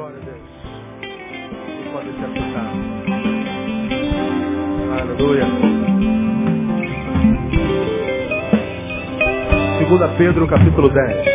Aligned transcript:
Glória 0.00 0.16
a 0.16 0.24
Deus. 0.24 0.40
Você 1.02 1.90
pode 1.92 2.10
se 2.10 2.24
assentar. 2.24 2.72
Aleluia. 4.98 5.44
Segunda 9.78 10.16
Pedro, 10.16 10.48
capítulo 10.48 10.88
10. 10.88 11.26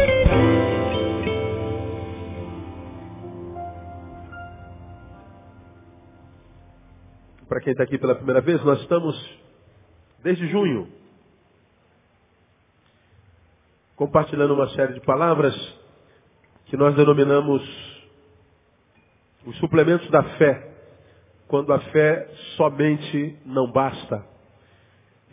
Para 7.48 7.62
quem 7.62 7.72
está 7.72 7.84
aqui 7.84 8.00
pela 8.00 8.16
primeira 8.16 8.42
vez, 8.42 8.66
nós 8.66 8.82
estamos 8.82 9.16
desde 10.24 10.48
junho 10.48 10.88
compartilhando 13.96 14.56
uma 14.56 14.68
série 14.70 14.94
de 14.94 15.02
palavras 15.02 15.54
que 16.66 16.76
nós 16.76 16.96
denominamos 16.96 17.95
os 19.46 19.58
suplementos 19.58 20.10
da 20.10 20.24
fé, 20.38 20.72
quando 21.48 21.72
a 21.72 21.80
fé 21.80 22.28
somente 22.56 23.38
não 23.46 23.72
basta. 23.72 24.26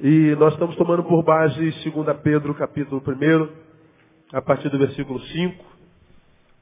E 0.00 0.34
nós 0.38 0.52
estamos 0.52 0.76
tomando 0.76 1.04
por 1.04 1.22
base 1.22 1.70
2 1.90 2.16
Pedro, 2.22 2.54
capítulo 2.54 3.02
1, 3.06 3.48
a 4.36 4.42
partir 4.42 4.68
do 4.68 4.78
versículo 4.78 5.20
5, 5.20 5.64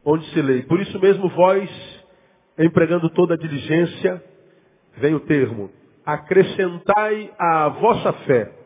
onde 0.04 0.24
se 0.30 0.42
lê, 0.42 0.62
por 0.62 0.80
isso 0.80 0.98
mesmo 1.00 1.28
vós, 1.28 1.70
empregando 2.58 3.08
toda 3.10 3.34
a 3.34 3.38
diligência, 3.38 4.22
vem 4.98 5.14
o 5.14 5.20
termo, 5.20 5.70
acrescentai 6.04 7.32
à 7.38 7.68
vossa 7.68 8.12
fé 8.24 8.60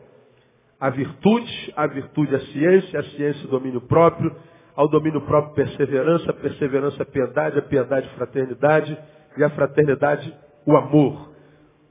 a 0.79 0.89
virtude, 0.89 1.73
a 1.75 1.87
virtude 1.87 2.35
a 2.35 2.39
ciência, 2.39 2.99
a 2.99 3.03
ciência 3.03 3.45
o 3.45 3.49
domínio 3.49 3.81
próprio, 3.81 4.35
ao 4.75 4.87
domínio 4.87 5.21
próprio 5.21 5.53
perseverança, 5.53 6.33
perseverança 6.33 7.03
a 7.03 7.05
piedade, 7.05 7.59
a 7.59 7.61
piedade 7.61 8.09
fraternidade 8.15 8.97
e 9.37 9.43
a 9.43 9.49
fraternidade 9.51 10.33
o 10.65 10.75
amor. 10.75 11.31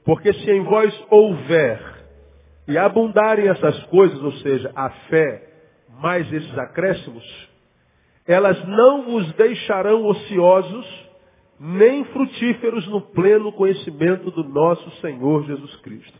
Porque 0.03 0.31
se 0.33 0.51
em 0.51 0.63
vós 0.63 1.05
houver 1.09 1.81
e 2.67 2.77
abundarem 2.77 3.47
essas 3.47 3.83
coisas, 3.85 4.21
ou 4.21 4.31
seja, 4.33 4.71
a 4.75 4.89
fé 5.09 5.49
mais 6.01 6.31
esses 6.31 6.57
acréscimos, 6.57 7.23
elas 8.27 8.63
não 8.67 9.03
vos 9.03 9.33
deixarão 9.33 10.05
ociosos 10.05 11.05
nem 11.59 12.03
frutíferos 12.05 12.85
no 12.87 13.01
pleno 13.01 13.51
conhecimento 13.53 14.29
do 14.29 14.43
nosso 14.43 14.89
Senhor 15.01 15.45
Jesus 15.45 15.75
Cristo. 15.77 16.19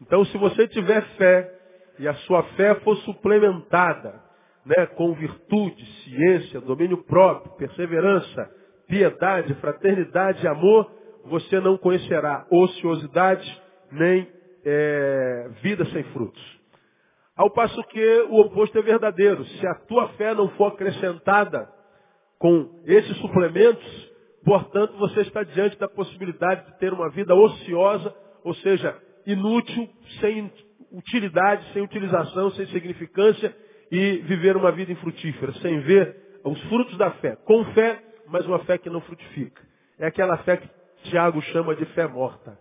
Então, 0.00 0.24
se 0.26 0.36
você 0.36 0.68
tiver 0.68 1.02
fé 1.16 1.50
e 1.98 2.06
a 2.06 2.14
sua 2.14 2.42
fé 2.56 2.74
for 2.76 2.96
suplementada 2.98 4.23
né, 4.64 4.86
com 4.86 5.12
virtude, 5.14 5.84
ciência, 6.04 6.60
domínio 6.60 7.02
próprio, 7.04 7.52
perseverança, 7.56 8.50
piedade, 8.88 9.54
fraternidade 9.54 10.44
e 10.44 10.48
amor, 10.48 10.90
você 11.24 11.60
não 11.60 11.76
conhecerá 11.76 12.46
ociosidade 12.50 13.62
nem 13.92 14.28
é, 14.64 15.50
vida 15.62 15.84
sem 15.86 16.02
frutos. 16.04 16.42
Ao 17.36 17.50
passo 17.50 17.82
que 17.84 18.20
o 18.30 18.40
oposto 18.40 18.78
é 18.78 18.82
verdadeiro. 18.82 19.44
Se 19.44 19.66
a 19.66 19.74
tua 19.74 20.08
fé 20.10 20.34
não 20.34 20.48
for 20.50 20.66
acrescentada 20.66 21.68
com 22.38 22.80
esses 22.84 23.16
suplementos, 23.18 24.12
portanto, 24.44 24.96
você 24.98 25.22
está 25.22 25.42
diante 25.42 25.78
da 25.78 25.88
possibilidade 25.88 26.66
de 26.66 26.78
ter 26.78 26.92
uma 26.92 27.10
vida 27.10 27.34
ociosa, 27.34 28.14
ou 28.44 28.54
seja, 28.56 28.96
inútil, 29.26 29.88
sem 30.20 30.52
utilidade, 30.92 31.72
sem 31.72 31.82
utilização, 31.82 32.50
sem 32.52 32.66
significância 32.66 33.54
e 33.90 34.18
viver 34.18 34.56
uma 34.56 34.72
vida 34.72 34.92
infrutífera, 34.92 35.52
sem 35.54 35.80
ver 35.80 36.16
os 36.44 36.60
frutos 36.64 36.96
da 36.98 37.10
fé. 37.12 37.36
Com 37.44 37.64
fé, 37.66 38.02
mas 38.28 38.46
uma 38.46 38.58
fé 38.60 38.78
que 38.78 38.90
não 38.90 39.00
frutifica. 39.00 39.62
É 39.98 40.06
aquela 40.06 40.36
fé 40.38 40.56
que 40.56 40.68
Tiago 41.04 41.40
chama 41.42 41.74
de 41.74 41.84
fé 41.86 42.06
morta. 42.06 42.58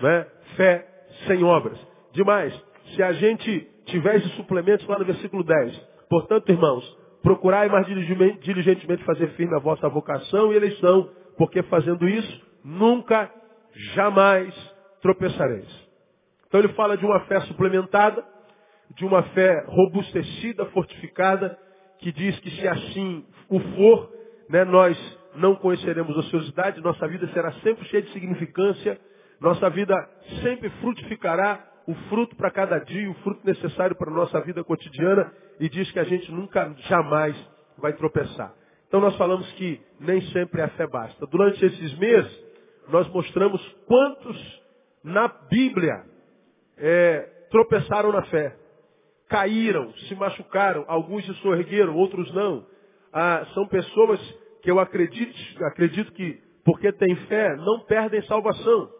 Né? 0.00 0.26
Fé 0.56 0.86
sem 1.26 1.42
obras. 1.42 1.78
Demais, 2.12 2.54
se 2.94 3.02
a 3.02 3.12
gente 3.12 3.68
tiver 3.86 4.16
esses 4.16 4.32
suplementos 4.32 4.86
lá 4.86 4.98
no 4.98 5.04
versículo 5.04 5.42
10. 5.42 5.76
Portanto, 6.08 6.50
irmãos, 6.50 6.84
procurai 7.22 7.68
mais 7.68 7.86
diligentemente 7.86 9.04
fazer 9.04 9.28
firme 9.30 9.54
a 9.54 9.60
vossa 9.60 9.88
vocação 9.88 10.52
e 10.52 10.56
eleição, 10.56 11.10
porque 11.36 11.62
fazendo 11.64 12.08
isso, 12.08 12.46
nunca, 12.64 13.30
jamais 13.94 14.54
tropeçareis. 15.00 15.86
Então 16.46 16.60
ele 16.60 16.72
fala 16.74 16.96
de 16.96 17.04
uma 17.04 17.20
fé 17.20 17.40
suplementada, 17.42 18.24
de 18.96 19.04
uma 19.04 19.22
fé 19.22 19.64
robustecida, 19.68 20.64
fortificada, 20.66 21.56
que 21.98 22.10
diz 22.10 22.38
que 22.40 22.50
se 22.50 22.66
assim 22.66 23.24
o 23.48 23.60
for, 23.60 24.12
né, 24.48 24.64
nós 24.64 24.96
não 25.34 25.54
conheceremos 25.54 26.16
ociosidade, 26.16 26.80
nossa 26.80 27.06
vida 27.06 27.28
será 27.28 27.52
sempre 27.60 27.84
cheia 27.86 28.02
de 28.02 28.12
significância, 28.12 28.98
nossa 29.38 29.68
vida 29.68 29.94
sempre 30.42 30.70
frutificará 30.80 31.62
o 31.86 31.94
fruto 32.08 32.34
para 32.36 32.50
cada 32.50 32.78
dia, 32.78 33.10
o 33.10 33.14
fruto 33.16 33.46
necessário 33.46 33.94
para 33.96 34.10
a 34.10 34.14
nossa 34.14 34.40
vida 34.40 34.64
cotidiana, 34.64 35.32
e 35.60 35.68
diz 35.68 35.90
que 35.92 35.98
a 35.98 36.04
gente 36.04 36.32
nunca, 36.32 36.74
jamais 36.88 37.36
vai 37.78 37.92
tropeçar. 37.92 38.52
Então 38.88 39.00
nós 39.00 39.14
falamos 39.16 39.50
que 39.52 39.80
nem 40.00 40.22
sempre 40.32 40.62
a 40.62 40.68
fé 40.68 40.86
basta. 40.86 41.26
Durante 41.26 41.64
esses 41.64 41.98
meses, 41.98 42.44
nós 42.88 43.06
mostramos 43.08 43.60
quantos 43.86 44.62
na 45.04 45.28
Bíblia 45.28 46.02
é, 46.78 47.20
tropeçaram 47.50 48.10
na 48.10 48.22
fé 48.22 48.56
caíram, 49.28 49.92
se 50.08 50.14
machucaram, 50.14 50.84
alguns 50.88 51.24
se 51.24 51.34
sorgueram, 51.34 51.96
outros 51.96 52.32
não. 52.32 52.66
Ah, 53.12 53.46
são 53.54 53.66
pessoas 53.66 54.20
que 54.62 54.70
eu 54.70 54.78
acredito, 54.78 55.64
acredito 55.64 56.12
que, 56.12 56.40
porque 56.64 56.92
têm 56.92 57.16
fé, 57.26 57.56
não 57.56 57.80
perdem 57.80 58.22
salvação. 58.22 58.90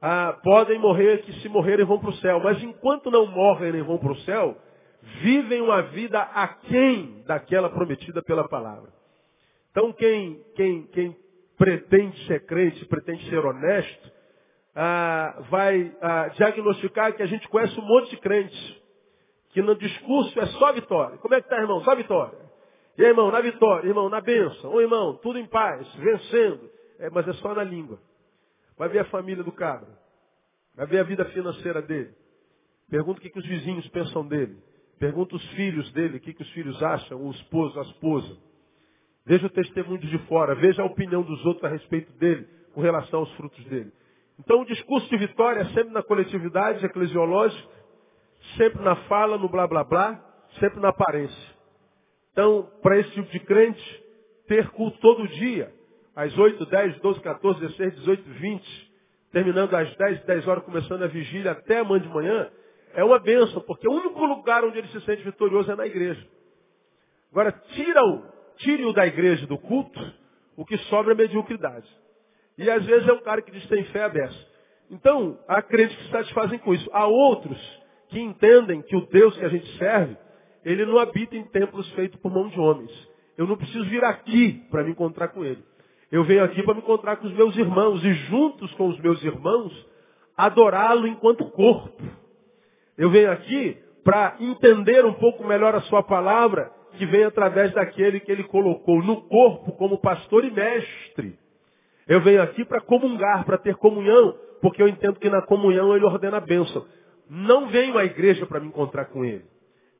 Ah, 0.00 0.38
podem 0.42 0.78
morrer, 0.78 1.22
que 1.22 1.32
se 1.40 1.48
morrerem 1.48 1.84
vão 1.84 1.98
para 1.98 2.10
o 2.10 2.14
céu. 2.14 2.40
Mas 2.42 2.62
enquanto 2.62 3.10
não 3.10 3.26
morrem 3.26 3.72
nem 3.72 3.82
vão 3.82 3.98
para 3.98 4.12
o 4.12 4.20
céu, 4.20 4.56
vivem 5.22 5.60
uma 5.60 5.82
vida 5.82 6.20
aquém 6.20 7.22
daquela 7.26 7.68
prometida 7.68 8.22
pela 8.22 8.48
palavra. 8.48 8.90
Então 9.70 9.92
quem, 9.92 10.40
quem, 10.54 10.86
quem 10.88 11.16
pretende 11.56 12.26
ser 12.26 12.46
crente, 12.46 12.84
pretende 12.86 13.28
ser 13.28 13.44
honesto, 13.44 14.12
ah, 14.74 15.42
vai 15.50 15.92
ah, 16.00 16.28
diagnosticar 16.28 17.14
que 17.14 17.22
a 17.22 17.26
gente 17.26 17.48
conhece 17.48 17.78
um 17.78 17.84
monte 17.84 18.10
de 18.10 18.16
crentes 18.18 18.78
que 19.58 19.62
no 19.62 19.74
discurso 19.74 20.38
é 20.38 20.46
só 20.46 20.72
vitória. 20.72 21.18
Como 21.18 21.34
é 21.34 21.40
que 21.40 21.46
está, 21.46 21.60
irmão? 21.60 21.82
Só 21.82 21.96
vitória. 21.96 22.38
E 22.96 23.02
aí, 23.02 23.08
irmão, 23.08 23.28
na 23.32 23.40
vitória, 23.40 23.88
irmão, 23.88 24.08
na 24.08 24.20
bênção. 24.20 24.72
Ô, 24.72 24.80
irmão, 24.80 25.18
tudo 25.20 25.36
em 25.36 25.46
paz, 25.48 25.84
vencendo. 25.96 26.70
É, 27.00 27.10
mas 27.10 27.26
é 27.26 27.32
só 27.32 27.52
na 27.52 27.64
língua. 27.64 27.98
Vai 28.76 28.88
ver 28.88 29.00
a 29.00 29.04
família 29.06 29.42
do 29.42 29.50
cabra. 29.50 29.88
Vai 30.76 30.86
ver 30.86 31.00
a 31.00 31.02
vida 31.02 31.24
financeira 31.24 31.82
dele. 31.82 32.14
Pergunta 32.88 33.18
o 33.18 33.20
que, 33.20 33.30
que 33.30 33.38
os 33.40 33.46
vizinhos 33.46 33.88
pensam 33.88 34.24
dele. 34.28 34.62
Pergunta 34.96 35.34
os 35.34 35.44
filhos 35.50 35.90
dele, 35.92 36.18
o 36.18 36.20
que, 36.20 36.34
que 36.34 36.42
os 36.42 36.50
filhos 36.52 36.80
acham, 36.80 37.20
o 37.20 37.32
esposo, 37.32 37.80
a 37.80 37.82
esposa. 37.82 38.38
Veja 39.26 39.44
o 39.44 39.50
testemunho 39.50 39.98
de 39.98 40.18
fora, 40.28 40.54
veja 40.54 40.82
a 40.82 40.86
opinião 40.86 41.22
dos 41.22 41.44
outros 41.44 41.64
a 41.64 41.68
respeito 41.68 42.12
dele, 42.12 42.46
com 42.72 42.80
relação 42.80 43.20
aos 43.20 43.32
frutos 43.32 43.64
dele. 43.64 43.90
Então 44.38 44.60
o 44.60 44.64
discurso 44.64 45.08
de 45.10 45.16
vitória 45.16 45.62
é 45.62 45.64
sempre 45.70 45.92
na 45.92 46.02
coletividade 46.02 46.86
eclesiológica, 46.86 47.77
sempre 48.56 48.82
na 48.82 48.96
fala, 49.06 49.38
no 49.38 49.48
blá 49.48 49.66
blá 49.66 49.84
blá, 49.84 50.24
sempre 50.58 50.80
na 50.80 50.88
aparência. 50.88 51.56
Então, 52.32 52.70
para 52.82 52.98
esse 52.98 53.10
tipo 53.10 53.30
de 53.30 53.40
crente, 53.40 54.04
ter 54.46 54.68
culto 54.70 54.98
todo 55.00 55.28
dia, 55.28 55.72
às 56.14 56.36
8, 56.36 56.66
10, 56.66 57.00
12, 57.00 57.20
14, 57.20 57.60
16, 57.60 57.94
18, 57.96 58.22
20, 58.22 58.92
terminando 59.32 59.74
às 59.74 59.94
10, 59.96 60.24
10 60.24 60.48
horas, 60.48 60.64
começando 60.64 61.02
a 61.02 61.06
vigília 61.06 61.52
até 61.52 61.78
amanhã 61.78 62.00
de 62.00 62.08
manhã, 62.08 62.50
é 62.94 63.04
uma 63.04 63.18
bênção, 63.18 63.60
porque 63.62 63.86
o 63.88 63.92
único 63.92 64.24
lugar 64.24 64.64
onde 64.64 64.78
ele 64.78 64.88
se 64.88 65.00
sente 65.02 65.22
vitorioso 65.22 65.70
é 65.70 65.76
na 65.76 65.86
igreja. 65.86 66.26
Agora, 67.30 67.52
tira-o, 67.52 68.22
tire-o 68.56 68.92
da 68.92 69.06
igreja 69.06 69.46
do 69.46 69.58
culto, 69.58 70.00
o 70.56 70.64
que 70.64 70.76
sobra 70.84 71.12
é 71.12 71.16
mediocridade. 71.16 71.88
E 72.56 72.68
às 72.68 72.84
vezes 72.84 73.06
é 73.06 73.12
um 73.12 73.20
cara 73.20 73.42
que 73.42 73.52
diz 73.52 73.62
que 73.62 73.68
tem 73.68 73.84
fé 73.84 74.02
aberta. 74.02 74.36
Então, 74.90 75.38
há 75.46 75.62
crentes 75.62 75.96
que 75.96 76.04
se 76.04 76.10
satisfazem 76.10 76.58
com 76.58 76.74
isso. 76.74 76.88
Há 76.92 77.06
outros 77.06 77.58
que 78.08 78.20
entendem 78.20 78.82
que 78.82 78.96
o 78.96 79.06
Deus 79.06 79.36
que 79.36 79.44
a 79.44 79.48
gente 79.48 79.66
serve, 79.78 80.16
ele 80.64 80.84
não 80.84 80.98
habita 80.98 81.36
em 81.36 81.44
templos 81.44 81.90
feitos 81.92 82.18
por 82.20 82.32
mão 82.32 82.48
de 82.48 82.58
homens. 82.58 82.90
Eu 83.36 83.46
não 83.46 83.56
preciso 83.56 83.84
vir 83.84 84.02
aqui 84.04 84.64
para 84.70 84.82
me 84.82 84.90
encontrar 84.90 85.28
com 85.28 85.44
ele. 85.44 85.62
Eu 86.10 86.24
venho 86.24 86.42
aqui 86.42 86.62
para 86.62 86.74
me 86.74 86.80
encontrar 86.80 87.16
com 87.16 87.26
os 87.26 87.32
meus 87.34 87.56
irmãos 87.56 88.02
e 88.04 88.12
juntos 88.14 88.72
com 88.74 88.88
os 88.88 88.98
meus 89.00 89.22
irmãos 89.22 89.86
adorá-lo 90.36 91.06
enquanto 91.06 91.44
corpo. 91.50 92.02
Eu 92.96 93.10
venho 93.10 93.30
aqui 93.30 93.76
para 94.02 94.36
entender 94.40 95.04
um 95.04 95.12
pouco 95.12 95.46
melhor 95.46 95.74
a 95.74 95.82
sua 95.82 96.02
palavra 96.02 96.72
que 96.96 97.04
vem 97.04 97.24
através 97.24 97.72
daquele 97.72 98.20
que 98.20 98.32
ele 98.32 98.44
colocou 98.44 99.02
no 99.02 99.22
corpo 99.28 99.72
como 99.72 100.00
pastor 100.00 100.44
e 100.44 100.50
mestre. 100.50 101.38
Eu 102.08 102.22
venho 102.22 102.42
aqui 102.42 102.64
para 102.64 102.80
comungar, 102.80 103.44
para 103.44 103.58
ter 103.58 103.76
comunhão, 103.76 104.34
porque 104.62 104.82
eu 104.82 104.88
entendo 104.88 105.20
que 105.20 105.28
na 105.28 105.42
comunhão 105.42 105.94
ele 105.94 106.06
ordena 106.06 106.38
a 106.38 106.40
bênção 106.40 106.86
não 107.28 107.68
venho 107.68 107.98
à 107.98 108.04
igreja 108.04 108.46
para 108.46 108.60
me 108.60 108.68
encontrar 108.68 109.06
com 109.06 109.24
ele. 109.24 109.44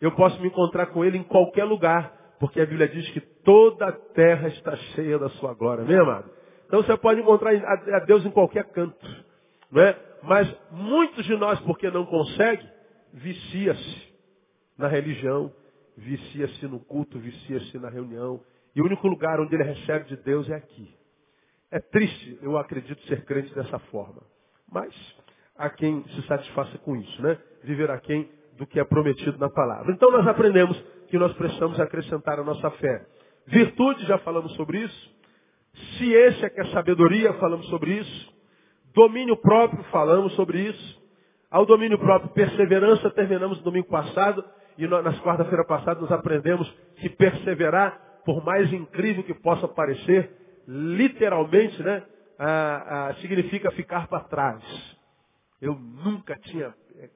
Eu 0.01 0.13
posso 0.13 0.41
me 0.41 0.49
encontrar 0.49 0.87
com 0.87 1.05
ele 1.05 1.19
em 1.19 1.25
qualquer 1.25 1.65
lugar, 1.65 2.37
porque 2.39 2.61
a 2.61 2.67
Bíblia 2.67 2.89
diz 2.89 3.09
que 3.11 3.21
toda 3.21 3.89
a 3.89 3.93
terra 3.93 4.49
está 4.49 4.77
cheia 4.95 5.19
da 5.19 5.29
sua 5.31 5.55
glória, 5.55 5.85
meu 5.85 6.03
amado? 6.03 6.31
Então 6.67 6.83
você 6.83 6.97
pode 6.97 7.21
encontrar 7.21 7.53
a 7.55 7.99
Deus 8.01 8.25
em 8.25 8.31
qualquer 8.31 8.65
canto. 8.71 9.25
Não 9.71 9.83
é? 9.83 9.99
Mas 10.23 10.55
muitos 10.71 11.25
de 11.25 11.37
nós, 11.37 11.59
porque 11.61 11.91
não 11.91 12.05
conseguem, 12.07 12.69
vicia-se 13.13 14.09
na 14.77 14.89
religião, 14.89 15.53
vicia-se 15.97 16.67
no 16.67 16.79
culto, 16.81 17.19
vicia-se 17.19 17.79
na 17.79 17.89
reunião. 17.89 18.41
E 18.75 18.81
o 18.81 18.85
único 18.85 19.09
lugar 19.09 19.41
onde 19.41 19.55
ele 19.55 19.65
recebe 19.65 20.07
de 20.07 20.17
Deus 20.17 20.49
é 20.49 20.55
aqui. 20.55 20.95
É 21.71 21.81
triste, 21.81 22.39
eu 22.43 22.57
acredito, 22.57 23.01
ser 23.07 23.25
crente 23.25 23.55
dessa 23.55 23.79
forma. 23.79 24.23
Mas 24.71 24.95
há 25.59 25.69
quem 25.69 26.05
se 26.15 26.23
satisfaça 26.23 26.79
com 26.79 26.97
isso, 26.97 27.21
né? 27.21 27.37
Viver 27.65 27.91
aquém 27.91 28.31
do 28.57 28.67
que 28.67 28.79
é 28.79 28.85
prometido 28.85 29.37
na 29.39 29.51
palavra. 29.51 29.93
Então 29.93 30.11
nós 30.11 30.27
aprendemos 30.27 30.81
que 31.09 31.19
nós 31.19 31.33
precisamos 31.35 31.79
acrescentar 31.81 32.39
a 32.39 32.45
nossa 32.45 32.71
fé. 32.73 33.07
Virtude, 33.47 34.07
já 34.07 34.19
falamos 34.19 34.53
sobre 34.55 34.79
isso. 34.79 35.19
Ciência, 35.97 36.51
que 36.51 36.61
é 36.61 36.65
sabedoria, 36.67 37.33
falamos 37.35 37.67
sobre 37.69 37.93
isso. 37.93 38.35
Domínio 38.95 39.37
próprio, 39.37 39.83
falamos 39.85 40.33
sobre 40.35 40.61
isso. 40.61 40.99
Ao 41.51 41.65
domínio 41.65 41.99
próprio, 41.99 42.31
perseverança, 42.31 43.11
terminamos 43.11 43.59
no 43.59 43.65
domingo 43.65 43.89
passado. 43.89 44.45
E 44.77 44.87
nas 44.87 45.19
quarta-feira 45.21 45.65
passada 45.65 46.01
nós 46.01 46.13
aprendemos 46.13 46.69
que 46.97 47.09
perseverar, 47.09 48.21
por 48.25 48.45
mais 48.45 48.73
incrível 48.73 49.25
que 49.25 49.35
possa 49.35 49.67
parecer, 49.67 50.31
literalmente, 50.69 51.83
né, 51.83 52.03
ah, 52.39 53.09
ah, 53.09 53.15
significa 53.15 53.71
ficar 53.73 54.07
para 54.07 54.21
trás. 54.25 54.98
Eu 55.61 55.75
nunca 55.75 56.37
tinha 56.37 56.75
é, 56.97 57.11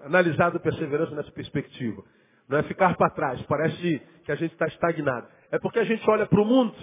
analisado 0.00 0.58
perseverança 0.60 1.14
nessa 1.14 1.30
perspectiva. 1.30 2.02
Não 2.48 2.58
é 2.58 2.62
ficar 2.64 2.96
para 2.96 3.10
trás, 3.10 3.42
parece 3.42 4.00
que 4.24 4.32
a 4.32 4.36
gente 4.36 4.52
está 4.52 4.66
estagnado. 4.66 5.26
É 5.50 5.58
porque 5.58 5.78
a 5.78 5.84
gente 5.84 6.08
olha 6.08 6.26
para 6.26 6.40
o 6.40 6.44
mundo, 6.44 6.74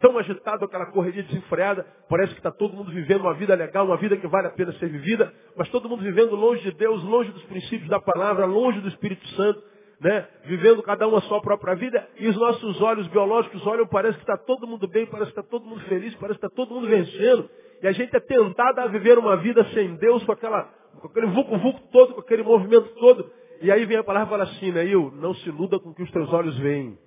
tão 0.00 0.18
agitado, 0.18 0.64
aquela 0.64 0.86
correria 0.86 1.22
desenfreada, 1.22 1.86
parece 2.08 2.32
que 2.32 2.40
está 2.40 2.50
todo 2.50 2.74
mundo 2.74 2.90
vivendo 2.90 3.22
uma 3.22 3.34
vida 3.34 3.54
legal, 3.54 3.86
uma 3.86 3.96
vida 3.96 4.16
que 4.16 4.26
vale 4.26 4.48
a 4.48 4.50
pena 4.50 4.72
ser 4.74 4.88
vivida, 4.88 5.32
mas 5.56 5.68
todo 5.70 5.88
mundo 5.88 6.02
vivendo 6.02 6.36
longe 6.36 6.62
de 6.62 6.72
Deus, 6.72 7.02
longe 7.02 7.30
dos 7.32 7.44
princípios 7.44 7.88
da 7.88 8.00
palavra, 8.00 8.44
longe 8.44 8.80
do 8.80 8.88
Espírito 8.88 9.26
Santo, 9.28 9.62
né? 10.00 10.28
vivendo 10.44 10.82
cada 10.82 11.08
um 11.08 11.16
a 11.16 11.22
sua 11.22 11.40
própria 11.40 11.74
vida, 11.74 12.06
e 12.18 12.28
os 12.28 12.36
nossos 12.36 12.82
olhos 12.82 13.06
biológicos 13.08 13.66
olham, 13.66 13.86
parece 13.86 14.16
que 14.16 14.24
está 14.24 14.36
todo 14.36 14.66
mundo 14.66 14.86
bem, 14.88 15.06
parece 15.06 15.32
que 15.32 15.40
está 15.40 15.50
todo 15.50 15.64
mundo 15.64 15.80
feliz, 15.82 16.14
parece 16.16 16.38
que 16.38 16.46
está 16.46 16.54
todo 16.54 16.74
mundo 16.74 16.86
vencendo, 16.88 17.48
e 17.82 17.86
a 17.86 17.92
gente 17.92 18.14
é 18.14 18.20
tentado 18.20 18.80
a 18.80 18.86
viver 18.86 19.18
uma 19.18 19.36
vida 19.36 19.64
sem 19.74 19.94
Deus, 19.96 20.24
com, 20.24 20.32
aquela, 20.32 20.64
com 21.00 21.06
aquele 21.06 21.26
vulco-vulco 21.26 21.80
todo, 21.92 22.14
com 22.14 22.20
aquele 22.20 22.42
movimento 22.42 22.88
todo, 22.94 23.30
e 23.60 23.70
aí 23.70 23.84
vem 23.84 23.96
a 23.96 24.04
palavra 24.04 24.28
e 24.28 24.30
fala 24.30 24.44
assim, 24.44 24.72
né, 24.72 24.86
Eu, 24.86 25.10
não 25.12 25.34
se 25.34 25.48
iluda 25.48 25.78
com 25.78 25.90
o 25.90 25.94
que 25.94 26.02
os 26.02 26.10
teus 26.10 26.32
olhos 26.32 26.56
veem. 26.58 26.98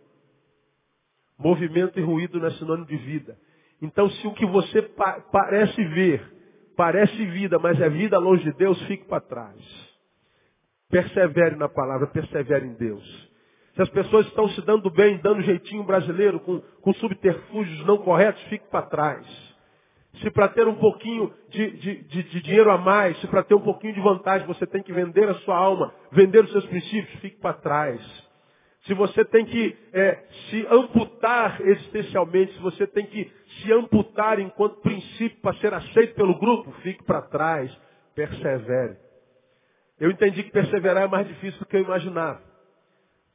Movimento 1.38 2.00
e 2.00 2.02
ruído 2.02 2.40
não 2.40 2.48
é 2.48 2.52
sinônimo 2.52 2.88
de 2.88 2.98
vida. 2.98 3.38
Então, 3.82 4.10
se 4.10 4.28
o 4.28 4.34
que 4.34 4.46
você 4.46 4.82
pa 4.82 5.22
parece 5.32 5.84
ver, 5.86 6.22
parece 6.76 7.26
vida, 7.26 7.60
mas 7.60 7.80
é 7.80 7.90
vida 7.90 8.18
longe 8.18 8.44
de 8.44 8.54
Deus, 8.54 8.82
fique 8.84 9.06
para 9.06 9.22
trás. 9.22 9.56
Persevere 10.90 11.56
na 11.56 11.70
palavra, 11.70 12.08
persevere 12.08 12.66
em 12.66 12.74
Deus. 12.74 13.28
Se 13.76 13.82
as 13.84 13.90
pessoas 13.90 14.26
estão 14.26 14.50
se 14.50 14.62
dando 14.62 14.90
bem, 14.90 15.20
dando 15.20 15.44
jeitinho 15.44 15.84
brasileiro, 15.84 16.40
com, 16.40 16.60
com 16.60 16.94
subterfúgios 16.94 17.86
não 17.86 18.00
corretos, 18.00 18.42
fique 18.44 18.68
para 18.72 18.88
trás. 18.88 19.47
Se 20.16 20.32
para 20.32 20.48
ter 20.48 20.68
um 20.68 20.76
pouquinho 20.76 21.32
de, 21.50 21.72
de, 21.78 22.04
de, 22.04 22.24
de, 22.24 22.42
dinheiro 22.42 22.72
a 22.72 22.78
mais, 22.78 23.20
se 23.22 23.28
para 23.28 23.44
ter 23.44 23.54
um 23.54 23.62
pouquinho 23.62 23.94
de 23.94 24.02
vantagem 24.02 24.48
você 24.48 24.66
tem 24.66 24.82
que 24.82 24.92
vender 24.92 25.30
a 25.30 25.36
sua 25.36 25.56
alma, 25.56 25.94
vender 26.12 26.44
os 26.44 26.52
seus 26.52 26.66
princípios, 26.66 27.20
fique 27.20 27.40
para 27.40 27.54
trás 27.54 28.28
se 28.88 28.94
você 28.94 29.26
tem 29.26 29.46
que 29.46 29.78
é, 29.92 30.24
se 30.50 30.66
amputar 30.72 31.60
existencialmente, 31.62 32.54
se 32.54 32.60
você 32.60 32.88
tem 32.88 33.06
que 33.06 33.30
se 33.62 33.74
amputar 33.74 34.40
enquanto 34.40 34.82
princípio 34.82 35.42
para 35.42 35.58
ser 35.58 35.74
aceito 35.74 36.16
pelo 36.16 36.40
grupo, 36.40 36.72
fique 36.82 37.04
para 37.04 37.22
trás, 37.24 37.70
persevere. 38.16 38.98
Eu 40.00 40.10
entendi 40.10 40.42
que 40.44 40.52
perseverar 40.52 41.04
é 41.04 41.08
mais 41.08 41.28
difícil 41.28 41.60
do 41.60 41.66
que 41.66 41.76
eu 41.76 41.82
imaginava. 41.82 42.42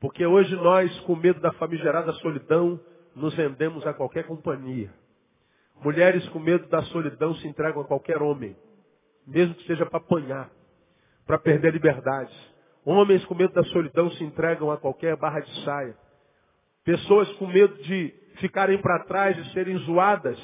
Porque 0.01 0.25
hoje 0.25 0.55
nós, 0.57 0.99
com 1.01 1.15
medo 1.15 1.41
da 1.41 1.53
famigerada 1.53 2.13
solidão, 2.15 2.81
nos 3.15 3.35
vendemos 3.35 3.87
a 3.87 3.93
qualquer 3.93 4.25
companhia. 4.25 4.91
Mulheres 5.83 6.27
com 6.29 6.39
medo 6.39 6.69
da 6.69 6.83
solidão 6.85 7.35
se 7.37 7.49
entregam 7.49 7.83
a 7.83 7.85
qualquer 7.85 8.23
homem, 8.23 8.57
mesmo 9.27 9.55
que 9.55 9.67
seja 9.67 9.85
para 9.85 9.99
apanhar, 9.99 10.51
para 11.27 11.39
perder 11.39 11.69
a 11.69 11.73
liberdade. 11.73 12.33
Homens 12.85 13.25
com 13.25 13.35
medo 13.35 13.53
da 13.53 13.65
solidão 13.65 14.11
se 14.13 14.23
entregam 14.23 14.71
a 14.71 14.77
qualquer 14.77 15.17
barra 15.17 15.41
de 15.41 15.65
saia. 15.65 15.97
Pessoas 16.85 17.31
com 17.35 17.47
medo 17.47 17.75
de 17.83 18.15
ficarem 18.37 18.79
para 18.81 19.05
trás 19.05 19.37
e 19.37 19.53
serem 19.53 19.77
zoadas, 19.79 20.39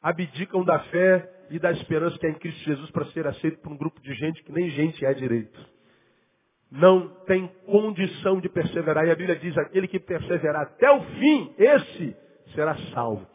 abdicam 0.00 0.64
da 0.64 0.78
fé 0.78 1.28
e 1.50 1.58
da 1.58 1.72
esperança 1.72 2.18
que 2.18 2.26
é 2.26 2.30
em 2.30 2.34
Cristo 2.34 2.64
Jesus 2.64 2.90
para 2.90 3.06
ser 3.06 3.26
aceito 3.26 3.60
por 3.60 3.72
um 3.72 3.76
grupo 3.76 4.00
de 4.00 4.14
gente 4.14 4.42
que 4.44 4.52
nem 4.52 4.70
gente 4.70 5.04
é 5.04 5.12
direito. 5.12 5.58
Não 6.70 7.08
tem 7.24 7.48
condição 7.66 8.40
de 8.40 8.48
perseverar. 8.48 9.06
E 9.06 9.10
a 9.10 9.16
Bíblia 9.16 9.36
diz, 9.36 9.56
aquele 9.56 9.88
que 9.88 9.98
perseverar 9.98 10.62
até 10.62 10.90
o 10.90 11.00
fim, 11.02 11.54
esse 11.58 12.16
será 12.54 12.76
salvo. 12.92 13.26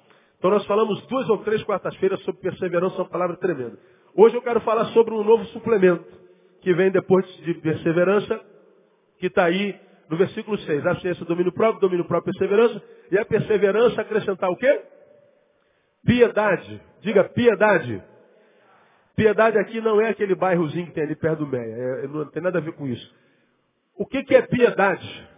Então 0.43 0.51
nós 0.51 0.65
falamos 0.65 1.01
duas 1.07 1.29
ou 1.29 1.37
três 1.37 1.63
quartas-feiras 1.63 2.21
sobre 2.23 2.41
perseverança, 2.41 2.97
uma 2.97 3.07
palavra 3.07 3.37
tremenda. 3.37 3.79
Hoje 4.13 4.35
eu 4.35 4.41
quero 4.41 4.59
falar 4.59 4.87
sobre 4.87 5.13
um 5.13 5.23
novo 5.23 5.45
suplemento 5.45 6.03
que 6.59 6.73
vem 6.73 6.91
depois 6.91 7.25
de 7.45 7.53
perseverança, 7.53 8.41
que 9.19 9.27
está 9.27 9.45
aí 9.45 9.79
no 10.09 10.17
versículo 10.17 10.57
6. 10.57 10.85
A 10.85 10.95
ciência, 10.99 11.23
domínio 11.23 11.53
próprio, 11.53 11.79
domínio 11.79 12.03
próprio, 12.03 12.33
perseverança. 12.33 12.83
E 13.09 13.17
a 13.17 13.23
perseverança 13.23 14.01
acrescentar 14.01 14.49
o 14.49 14.57
quê? 14.57 14.81
Piedade. 16.05 16.81
Diga 16.99 17.23
piedade. 17.23 18.03
Piedade 19.15 19.57
aqui 19.57 19.79
não 19.79 20.01
é 20.01 20.09
aquele 20.09 20.35
bairrozinho 20.35 20.87
que 20.87 20.91
tem 20.91 21.03
ali 21.03 21.15
perto 21.15 21.39
do 21.39 21.47
Meia. 21.47 21.73
É, 21.73 22.07
não 22.09 22.25
tem 22.25 22.43
nada 22.43 22.57
a 22.57 22.61
ver 22.61 22.73
com 22.73 22.85
isso. 22.85 23.15
O 23.95 24.05
que, 24.05 24.21
que 24.25 24.35
é 24.35 24.41
piedade? 24.41 25.29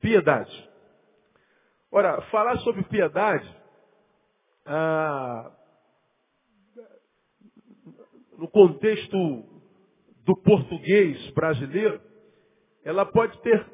Piedade. 0.00 0.68
Ora, 1.92 2.20
falar 2.22 2.56
sobre 2.58 2.82
piedade, 2.82 3.59
ah, 4.72 5.50
no 8.38 8.48
contexto 8.48 9.44
do 10.24 10.36
português 10.36 11.28
brasileiro, 11.32 12.00
ela 12.84 13.04
pode 13.04 13.36
ter 13.42 13.66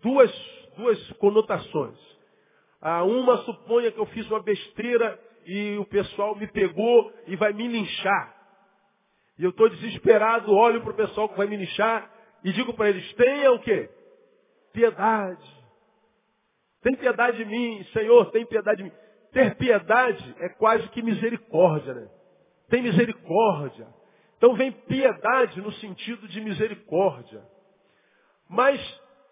duas, 0.00 0.32
duas 0.74 1.12
conotações. 1.18 1.98
A 2.80 3.04
uma 3.04 3.36
suponha 3.44 3.92
que 3.92 4.00
eu 4.00 4.06
fiz 4.06 4.26
uma 4.30 4.42
besteira 4.42 5.20
e 5.44 5.76
o 5.76 5.84
pessoal 5.84 6.34
me 6.34 6.46
pegou 6.46 7.12
e 7.26 7.36
vai 7.36 7.52
me 7.52 7.68
linchar. 7.68 8.34
E 9.38 9.44
eu 9.44 9.50
estou 9.50 9.68
desesperado, 9.68 10.50
olho 10.50 10.80
para 10.80 10.92
o 10.92 10.96
pessoal 10.96 11.28
que 11.28 11.36
vai 11.36 11.46
me 11.46 11.58
linchar 11.58 12.10
e 12.42 12.52
digo 12.54 12.72
para 12.72 12.88
eles, 12.88 13.12
tenha 13.16 13.52
o 13.52 13.60
quê? 13.60 13.90
Piedade. 14.72 15.62
Tem 16.80 16.96
piedade 16.96 17.36
de 17.36 17.44
mim, 17.44 17.84
Senhor, 17.92 18.30
tem 18.30 18.46
piedade 18.46 18.78
de 18.78 18.84
mim. 18.84 19.02
Ter 19.32 19.56
piedade 19.56 20.36
é 20.40 20.48
quase 20.50 20.86
que 20.88 21.02
misericórdia, 21.02 21.94
né? 21.94 22.08
Tem 22.68 22.82
misericórdia. 22.82 23.86
Então 24.36 24.54
vem 24.54 24.72
piedade 24.72 25.60
no 25.60 25.72
sentido 25.74 26.28
de 26.28 26.40
misericórdia. 26.40 27.42
Mas 28.48 28.78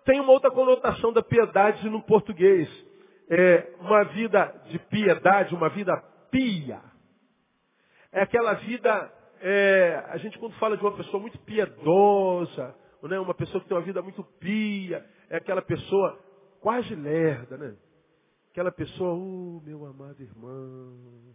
tem 0.04 0.20
uma 0.20 0.32
outra 0.32 0.50
conotação 0.50 1.12
da 1.12 1.22
piedade 1.22 1.88
no 1.90 2.02
português. 2.02 2.68
É 3.28 3.74
uma 3.80 4.04
vida 4.04 4.46
de 4.70 4.78
piedade, 4.78 5.54
uma 5.54 5.68
vida 5.68 5.96
pia. 6.30 6.80
É 8.12 8.22
aquela 8.22 8.54
vida, 8.54 9.12
é, 9.40 10.04
a 10.08 10.16
gente 10.16 10.38
quando 10.38 10.54
fala 10.54 10.76
de 10.76 10.82
uma 10.82 10.96
pessoa 10.96 11.20
muito 11.20 11.38
piedosa, 11.40 12.74
né, 13.02 13.18
uma 13.18 13.34
pessoa 13.34 13.60
que 13.60 13.68
tem 13.68 13.76
uma 13.76 13.84
vida 13.84 14.02
muito 14.02 14.24
pia, 14.40 15.04
é 15.28 15.36
aquela 15.36 15.62
pessoa 15.62 16.18
quase 16.60 16.94
lerda, 16.94 17.56
né? 17.56 17.76
Aquela 18.50 18.72
pessoa, 18.72 19.14
oh, 19.14 19.60
meu 19.64 19.86
amado 19.86 20.22
irmão, 20.22 21.34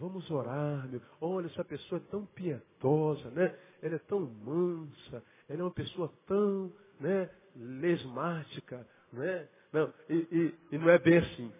Vamos 0.00 0.30
orar, 0.30 0.88
meu. 0.88 0.98
Olha, 1.20 1.46
essa 1.46 1.62
pessoa 1.62 2.00
é 2.00 2.10
tão 2.10 2.24
piedosa, 2.24 3.30
né? 3.32 3.54
Ela 3.82 3.96
é 3.96 3.98
tão 3.98 4.20
mansa, 4.20 5.22
ela 5.46 5.60
é 5.60 5.62
uma 5.62 5.70
pessoa 5.70 6.10
tão, 6.26 6.72
né, 6.98 7.28
lesmática, 7.54 8.86
né? 9.12 9.46
Não, 9.70 9.92
e, 10.08 10.14
e, 10.14 10.54
e 10.72 10.78
não 10.78 10.88
é 10.88 10.98
bem 10.98 11.18
assim. 11.18 11.52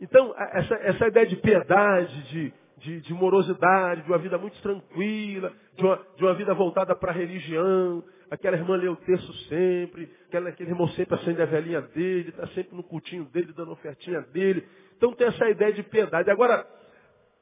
Então, 0.00 0.34
essa, 0.36 0.74
essa 0.76 1.08
ideia 1.08 1.26
de 1.26 1.36
piedade, 1.36 2.22
de, 2.30 2.54
de, 2.78 3.00
de, 3.02 3.12
morosidade, 3.12 4.02
de 4.02 4.08
uma 4.08 4.18
vida 4.18 4.38
muito 4.38 4.60
tranquila, 4.62 5.52
de 5.76 5.84
uma, 5.84 6.06
de 6.16 6.24
uma 6.24 6.34
vida 6.34 6.54
voltada 6.54 6.96
para 6.96 7.12
a 7.12 7.14
religião, 7.14 8.02
aquela 8.34 8.56
irmã 8.56 8.76
lê 8.76 8.88
o 8.88 8.96
texto 8.96 9.32
sempre, 9.48 10.10
aquela, 10.26 10.48
aquele 10.48 10.70
irmão 10.70 10.88
sempre 10.88 11.14
acende 11.14 11.40
a 11.40 11.46
velhinha 11.46 11.80
dele, 11.80 12.30
está 12.30 12.46
sempre 12.48 12.76
no 12.76 12.82
cultinho 12.82 13.24
dele, 13.26 13.52
dando 13.52 13.72
ofertinha 13.72 14.20
dele. 14.20 14.66
Então 14.96 15.12
tem 15.14 15.26
essa 15.26 15.48
ideia 15.48 15.72
de 15.72 15.82
piedade. 15.82 16.30
Agora, 16.30 16.66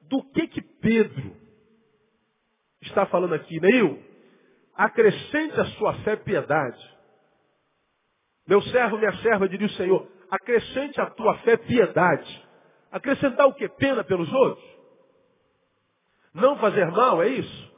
do 0.03 0.23
que 0.31 0.47
que 0.49 0.63
Pedro 0.63 1.37
está 2.83 3.07
falando 3.07 3.35
aqui, 3.35 3.61
Neil? 3.61 4.03
Acrescente 4.75 5.61
a 5.61 5.65
sua 5.77 5.95
fé 6.03 6.17
piedade. 6.17 6.93
Meu 8.47 8.61
servo, 8.63 8.99
minha 8.99 9.13
serva, 9.19 9.49
diria 9.49 9.67
o 9.67 9.71
Senhor, 9.71 10.09
acrescente 10.31 11.01
a 11.01 11.07
tua 11.11 11.39
fé 11.39 11.57
piedade. 11.57 12.49
Acrescentar 12.91 13.47
o 13.47 13.55
que? 13.55 13.69
Pena 13.69 14.05
pelos 14.05 14.31
outros? 14.33 14.73
Não 16.35 16.59
fazer 16.59 16.87
mal, 16.91 17.23
é 17.23 17.29
isso? 17.29 17.72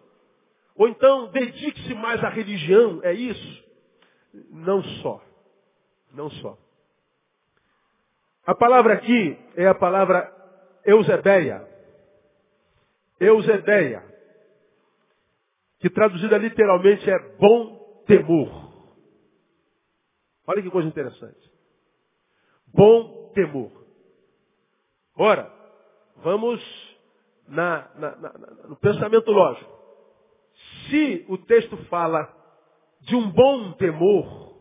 Ou 0.76 0.88
então 0.88 1.30
dedique-se 1.30 1.94
mais 1.94 2.22
à 2.24 2.28
religião, 2.28 3.00
é 3.02 3.12
isso? 3.12 3.64
Não 4.50 4.82
só. 4.82 5.22
Não 6.12 6.30
só. 6.30 6.58
A 8.46 8.54
palavra 8.54 8.94
aqui 8.94 9.38
é 9.56 9.66
a 9.66 9.74
palavra 9.74 10.32
Eusebeia. 10.84 11.66
Eusebeia. 13.18 14.02
Que 15.78 15.88
traduzida 15.88 16.38
literalmente 16.38 17.08
é 17.08 17.18
bom 17.36 18.02
temor. 18.06 18.72
Olha 20.46 20.62
que 20.62 20.70
coisa 20.70 20.88
interessante. 20.88 21.50
Bom 22.66 23.30
temor. 23.34 23.70
Ora, 25.16 25.50
vamos 26.16 26.60
na, 27.46 27.88
na, 27.94 28.16
na, 28.16 28.32
no 28.68 28.76
pensamento 28.76 29.30
lógico. 29.30 29.83
Se 30.88 31.24
o 31.28 31.38
texto 31.38 31.76
fala 31.88 32.32
de 33.00 33.14
um 33.14 33.30
bom 33.30 33.72
temor, 33.72 34.54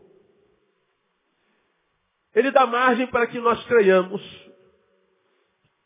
ele 2.34 2.50
dá 2.50 2.66
margem 2.66 3.06
para 3.06 3.26
que 3.26 3.38
nós 3.38 3.64
creiamos 3.66 4.22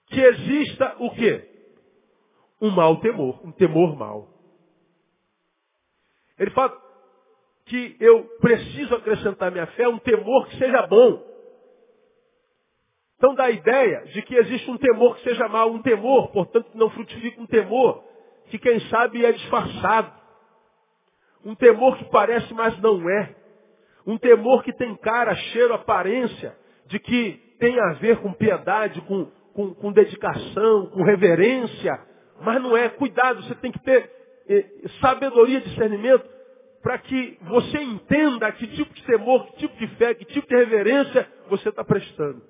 que 0.07 0.21
exista 0.21 0.97
o 0.99 1.11
quê? 1.15 1.47
Um 2.61 2.71
mau 2.71 3.01
temor, 3.01 3.41
um 3.45 3.53
temor 3.53 3.97
mau. 3.97 4.29
Ele 6.39 6.51
fala 6.51 6.77
que 7.67 7.97
eu 8.01 8.25
preciso 8.41 8.95
acrescentar 8.95 9.53
minha 9.53 9.67
fé 9.69 9.87
um 9.87 9.99
temor 9.99 10.49
que 10.49 10.57
seja 10.57 10.87
bom. 10.87 11.29
Então 13.17 13.35
dá 13.35 13.45
a 13.45 13.51
ideia 13.51 14.05
de 14.07 14.23
que 14.23 14.35
existe 14.35 14.71
um 14.71 14.79
temor 14.79 15.17
que 15.17 15.25
seja 15.25 15.49
mau, 15.49 15.71
um 15.73 15.83
temor, 15.83 16.31
portanto, 16.31 16.71
que 16.71 16.79
não 16.79 16.89
frutifica 16.91 17.41
um 17.41 17.47
temor, 17.47 18.03
que 18.47 18.59
quem 18.59 18.81
sabe 18.89 19.25
é 19.25 19.33
disfarçado. 19.33 20.18
Um 21.45 21.55
temor 21.55 21.97
que 21.97 22.05
parece, 22.07 22.53
mas 22.55 22.79
não 22.81 23.09
é. 23.09 23.35
Um 24.07 24.19
temor 24.19 24.63
que 24.63 24.73
tem 24.73 24.95
cara, 24.97 25.35
cheiro, 25.35 25.75
aparência, 25.75 26.57
de 26.87 26.99
que 26.99 27.41
tem 27.59 27.79
a 27.79 27.95
ver 27.95 28.19
com 28.19 28.33
piedade, 28.33 29.01
com, 29.03 29.27
com, 29.53 29.75
com 29.75 29.93
dedicação, 29.93 30.87
com 30.87 31.03
reverência, 31.03 32.01
mas 32.41 32.63
não 32.63 32.77
é. 32.77 32.89
Cuidado, 32.89 33.43
você 33.43 33.55
tem 33.57 33.71
que 33.71 33.81
ter 33.81 34.11
eh, 34.49 34.67
sabedoria, 35.01 35.61
discernimento, 35.61 36.27
para 36.83 36.99
que 36.99 37.39
você 37.43 37.79
entenda 37.83 38.51
que 38.53 38.67
tipo 38.69 38.95
de 38.95 39.03
temor, 39.05 39.47
que 39.47 39.57
tipo 39.59 39.77
de 39.77 39.87
fé, 39.97 40.15
que 40.15 40.25
tipo 40.25 40.49
de 40.49 40.57
reverência 40.57 41.29
você 41.49 41.69
está 41.69 41.85
prestando. 41.85 42.43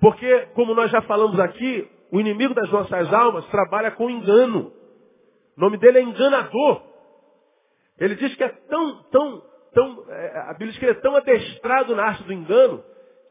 Porque, 0.00 0.48
como 0.54 0.74
nós 0.74 0.90
já 0.90 1.02
falamos 1.02 1.38
aqui, 1.40 1.88
o 2.12 2.20
inimigo 2.20 2.54
das 2.54 2.70
nossas 2.70 3.12
almas 3.12 3.44
trabalha 3.46 3.90
com 3.90 4.08
engano. 4.08 4.72
O 5.56 5.60
nome 5.60 5.76
dele 5.78 5.98
é 5.98 6.02
enganador. 6.02 6.82
Ele 7.98 8.14
diz 8.14 8.34
que 8.34 8.44
é 8.44 8.48
tão, 8.48 9.02
tão, 9.04 9.42
tão, 9.72 10.04
é, 10.10 10.38
a 10.46 10.52
Bíblia 10.52 10.70
diz 10.70 10.78
que 10.78 10.84
ele 10.84 10.92
é 10.92 11.00
tão 11.00 11.16
adestrado 11.16 11.96
na 11.96 12.04
arte 12.04 12.22
do 12.24 12.32
engano, 12.32 12.84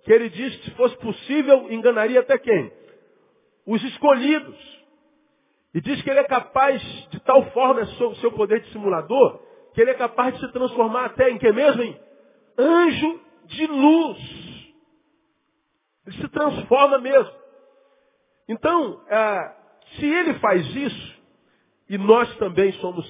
que 0.04 0.12
ele 0.12 0.30
diz 0.30 0.56
que 0.58 0.66
se 0.66 0.72
fosse 0.76 0.98
possível, 0.98 1.72
enganaria 1.72 2.20
até 2.20 2.38
quem? 2.38 2.72
Os 3.66 3.84
escolhidos. 3.84 4.78
E 5.74 5.82
diz 5.82 6.02
que 6.02 6.10
ele 6.10 6.20
é 6.20 6.24
capaz, 6.24 6.82
de 7.10 7.20
tal 7.22 7.52
forma, 7.52 7.82
o 7.82 8.16
seu 8.16 8.32
poder 8.32 8.62
de 8.62 8.72
simulador, 8.72 9.40
que 9.74 9.82
ele 9.82 9.92
é 9.92 9.96
capaz 9.96 10.34
de 10.34 10.46
se 10.46 10.52
transformar 10.52 11.06
até 11.06 11.30
em 11.30 11.38
que 11.38 11.52
mesmo? 11.52 11.84
Em 11.84 12.00
anjo 12.58 13.22
de 13.46 13.68
luz. 13.68 14.18
Ele 16.06 16.18
se 16.18 16.28
transforma 16.30 16.98
mesmo. 17.00 17.32
Então, 18.50 19.02
é, 19.10 19.56
se 19.96 20.06
ele 20.06 20.34
faz 20.36 20.66
isso, 20.76 21.18
e 21.90 21.98
nós 21.98 22.34
também 22.38 22.72
somos 22.74 23.06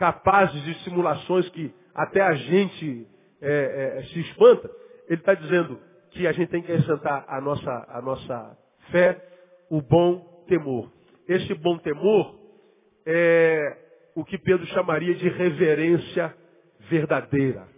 capazes 0.00 0.62
de 0.64 0.74
simulações 0.82 1.46
que 1.50 1.70
até 1.94 2.22
a 2.22 2.32
gente 2.32 3.06
é, 3.42 3.98
é, 3.98 4.02
se 4.04 4.20
espanta, 4.20 4.70
ele 5.06 5.20
está 5.20 5.34
dizendo 5.34 5.78
que 6.10 6.26
a 6.26 6.32
gente 6.32 6.48
tem 6.48 6.62
que 6.62 6.72
acrescentar 6.72 7.26
a 7.28 7.38
nossa, 7.38 7.86
a 7.86 8.00
nossa 8.00 8.58
fé, 8.90 9.22
o 9.68 9.82
bom 9.82 10.44
temor. 10.48 10.90
Esse 11.28 11.52
bom 11.52 11.76
temor 11.76 12.34
é 13.04 13.76
o 14.14 14.24
que 14.24 14.38
Pedro 14.38 14.66
chamaria 14.68 15.14
de 15.14 15.28
reverência 15.28 16.34
verdadeira. 16.88 17.68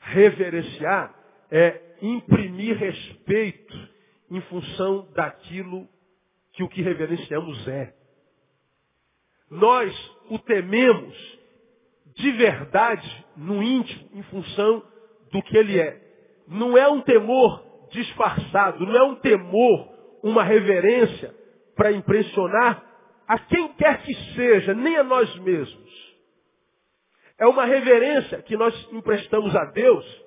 Reverenciar 0.00 1.14
é 1.50 1.80
imprimir 2.02 2.76
respeito 2.76 3.88
em 4.30 4.42
função 4.42 5.08
daquilo 5.14 5.88
que 6.52 6.62
o 6.62 6.68
que 6.68 6.82
reverenciamos 6.82 7.66
é. 7.66 7.94
Nós 9.50 9.94
o 10.28 10.38
tememos 10.38 11.35
de 12.16 12.32
verdade 12.32 13.26
no 13.36 13.62
íntimo 13.62 14.08
em 14.14 14.22
função 14.24 14.82
do 15.30 15.42
que 15.42 15.56
ele 15.56 15.78
é. 15.78 16.00
Não 16.48 16.76
é 16.76 16.88
um 16.88 17.00
temor 17.02 17.62
disfarçado, 17.90 18.84
não 18.84 18.96
é 18.96 19.02
um 19.02 19.14
temor, 19.16 19.88
uma 20.22 20.42
reverência 20.42 21.34
para 21.76 21.92
impressionar 21.92 22.82
a 23.28 23.38
quem 23.38 23.68
quer 23.74 24.02
que 24.02 24.14
seja, 24.34 24.72
nem 24.72 24.96
a 24.96 25.04
nós 25.04 25.34
mesmos. 25.40 26.16
É 27.38 27.46
uma 27.46 27.64
reverência 27.64 28.40
que 28.42 28.56
nós 28.56 28.74
emprestamos 28.92 29.54
a 29.54 29.64
Deus 29.66 30.24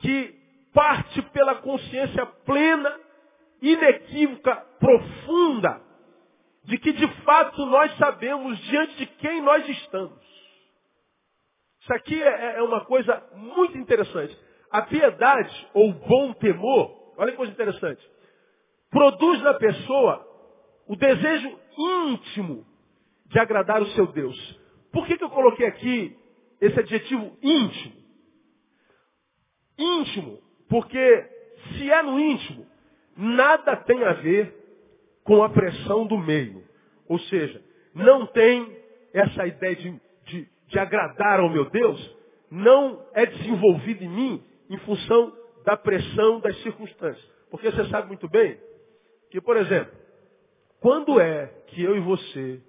que 0.00 0.34
parte 0.72 1.22
pela 1.30 1.56
consciência 1.56 2.26
plena 2.44 2.98
inequívoca, 3.62 4.56
profunda, 4.80 5.80
de 6.64 6.78
que 6.78 6.92
de 6.92 7.06
fato 7.22 7.64
nós 7.66 7.96
sabemos 7.98 8.58
diante 8.64 8.96
de 8.96 9.06
quem 9.06 9.40
nós 9.42 9.68
estamos. 9.68 10.29
Isso 11.90 11.96
aqui 11.96 12.22
é, 12.22 12.58
é 12.58 12.62
uma 12.62 12.84
coisa 12.84 13.20
muito 13.34 13.76
interessante. 13.76 14.38
A 14.70 14.82
piedade 14.82 15.68
ou 15.74 15.92
bom 15.92 16.32
temor, 16.34 17.12
olha 17.16 17.32
que 17.32 17.36
coisa 17.36 17.52
interessante, 17.52 18.00
produz 18.88 19.42
na 19.42 19.54
pessoa 19.54 20.24
o 20.86 20.94
desejo 20.94 21.58
íntimo 21.76 22.64
de 23.26 23.40
agradar 23.40 23.82
o 23.82 23.86
seu 23.88 24.06
Deus. 24.06 24.60
Por 24.92 25.04
que, 25.04 25.18
que 25.18 25.24
eu 25.24 25.30
coloquei 25.30 25.66
aqui 25.66 26.16
esse 26.60 26.78
adjetivo 26.78 27.36
íntimo? 27.42 27.96
Íntimo, 29.76 30.38
porque 30.68 31.26
se 31.72 31.90
é 31.90 32.02
no 32.04 32.20
íntimo, 32.20 32.68
nada 33.16 33.74
tem 33.78 34.04
a 34.04 34.12
ver 34.12 34.54
com 35.24 35.42
a 35.42 35.50
pressão 35.50 36.06
do 36.06 36.16
meio. 36.16 36.62
Ou 37.08 37.18
seja, 37.18 37.60
não 37.92 38.26
tem 38.26 38.78
essa 39.12 39.44
ideia 39.44 39.74
de, 39.74 40.00
de, 40.70 40.78
agradar 40.78 41.40
ao 41.40 41.50
meu 41.50 41.68
Deus, 41.68 42.16
não 42.50 43.06
é 43.12 43.26
desenvolvido 43.26 44.02
em 44.02 44.08
mim 44.08 44.44
em 44.68 44.78
função 44.78 45.36
da 45.64 45.76
pressão 45.76 46.40
das 46.40 46.56
circunstâncias. 46.62 47.24
Porque 47.50 47.70
você 47.70 47.88
sabe 47.88 48.08
muito 48.08 48.28
bem 48.28 48.58
que, 49.30 49.40
por 49.40 49.56
exemplo, 49.56 49.92
quando 50.80 51.20
é 51.20 51.46
que 51.68 51.82
eu 51.82 51.96
e 51.96 52.00
você, 52.00 52.62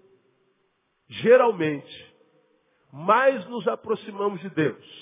geralmente, 1.08 2.16
mais 2.92 3.48
nos 3.48 3.68
aproximamos 3.68 4.42
de 4.42 4.50
Deus? 4.50 5.02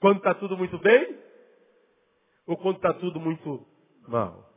Quando 0.00 0.18
está 0.18 0.34
tudo 0.34 0.56
muito 0.56 0.78
bem? 0.78 1.18
Ou 2.46 2.56
quando 2.56 2.76
está 2.76 2.92
tudo 2.94 3.18
muito 3.18 3.66
mal. 4.06 4.48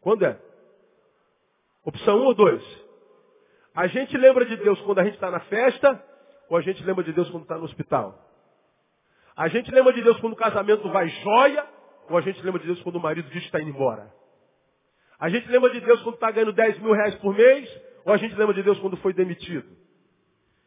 Quando 0.00 0.24
é? 0.24 0.40
Opção 1.84 2.18
1 2.18 2.20
um 2.20 2.24
ou 2.26 2.34
2? 2.34 2.87
A 3.78 3.86
gente 3.86 4.16
lembra 4.18 4.44
de 4.44 4.56
Deus 4.56 4.80
quando 4.80 4.98
a 4.98 5.04
gente 5.04 5.14
está 5.14 5.30
na 5.30 5.38
festa, 5.38 6.04
ou 6.48 6.56
a 6.56 6.60
gente 6.60 6.82
lembra 6.82 7.04
de 7.04 7.12
Deus 7.12 7.30
quando 7.30 7.44
está 7.44 7.56
no 7.56 7.62
hospital? 7.62 8.12
A 9.36 9.46
gente 9.46 9.70
lembra 9.70 9.92
de 9.92 10.02
Deus 10.02 10.18
quando 10.18 10.32
o 10.32 10.36
casamento 10.36 10.88
vai 10.88 11.08
joia, 11.08 11.64
ou 12.10 12.18
a 12.18 12.20
gente 12.20 12.42
lembra 12.42 12.58
de 12.58 12.66
Deus 12.66 12.82
quando 12.82 12.96
o 12.96 13.00
marido 13.00 13.30
diz 13.30 13.38
que 13.38 13.46
está 13.46 13.60
indo 13.60 13.70
embora? 13.70 14.12
A 15.20 15.28
gente 15.28 15.48
lembra 15.48 15.70
de 15.70 15.78
Deus 15.78 16.02
quando 16.02 16.16
está 16.16 16.28
ganhando 16.32 16.52
10 16.54 16.80
mil 16.80 16.92
reais 16.92 17.14
por 17.20 17.32
mês, 17.32 17.70
ou 18.04 18.12
a 18.12 18.16
gente 18.16 18.34
lembra 18.34 18.52
de 18.52 18.64
Deus 18.64 18.80
quando 18.80 18.96
foi 18.96 19.12
demitido? 19.12 19.68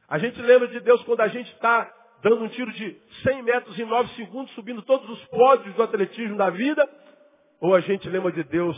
A 0.08 0.18
gente 0.18 0.41
lembra 0.41 0.70
de 0.70 0.80
Deus 0.80 1.03
quando 1.03 1.20
a 1.20 1.27
gente 1.27 1.51
está 1.51 1.94
dando 2.24 2.46
um 2.46 2.48
tiro 2.48 2.72
de 2.72 2.98
100 3.24 3.44
metros 3.44 3.77
em 3.77 3.84
9 3.84 4.08
segundos, 4.15 4.53
subindo 4.53 4.82
todos 4.84 5.10
os 5.10 5.25
pódios 5.25 5.75
do 5.75 5.84
atletismo 5.84 6.38
da 6.38 6.50
vida, 6.50 6.89
ou 7.60 7.75
a 7.75 7.82
gente 7.82 8.08
lembra 8.08 8.32
de 8.32 8.46
Deus 8.46 8.77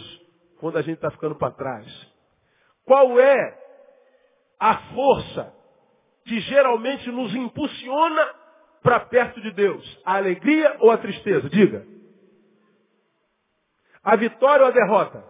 quando 0.59 0.79
a 0.79 0.81
gente 0.81 0.95
está 0.95 1.11
ficando 1.11 1.35
para 1.35 1.51
trás? 1.51 2.11
Qual 2.83 3.19
é 3.19 3.62
a 4.63 4.77
força 4.93 5.53
que 6.23 6.39
geralmente 6.39 7.11
nos 7.11 7.35
impulsiona 7.35 8.33
para 8.81 9.01
perto 9.01 9.41
de 9.41 9.51
Deus? 9.51 10.01
A 10.05 10.15
alegria 10.15 10.77
ou 10.79 10.89
a 10.89 10.97
tristeza? 10.97 11.49
Diga. 11.49 11.85
A 14.01 14.15
vitória 14.15 14.63
ou 14.63 14.69
a 14.69 14.73
derrota? 14.73 15.21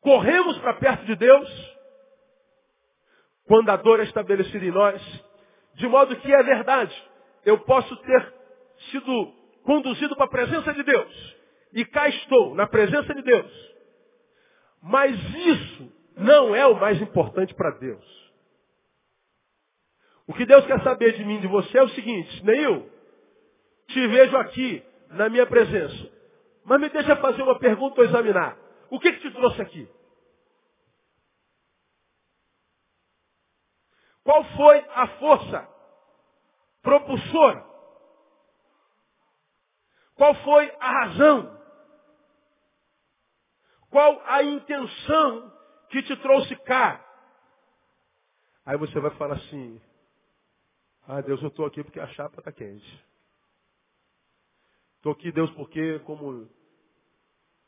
Corremos 0.00 0.56
para 0.60 0.72
perto 0.72 1.04
de 1.04 1.14
Deus 1.16 1.76
quando 3.44 3.68
a 3.68 3.76
dor 3.76 4.00
é 4.00 4.04
estabelecida 4.04 4.64
em 4.64 4.70
nós, 4.70 5.02
de 5.74 5.86
modo 5.86 6.16
que 6.16 6.32
é 6.32 6.42
verdade. 6.42 7.10
Eu 7.44 7.58
posso 7.58 7.94
ter 7.94 8.34
sido 8.90 9.34
conduzido 9.64 10.16
para 10.16 10.24
a 10.24 10.30
presença 10.30 10.72
de 10.72 10.82
Deus. 10.82 11.36
E 11.74 11.84
cá 11.84 12.08
estou, 12.08 12.54
na 12.54 12.66
presença 12.66 13.14
de 13.14 13.20
Deus. 13.20 13.77
Mas 14.88 15.14
isso 15.34 15.92
não 16.16 16.54
é 16.54 16.66
o 16.66 16.80
mais 16.80 17.00
importante 17.02 17.54
para 17.54 17.72
Deus. 17.72 18.32
O 20.26 20.32
que 20.32 20.46
Deus 20.46 20.64
quer 20.66 20.82
saber 20.82 21.12
de 21.12 21.24
mim 21.26 21.40
de 21.40 21.46
você 21.46 21.76
é 21.76 21.82
o 21.82 21.90
seguinte, 21.90 22.42
Neil, 22.42 22.90
te 23.88 24.06
vejo 24.08 24.36
aqui 24.38 24.82
na 25.10 25.28
minha 25.28 25.46
presença. 25.46 26.10
Mas 26.64 26.80
me 26.80 26.88
deixa 26.88 27.16
fazer 27.16 27.42
uma 27.42 27.58
pergunta 27.58 28.00
ou 28.00 28.06
examinar. 28.06 28.56
O 28.90 28.98
que, 28.98 29.12
que 29.12 29.20
te 29.20 29.30
trouxe 29.30 29.60
aqui? 29.60 29.86
Qual 34.24 34.42
foi 34.56 34.78
a 34.94 35.06
força 35.18 35.68
propulsora? 36.82 37.62
Qual 40.14 40.34
foi 40.36 40.72
a 40.80 40.90
razão? 41.04 41.57
Qual 43.90 44.20
a 44.26 44.42
intenção 44.42 45.52
que 45.90 46.02
te 46.02 46.16
trouxe 46.16 46.54
cá? 46.56 47.04
Aí 48.64 48.76
você 48.76 49.00
vai 49.00 49.10
falar 49.12 49.36
assim, 49.36 49.80
ah 51.06 51.20
Deus, 51.22 51.40
eu 51.42 51.48
estou 51.48 51.64
aqui 51.64 51.82
porque 51.82 52.00
a 52.00 52.06
chapa 52.08 52.38
está 52.38 52.52
quente. 52.52 53.04
Estou 54.96 55.12
aqui, 55.12 55.32
Deus, 55.32 55.50
porque, 55.52 56.00
como 56.00 56.48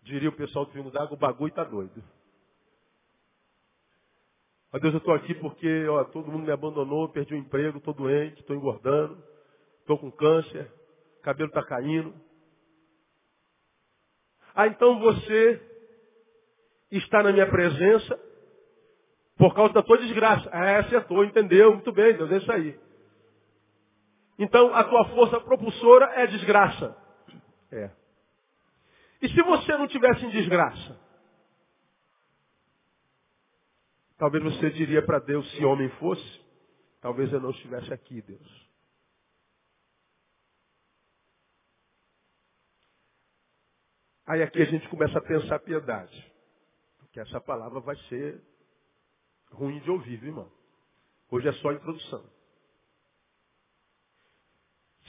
diria 0.03 0.29
o 0.29 0.37
pessoal 0.37 0.67
do 0.67 0.73
Vinho 0.73 0.91
d'Água, 0.91 1.15
o 1.15 1.21
bagulho 1.21 1.50
está 1.50 1.65
doido. 1.65 2.03
Ó 4.73 4.79
Deus, 4.79 4.93
eu 4.95 4.99
estou 4.99 5.15
aqui 5.15 5.35
porque 5.35 5.89
ó, 5.89 6.05
todo 6.05 6.31
mundo 6.31 6.45
me 6.45 6.53
abandonou, 6.53 7.09
perdi 7.09 7.35
o 7.35 7.39
emprego, 7.39 7.79
estou 7.79 7.95
doente, 7.95 8.41
estou 8.41 8.55
engordando, 8.55 9.23
estou 9.81 9.99
com 9.99 10.12
câncer, 10.12 10.73
cabelo 11.23 11.49
está 11.49 11.65
caindo. 11.65 12.15
Ah, 14.55 14.67
então 14.67 15.00
você 15.00 15.70
está 16.99 17.23
na 17.23 17.33
minha 17.33 17.49
presença 17.49 18.19
por 19.37 19.55
causa 19.55 19.73
da 19.73 19.83
tua 19.83 19.99
desgraça. 19.99 20.49
É, 20.51 20.77
acertou, 20.79 21.25
entendeu, 21.25 21.73
muito 21.75 21.93
bem, 21.93 22.17
Deus, 22.17 22.31
é 22.31 22.37
isso 22.37 22.53
aí. 22.53 22.79
Então 24.39 24.75
a 24.75 24.85
tua 24.85 25.05
força 25.11 25.41
propulsora 25.41 26.07
é 26.15 26.27
desgraça. 26.27 26.97
É. 27.71 27.91
E 29.23 29.29
se 29.29 29.43
você 29.43 29.73
não 29.77 29.87
tivesse 29.87 30.25
em 30.25 30.31
desgraça? 30.31 30.99
Talvez 34.17 34.43
você 34.45 34.71
diria 34.71 35.03
para 35.05 35.19
Deus, 35.19 35.51
se 35.53 35.65
homem 35.65 35.89
fosse, 35.93 36.41
talvez 37.01 37.33
eu 37.33 37.41
não 37.41 37.51
estivesse 37.51 37.93
aqui, 37.93 38.21
Deus. 38.21 38.71
Aí 44.27 44.43
aqui 44.43 44.63
a 44.63 44.67
gente 44.67 44.89
começa 44.89 45.19
a 45.19 45.23
pensar 45.23 45.59
piedade. 45.61 46.30
Porque 47.11 47.19
essa 47.19 47.40
palavra 47.40 47.81
vai 47.81 47.97
ser 48.09 48.40
ruim 49.50 49.81
de 49.81 49.90
ouvir, 49.90 50.17
viu, 50.19 50.29
irmão? 50.29 50.52
Hoje 51.29 51.49
é 51.49 51.52
só 51.55 51.71
a 51.71 51.75
introdução. 51.75 52.25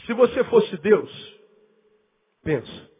Se 0.07 0.13
você 0.15 0.43
fosse 0.45 0.77
Deus, 0.77 1.11
pensa, 2.41 2.91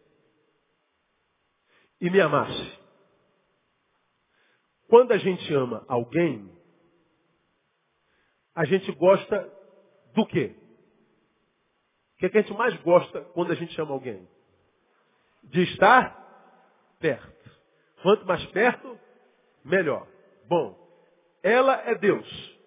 e 2.00 2.12
me 2.12 2.22
amasse. 2.22 2.80
Quando 4.88 5.14
a 5.14 5.18
gente 5.18 5.52
ama 5.52 5.84
alguém, 5.88 6.56
a 8.54 8.66
gente 8.66 8.92
gosta 8.92 9.52
do 10.14 10.28
quê? 10.28 10.56
O 12.14 12.18
que, 12.18 12.28
é 12.28 12.30
que 12.30 12.38
a 12.38 12.42
gente 12.44 12.54
mais 12.54 12.80
gosta 12.84 13.22
quando 13.34 13.52
a 13.52 13.56
gente 13.56 13.82
ama 13.82 13.94
alguém? 13.94 14.30
De 15.46 15.64
estar 15.64 16.96
perto. 17.00 17.41
Quanto 18.02 18.26
mais 18.26 18.44
perto, 18.48 19.00
melhor. 19.64 20.08
Bom, 20.48 20.78
ela 21.44 21.82
é 21.88 21.96
Deus. 21.96 22.60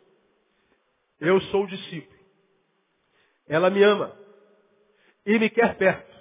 Eu 1.20 1.40
sou 1.42 1.64
o 1.64 1.66
discípulo. 1.66 2.18
Ela 3.46 3.70
me 3.70 3.82
ama 3.82 4.16
e 5.26 5.38
me 5.38 5.50
quer 5.50 5.76
perto. 5.76 6.14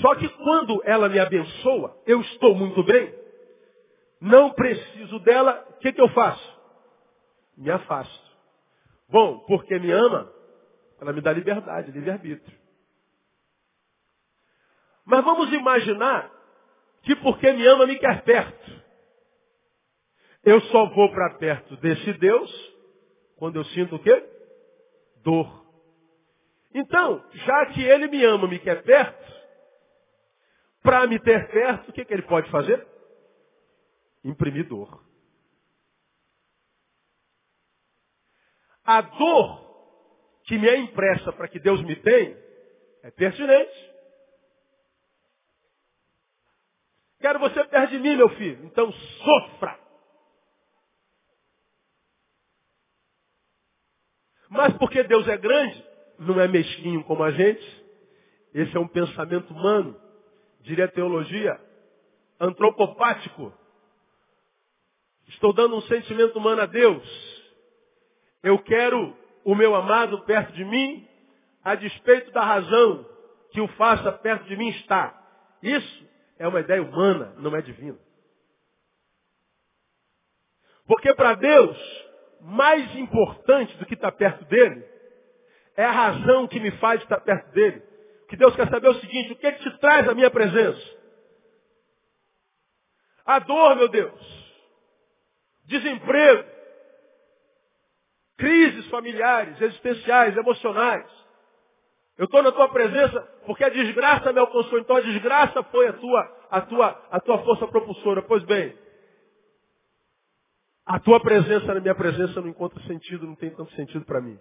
Só 0.00 0.14
que 0.14 0.28
quando 0.28 0.82
ela 0.84 1.08
me 1.08 1.18
abençoa, 1.18 2.00
eu 2.06 2.20
estou 2.20 2.54
muito 2.54 2.82
bem, 2.82 3.14
não 4.20 4.52
preciso 4.52 5.18
dela, 5.20 5.66
o 5.70 5.74
que, 5.74 5.92
que 5.92 6.00
eu 6.00 6.08
faço? 6.10 6.60
Me 7.56 7.70
afasto. 7.70 8.32
Bom, 9.08 9.40
porque 9.40 9.78
me 9.78 9.90
ama, 9.90 10.32
ela 10.98 11.12
me 11.12 11.20
dá 11.20 11.32
liberdade, 11.32 11.90
livre-arbítrio. 11.90 12.58
Mas 15.04 15.22
vamos 15.24 15.52
imaginar 15.52 16.30
que 17.02 17.16
porque 17.16 17.52
me 17.52 17.66
ama 17.66 17.86
me 17.86 17.98
quer 17.98 18.22
perto. 18.22 18.82
Eu 20.44 20.60
só 20.62 20.86
vou 20.90 21.10
para 21.10 21.34
perto 21.38 21.76
desse 21.76 22.12
Deus 22.14 22.72
quando 23.36 23.56
eu 23.56 23.64
sinto 23.66 23.96
o 23.96 23.98
quê? 24.02 24.28
Dor. 25.22 25.62
Então, 26.74 27.24
já 27.32 27.66
que 27.66 27.82
ele 27.82 28.08
me 28.08 28.24
ama, 28.24 28.48
me 28.48 28.58
quer 28.58 28.82
perto, 28.82 29.32
para 30.82 31.06
me 31.06 31.18
ter 31.18 31.48
perto, 31.50 31.90
o 31.90 31.92
que, 31.92 32.04
que 32.04 32.12
ele 32.12 32.22
pode 32.22 32.50
fazer? 32.50 32.86
Imprimir 34.24 34.66
dor. 34.68 35.04
A 38.84 39.00
dor 39.00 39.62
que 40.44 40.58
me 40.58 40.68
é 40.68 40.76
impressa 40.76 41.32
para 41.32 41.46
que 41.46 41.60
Deus 41.60 41.80
me 41.82 41.94
tenha 41.96 42.36
é 43.02 43.10
pertinente. 43.10 43.91
Quero 47.22 47.38
você 47.38 47.64
perto 47.64 47.90
de 47.92 48.00
mim, 48.00 48.16
meu 48.16 48.28
filho. 48.30 48.64
Então 48.66 48.92
sofra. 48.92 49.78
Mas 54.50 54.76
porque 54.76 55.04
Deus 55.04 55.26
é 55.28 55.36
grande, 55.38 55.86
não 56.18 56.40
é 56.40 56.48
mesquinho 56.48 57.04
como 57.04 57.22
a 57.22 57.30
gente. 57.30 57.82
Esse 58.52 58.76
é 58.76 58.80
um 58.80 58.88
pensamento 58.88 59.50
humano, 59.54 59.98
diria 60.60 60.88
teologia, 60.88 61.58
antropopático. 62.40 63.52
Estou 65.28 65.54
dando 65.54 65.76
um 65.76 65.82
sentimento 65.82 66.36
humano 66.36 66.60
a 66.60 66.66
Deus. 66.66 67.02
Eu 68.42 68.58
quero 68.58 69.16
o 69.44 69.54
meu 69.54 69.76
amado 69.76 70.22
perto 70.24 70.52
de 70.52 70.64
mim, 70.64 71.08
a 71.62 71.76
despeito 71.76 72.32
da 72.32 72.42
razão 72.42 73.06
que 73.52 73.60
o 73.60 73.68
faça 73.68 74.10
perto 74.10 74.44
de 74.46 74.56
mim 74.56 74.68
estar. 74.70 75.22
Isso 75.62 76.11
é 76.42 76.48
uma 76.48 76.58
ideia 76.58 76.82
humana, 76.82 77.32
não 77.38 77.54
é 77.54 77.62
divina. 77.62 77.96
Porque 80.84 81.14
para 81.14 81.34
Deus, 81.34 81.78
mais 82.40 82.96
importante 82.96 83.76
do 83.76 83.86
que 83.86 83.94
estar 83.94 84.10
perto 84.10 84.44
dele, 84.46 84.84
é 85.76 85.84
a 85.84 85.92
razão 85.92 86.48
que 86.48 86.58
me 86.58 86.72
faz 86.72 87.00
estar 87.00 87.20
perto 87.20 87.48
dele. 87.52 87.80
Que 88.28 88.36
Deus 88.36 88.56
quer 88.56 88.68
saber 88.68 88.88
é 88.88 88.90
o 88.90 89.00
seguinte, 89.00 89.32
o 89.32 89.36
que, 89.36 89.52
que 89.52 89.70
te 89.70 89.78
traz 89.78 90.08
a 90.08 90.14
minha 90.14 90.30
presença? 90.32 90.82
A 93.24 93.38
dor, 93.38 93.76
meu 93.76 93.88
Deus. 93.88 94.52
Desemprego. 95.66 96.50
Crises 98.36 98.88
familiares, 98.88 99.60
existenciais, 99.60 100.36
emocionais. 100.36 101.08
Eu 102.22 102.26
estou 102.26 102.40
na 102.40 102.52
tua 102.52 102.68
presença 102.68 103.20
porque 103.44 103.64
a 103.64 103.68
desgraça 103.68 104.32
me 104.32 104.38
alcançou. 104.38 104.78
Então 104.78 104.94
a 104.94 105.00
desgraça 105.00 105.60
foi 105.64 105.88
a 105.88 105.92
tua, 105.94 106.46
a 106.52 106.60
tua, 106.60 107.08
a 107.10 107.18
tua 107.18 107.42
força 107.42 107.66
propulsora. 107.66 108.22
Pois 108.22 108.44
bem, 108.44 108.78
a 110.86 111.00
tua 111.00 111.20
presença 111.20 111.74
na 111.74 111.80
minha 111.80 111.96
presença 111.96 112.40
não 112.40 112.46
encontra 112.46 112.80
sentido, 112.84 113.26
não 113.26 113.34
tem 113.34 113.50
tanto 113.50 113.72
sentido 113.72 114.04
para 114.04 114.20
mim. 114.20 114.38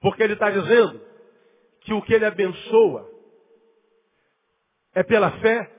Porque 0.00 0.22
ele 0.22 0.32
está 0.32 0.48
dizendo 0.48 0.98
que 1.82 1.92
o 1.92 2.00
que 2.00 2.14
ele 2.14 2.24
abençoa 2.24 3.10
é 4.94 5.02
pela 5.02 5.32
fé 5.32 5.70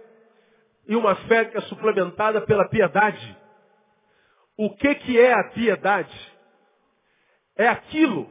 e 0.87 0.95
uma 0.95 1.15
fé 1.27 1.45
que 1.45 1.57
é 1.57 1.61
suplementada 1.61 2.41
pela 2.41 2.69
piedade. 2.69 3.35
O 4.55 4.75
que, 4.75 4.93
que 4.93 5.19
é 5.19 5.33
a 5.33 5.45
piedade? 5.45 6.36
É 7.57 7.67
aquilo 7.67 8.29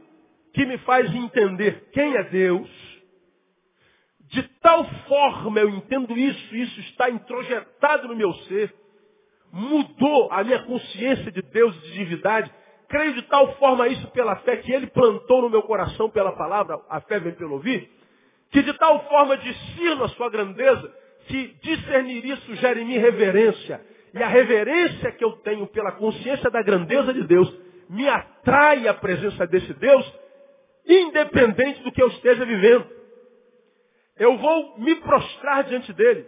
que 0.53 0.65
me 0.65 0.77
faz 0.79 1.13
entender 1.13 1.89
quem 1.91 2.15
é 2.15 2.23
Deus. 2.23 2.69
De 4.29 4.43
tal 4.59 4.85
forma 5.07 5.59
eu 5.59 5.69
entendo 5.69 6.17
isso, 6.17 6.55
isso 6.55 6.79
está 6.81 7.09
introjetado 7.09 8.07
no 8.07 8.15
meu 8.15 8.33
ser, 8.33 8.73
mudou 9.51 10.31
a 10.31 10.43
minha 10.43 10.63
consciência 10.63 11.31
de 11.31 11.41
Deus 11.41 11.75
e 11.75 11.79
de 11.81 11.93
divindade. 11.93 12.51
Creio 12.89 13.13
de 13.13 13.21
tal 13.23 13.55
forma 13.55 13.87
isso 13.87 14.07
pela 14.11 14.37
fé 14.37 14.57
que 14.57 14.71
Ele 14.71 14.87
plantou 14.87 15.41
no 15.41 15.49
meu 15.49 15.61
coração 15.63 16.09
pela 16.09 16.31
palavra, 16.31 16.79
a 16.89 17.01
fé 17.01 17.19
vem 17.19 17.33
pelo 17.33 17.53
ouvir, 17.53 17.89
que 18.51 18.63
de 18.63 18.73
tal 18.73 19.07
forma 19.07 19.37
discerno 19.37 20.05
a 20.05 20.09
sua 20.09 20.29
grandeza, 20.29 20.93
que 21.27 21.55
discernir 21.61 22.25
isso 22.25 22.55
gera 22.55 22.79
em 22.79 22.85
mim 22.85 22.97
reverência. 22.97 23.81
E 24.13 24.23
a 24.23 24.27
reverência 24.27 25.11
que 25.11 25.23
eu 25.23 25.33
tenho 25.43 25.67
pela 25.67 25.91
consciência 25.91 26.49
da 26.49 26.61
grandeza 26.61 27.13
de 27.13 27.23
Deus 27.23 27.66
me 27.89 28.07
atrai 28.07 28.87
a 28.87 28.93
presença 28.93 29.45
desse 29.47 29.73
Deus 29.73 30.13
independente 30.87 31.83
do 31.83 31.91
que 31.91 32.01
eu 32.01 32.07
esteja 32.07 32.45
vivendo. 32.45 32.87
Eu 34.17 34.37
vou 34.37 34.79
me 34.79 34.95
prostrar 34.95 35.63
diante 35.65 35.91
dele, 35.93 36.25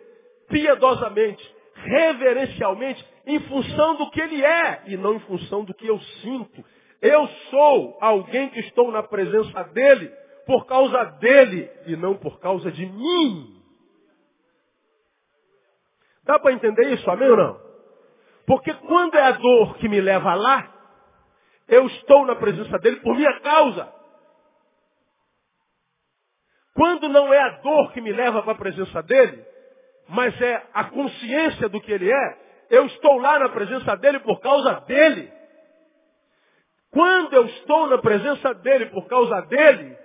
piedosamente, 0.50 1.56
reverencialmente, 1.76 3.04
em 3.26 3.40
função 3.42 3.96
do 3.96 4.10
que 4.12 4.22
ele 4.22 4.44
é 4.44 4.84
e 4.88 4.98
não 4.98 5.16
em 5.16 5.20
função 5.22 5.64
do 5.64 5.74
que 5.74 5.88
eu 5.88 6.00
sinto. 6.00 6.64
Eu 7.02 7.28
sou 7.50 7.98
alguém 8.02 8.50
que 8.50 8.60
estou 8.60 8.92
na 8.92 9.02
presença 9.02 9.64
dele 9.66 10.12
por 10.46 10.66
causa 10.66 11.04
dele 11.20 11.70
e 11.86 11.96
não 11.96 12.16
por 12.16 12.40
causa 12.40 12.72
de 12.72 12.86
mim. 12.86 13.56
Dá 16.24 16.38
para 16.38 16.54
entender 16.54 16.94
isso, 16.94 17.10
amém 17.10 17.30
ou 17.30 17.38
não? 17.38 17.70
Porque 18.46 18.74
quando 18.74 19.16
é 19.16 19.22
a 19.22 19.32
dor 19.32 19.78
que 19.78 19.88
me 19.88 20.02
leva 20.02 20.34
lá, 20.36 20.79
eu 21.70 21.86
estou 21.88 22.26
na 22.26 22.36
presença 22.36 22.78
dele 22.80 22.98
por 22.98 23.16
minha 23.16 23.40
causa. 23.42 23.94
Quando 26.74 27.10
não 27.10 27.34
é 27.34 27.40
a 27.40 27.50
dor 27.62 27.92
que 27.94 28.02
me 28.02 28.12
leva 28.12 28.42
para 28.42 28.54
a 28.54 28.58
presença 28.58 29.02
dele, 29.04 29.46
mas 30.08 30.40
é 30.42 30.68
a 30.74 30.86
consciência 30.86 31.70
do 31.70 31.80
que 31.80 31.92
ele 31.92 32.12
é, 32.12 32.38
eu 32.70 32.86
estou 32.86 33.18
lá 33.20 33.40
na 33.40 33.50
presença 33.50 33.96
dele 33.98 34.20
por 34.20 34.40
causa 34.40 34.82
dele. 34.82 35.32
Quando 36.92 37.34
eu 37.34 37.46
estou 37.46 37.88
na 37.88 37.98
presença 38.00 38.54
dele 38.56 38.88
por 38.88 39.08
causa 39.08 39.42
dele, 39.42 39.96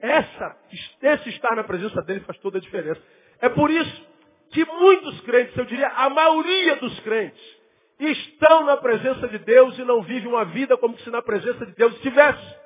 essa, 0.00 0.56
esse 1.02 1.28
estar 1.30 1.54
na 1.54 1.64
presença 1.64 2.00
dele 2.02 2.20
faz 2.20 2.38
toda 2.38 2.58
a 2.58 2.60
diferença. 2.60 3.02
É 3.40 3.48
por 3.48 3.70
isso 3.70 4.06
que 4.52 4.64
muitos 4.64 5.20
crentes, 5.22 5.56
eu 5.56 5.64
diria 5.64 5.88
a 5.88 6.08
maioria 6.08 6.76
dos 6.76 6.98
crentes, 7.00 7.55
estão 7.98 8.64
na 8.64 8.76
presença 8.76 9.28
de 9.28 9.38
Deus 9.38 9.78
e 9.78 9.84
não 9.84 10.02
vivem 10.02 10.28
uma 10.28 10.44
vida 10.44 10.76
como 10.76 10.98
se 10.98 11.10
na 11.10 11.22
presença 11.22 11.64
de 11.64 11.72
Deus 11.72 11.94
estivesse. 11.94 12.56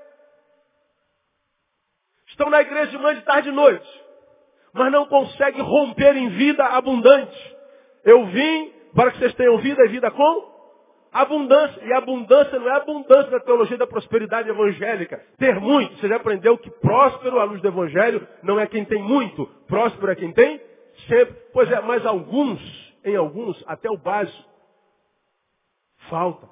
Estão 2.28 2.50
na 2.50 2.60
igreja 2.60 2.90
de 2.90 2.98
manhã, 2.98 3.18
de 3.18 3.24
tarde 3.24 3.48
e 3.48 3.52
noite, 3.52 4.04
mas 4.72 4.90
não 4.92 5.06
conseguem 5.06 5.62
romper 5.62 6.16
em 6.16 6.30
vida 6.30 6.64
abundante. 6.64 7.56
Eu 8.04 8.26
vim 8.26 8.72
para 8.94 9.10
que 9.10 9.18
vocês 9.18 9.34
tenham 9.34 9.58
vida 9.58 9.84
e 9.84 9.88
vida 9.88 10.10
com 10.10 10.50
abundância. 11.12 11.84
E 11.84 11.92
abundância 11.92 12.58
não 12.58 12.68
é 12.68 12.76
abundância 12.76 13.30
da 13.30 13.40
teologia 13.40 13.76
da 13.76 13.86
prosperidade 13.86 14.48
evangélica. 14.48 15.22
Ter 15.38 15.60
muito. 15.60 15.96
Você 15.98 16.08
já 16.08 16.16
aprendeu 16.16 16.56
que 16.58 16.70
próspero, 16.70 17.38
à 17.40 17.44
luz 17.44 17.60
do 17.60 17.68
evangelho, 17.68 18.26
não 18.42 18.58
é 18.58 18.66
quem 18.66 18.84
tem 18.84 19.02
muito. 19.02 19.46
Próspero 19.66 20.12
é 20.12 20.16
quem 20.16 20.32
tem 20.32 20.60
sempre. 21.08 21.34
Pois 21.52 21.70
é, 21.70 21.80
mas 21.80 22.04
alguns, 22.06 22.60
em 23.04 23.16
alguns, 23.16 23.62
até 23.66 23.90
o 23.90 23.98
básico, 23.98 24.49
falta. 26.10 26.46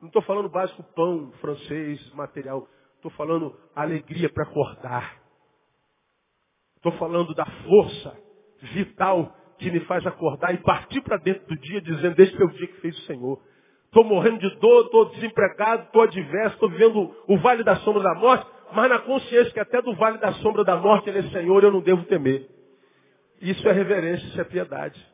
Não 0.00 0.08
estou 0.08 0.22
falando 0.22 0.48
básico 0.50 0.82
pão, 0.94 1.32
francês, 1.40 2.12
material. 2.12 2.68
Estou 2.96 3.10
falando 3.12 3.56
alegria 3.74 4.28
para 4.28 4.44
acordar. 4.44 5.22
Estou 6.76 6.92
falando 6.92 7.34
da 7.34 7.46
força 7.46 8.16
vital 8.74 9.34
que 9.58 9.70
me 9.70 9.80
faz 9.80 10.06
acordar 10.06 10.54
e 10.54 10.58
partir 10.58 11.00
para 11.00 11.16
dentro 11.16 11.46
do 11.46 11.56
dia 11.56 11.80
dizendo, 11.80 12.20
este 12.20 12.40
é 12.40 12.44
o 12.44 12.50
dia 12.50 12.66
que 12.66 12.80
fez 12.80 12.96
o 12.98 13.06
Senhor. 13.06 13.40
Estou 13.86 14.04
morrendo 14.04 14.38
de 14.38 14.56
dor, 14.60 14.84
estou 14.84 15.06
desempregado, 15.10 15.84
estou 15.84 16.02
adverso, 16.02 16.54
estou 16.54 16.68
vivendo 16.68 17.16
o 17.26 17.38
vale 17.38 17.64
da 17.64 17.76
sombra 17.76 18.02
da 18.02 18.14
morte, 18.14 18.46
mas 18.72 18.88
na 18.88 18.98
consciência 19.00 19.52
que 19.52 19.60
até 19.60 19.80
do 19.80 19.94
vale 19.96 20.18
da 20.18 20.32
sombra 20.34 20.62
da 20.62 20.76
morte 20.76 21.08
ele 21.08 21.20
é 21.20 21.30
Senhor, 21.30 21.64
eu 21.64 21.72
não 21.72 21.80
devo 21.80 22.04
temer. 22.04 22.48
Isso 23.40 23.66
é 23.68 23.72
reverência, 23.72 24.26
isso 24.26 24.40
é 24.40 24.44
piedade. 24.44 25.04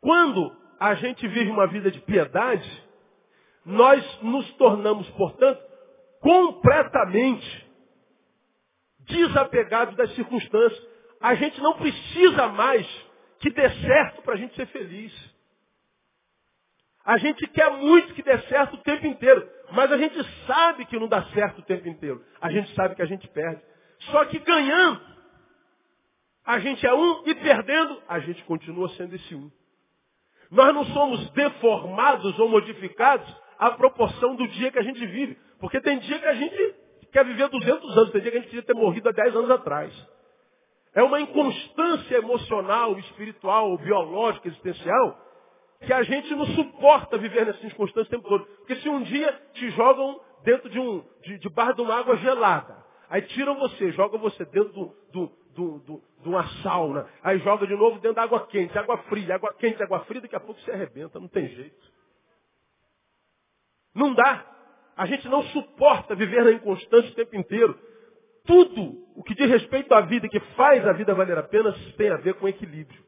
Quando 0.00 0.59
a 0.80 0.94
gente 0.94 1.28
vive 1.28 1.50
uma 1.50 1.66
vida 1.66 1.90
de 1.90 2.00
piedade, 2.00 2.88
nós 3.66 4.22
nos 4.22 4.50
tornamos, 4.54 5.08
portanto, 5.10 5.62
completamente 6.20 7.70
desapegados 9.00 9.94
das 9.94 10.14
circunstâncias. 10.14 10.82
A 11.20 11.34
gente 11.34 11.60
não 11.60 11.74
precisa 11.76 12.48
mais 12.48 12.86
que 13.40 13.50
dê 13.50 13.68
certo 13.68 14.22
para 14.22 14.34
a 14.34 14.36
gente 14.38 14.56
ser 14.56 14.66
feliz. 14.68 15.12
A 17.04 17.18
gente 17.18 17.46
quer 17.48 17.70
muito 17.72 18.14
que 18.14 18.22
dê 18.22 18.38
certo 18.42 18.74
o 18.74 18.82
tempo 18.82 19.06
inteiro, 19.06 19.46
mas 19.72 19.92
a 19.92 19.98
gente 19.98 20.18
sabe 20.46 20.86
que 20.86 20.98
não 20.98 21.08
dá 21.08 21.22
certo 21.34 21.58
o 21.58 21.62
tempo 21.62 21.86
inteiro. 21.88 22.24
A 22.40 22.50
gente 22.50 22.74
sabe 22.74 22.94
que 22.94 23.02
a 23.02 23.06
gente 23.06 23.28
perde. 23.28 23.60
Só 24.10 24.24
que 24.24 24.38
ganhando, 24.38 25.00
a 26.46 26.58
gente 26.58 26.86
é 26.86 26.94
um 26.94 27.22
e 27.26 27.34
perdendo, 27.34 28.02
a 28.08 28.18
gente 28.20 28.42
continua 28.44 28.88
sendo 28.90 29.14
esse 29.14 29.34
um. 29.34 29.50
Nós 30.50 30.74
não 30.74 30.84
somos 30.86 31.30
deformados 31.30 32.38
ou 32.38 32.48
modificados 32.48 33.28
à 33.58 33.70
proporção 33.70 34.34
do 34.34 34.48
dia 34.48 34.70
que 34.72 34.78
a 34.78 34.82
gente 34.82 35.04
vive. 35.06 35.38
Porque 35.60 35.80
tem 35.80 35.98
dia 35.98 36.18
que 36.18 36.26
a 36.26 36.34
gente 36.34 36.74
quer 37.12 37.24
viver 37.24 37.48
200 37.48 37.98
anos, 37.98 38.10
tem 38.10 38.20
dia 38.20 38.30
que 38.30 38.38
a 38.38 38.40
gente 38.40 38.50
podia 38.50 38.62
ter 38.62 38.74
morrido 38.74 39.08
há 39.08 39.12
10 39.12 39.36
anos 39.36 39.50
atrás. 39.50 40.08
É 40.94 41.02
uma 41.02 41.20
inconstância 41.20 42.16
emocional, 42.16 42.98
espiritual, 42.98 43.78
biológica, 43.78 44.48
existencial, 44.48 45.18
que 45.86 45.92
a 45.92 46.02
gente 46.02 46.34
não 46.34 46.46
suporta 46.46 47.16
viver 47.16 47.46
nessa 47.46 47.64
inconstância 47.64 48.08
o 48.08 48.10
tempo 48.10 48.28
todo. 48.28 48.44
Porque 48.44 48.76
se 48.76 48.88
um 48.88 49.02
dia 49.02 49.32
te 49.54 49.70
jogam 49.70 50.20
dentro 50.42 50.68
de 50.68 50.80
um, 50.80 51.04
de, 51.22 51.38
de 51.38 51.48
barra 51.48 51.72
de 51.72 51.80
uma 51.80 51.94
água 51.94 52.16
gelada, 52.16 52.76
aí 53.08 53.22
tiram 53.22 53.56
você, 53.56 53.92
jogam 53.92 54.18
você 54.18 54.44
dentro 54.46 54.72
do, 54.72 54.94
do, 55.12 55.32
do, 55.60 55.78
do, 55.80 56.02
de 56.22 56.28
uma 56.28 56.46
sauna, 56.62 57.06
aí 57.22 57.38
joga 57.40 57.66
de 57.66 57.74
novo 57.74 57.96
dentro 57.96 58.14
da 58.14 58.22
água 58.22 58.46
quente, 58.46 58.76
água 58.78 58.96
fria, 59.04 59.34
água 59.34 59.52
quente, 59.54 59.82
água 59.82 60.00
fria, 60.00 60.22
daqui 60.22 60.34
a 60.34 60.40
pouco 60.40 60.58
você 60.60 60.70
arrebenta, 60.70 61.20
não 61.20 61.28
tem 61.28 61.48
jeito. 61.48 61.92
Não 63.94 64.14
dá. 64.14 64.46
A 64.96 65.06
gente 65.06 65.28
não 65.28 65.42
suporta 65.44 66.14
viver 66.14 66.44
na 66.44 66.52
inconstância 66.52 67.10
o 67.10 67.14
tempo 67.14 67.36
inteiro. 67.36 67.78
Tudo 68.46 69.04
o 69.14 69.22
que 69.22 69.34
diz 69.34 69.48
respeito 69.50 69.92
à 69.92 70.00
vida, 70.00 70.28
que 70.28 70.40
faz 70.56 70.86
a 70.86 70.92
vida 70.92 71.14
valer 71.14 71.36
a 71.36 71.42
pena, 71.42 71.74
tem 71.96 72.08
a 72.08 72.16
ver 72.16 72.34
com 72.34 72.48
equilíbrio. 72.48 73.02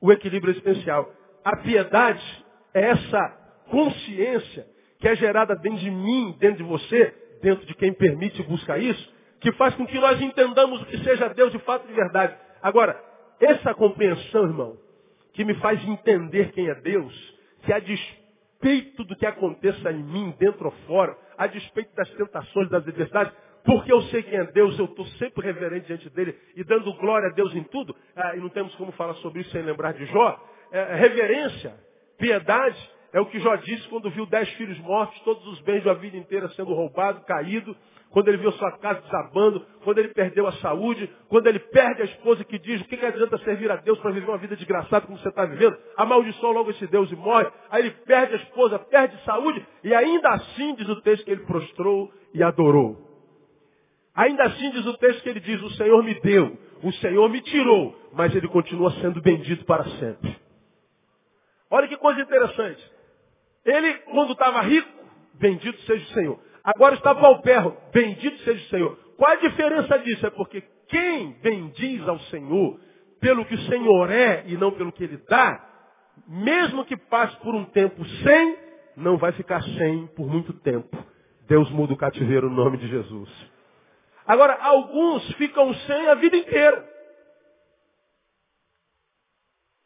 O 0.00 0.10
equilíbrio 0.10 0.52
existencial. 0.52 1.12
A 1.44 1.56
piedade 1.58 2.44
é 2.72 2.90
essa 2.90 3.28
consciência 3.70 4.66
que 4.98 5.08
é 5.08 5.14
gerada 5.14 5.54
dentro 5.56 5.80
de 5.80 5.90
mim, 5.90 6.36
dentro 6.38 6.58
de 6.58 6.62
você, 6.64 7.14
dentro 7.42 7.66
de 7.66 7.74
quem 7.74 7.92
permite 7.92 8.40
e 8.40 8.44
busca 8.44 8.78
isso, 8.78 9.17
que 9.40 9.52
faz 9.52 9.74
com 9.74 9.86
que 9.86 9.98
nós 9.98 10.20
entendamos 10.20 10.82
o 10.82 10.86
que 10.86 10.98
seja 11.04 11.28
Deus 11.28 11.52
de 11.52 11.58
fato 11.60 11.86
de 11.86 11.92
verdade. 11.92 12.36
Agora, 12.62 13.00
essa 13.40 13.74
compreensão, 13.74 14.44
irmão, 14.44 14.76
que 15.32 15.44
me 15.44 15.54
faz 15.54 15.82
entender 15.86 16.50
quem 16.52 16.68
é 16.68 16.74
Deus, 16.74 17.38
que 17.62 17.72
a 17.72 17.78
despeito 17.78 19.04
do 19.04 19.14
que 19.16 19.26
aconteça 19.26 19.92
em 19.92 20.02
mim, 20.02 20.34
dentro 20.38 20.66
ou 20.66 20.72
fora, 20.86 21.16
a 21.36 21.46
despeito 21.46 21.94
das 21.94 22.10
tentações, 22.10 22.68
das 22.68 22.82
adversidades, 22.82 23.32
porque 23.64 23.92
eu 23.92 24.02
sei 24.04 24.22
quem 24.22 24.38
é 24.38 24.44
Deus, 24.44 24.78
eu 24.78 24.86
estou 24.86 25.06
sempre 25.18 25.44
reverente 25.44 25.86
diante 25.86 26.08
dele 26.10 26.36
e 26.56 26.64
dando 26.64 26.92
glória 26.94 27.28
a 27.28 27.32
Deus 27.32 27.54
em 27.54 27.62
tudo, 27.64 27.94
ah, 28.16 28.34
e 28.34 28.40
não 28.40 28.48
temos 28.48 28.74
como 28.76 28.90
falar 28.92 29.14
sobre 29.14 29.42
isso 29.42 29.50
sem 29.50 29.62
lembrar 29.62 29.92
de 29.92 30.06
Jó, 30.06 30.44
é, 30.72 30.94
reverência, 30.96 31.74
piedade, 32.18 32.90
é 33.12 33.20
o 33.20 33.26
que 33.26 33.40
Jó 33.40 33.56
disse 33.56 33.88
quando 33.88 34.10
viu 34.10 34.26
dez 34.26 34.48
filhos 34.50 34.78
mortos, 34.80 35.18
todos 35.20 35.46
os 35.46 35.60
bens 35.60 35.82
da 35.84 35.94
vida 35.94 36.16
inteira 36.16 36.48
sendo 36.50 36.74
roubados, 36.74 37.24
caído, 37.24 37.74
quando 38.10 38.28
ele 38.28 38.38
viu 38.38 38.52
sua 38.52 38.72
casa 38.78 39.00
desabando, 39.00 39.64
quando 39.84 39.98
ele 39.98 40.08
perdeu 40.08 40.46
a 40.46 40.52
saúde, 40.52 41.10
quando 41.28 41.46
ele 41.46 41.58
perde 41.58 42.02
a 42.02 42.04
esposa 42.06 42.44
que 42.44 42.58
diz, 42.58 42.80
o 42.80 42.84
que, 42.84 42.96
que 42.96 43.04
adianta 43.04 43.38
servir 43.38 43.70
a 43.70 43.76
Deus 43.76 43.98
para 43.98 44.10
viver 44.10 44.28
uma 44.28 44.38
vida 44.38 44.56
desgraçada 44.56 45.06
como 45.06 45.18
você 45.18 45.28
está 45.28 45.44
vivendo? 45.44 45.76
Amaldiçoa 45.96 46.52
logo 46.52 46.70
esse 46.70 46.86
Deus 46.86 47.10
e 47.10 47.16
morre. 47.16 47.46
Aí 47.70 47.82
ele 47.82 47.90
perde 48.06 48.34
a 48.34 48.36
esposa, 48.36 48.78
perde 48.78 49.22
saúde, 49.24 49.64
e 49.84 49.94
ainda 49.94 50.28
assim 50.30 50.74
diz 50.74 50.88
o 50.88 51.00
texto 51.02 51.24
que 51.24 51.30
ele 51.30 51.44
prostrou 51.44 52.10
e 52.34 52.42
adorou. 52.42 52.96
Ainda 54.14 54.44
assim 54.44 54.70
diz 54.70 54.84
o 54.86 54.96
texto 54.98 55.22
que 55.22 55.28
ele 55.28 55.40
diz, 55.40 55.62
o 55.62 55.70
Senhor 55.70 56.02
me 56.02 56.18
deu, 56.20 56.58
o 56.82 56.92
Senhor 56.94 57.28
me 57.28 57.40
tirou, 57.40 57.94
mas 58.12 58.34
ele 58.34 58.48
continua 58.48 58.90
sendo 59.00 59.20
bendito 59.20 59.64
para 59.64 59.84
sempre. 59.84 60.36
Olha 61.70 61.86
que 61.86 61.96
coisa 61.96 62.20
interessante. 62.20 62.97
Ele, 63.68 63.94
quando 64.10 64.32
estava 64.32 64.62
rico, 64.62 64.88
bendito 65.34 65.80
seja 65.82 66.04
o 66.04 66.14
Senhor. 66.14 66.40
Agora 66.64 66.94
está 66.94 67.14
perro, 67.40 67.76
bendito 67.92 68.38
seja 68.38 68.64
o 68.64 68.68
Senhor. 68.68 68.98
Qual 69.16 69.30
a 69.30 69.36
diferença 69.36 69.98
disso? 69.98 70.26
É 70.26 70.30
porque 70.30 70.62
quem 70.88 71.32
bendiz 71.42 72.06
ao 72.08 72.18
Senhor 72.20 72.80
pelo 73.20 73.44
que 73.44 73.54
o 73.54 73.62
Senhor 73.62 74.10
é 74.10 74.44
e 74.46 74.56
não 74.56 74.70
pelo 74.72 74.92
que 74.92 75.04
Ele 75.04 75.18
dá, 75.28 75.64
mesmo 76.26 76.84
que 76.84 76.96
passe 76.96 77.36
por 77.38 77.54
um 77.54 77.64
tempo 77.64 78.04
sem, 78.04 78.56
não 78.96 79.16
vai 79.16 79.32
ficar 79.32 79.62
sem 79.62 80.06
por 80.08 80.26
muito 80.28 80.52
tempo. 80.52 80.96
Deus 81.46 81.70
muda 81.70 81.92
o 81.92 81.96
cativeiro 81.96 82.48
no 82.48 82.56
nome 82.56 82.76
de 82.78 82.88
Jesus. 82.88 83.30
Agora, 84.26 84.58
alguns 84.60 85.26
ficam 85.34 85.72
sem 85.74 86.08
a 86.08 86.14
vida 86.14 86.36
inteira. 86.36 86.86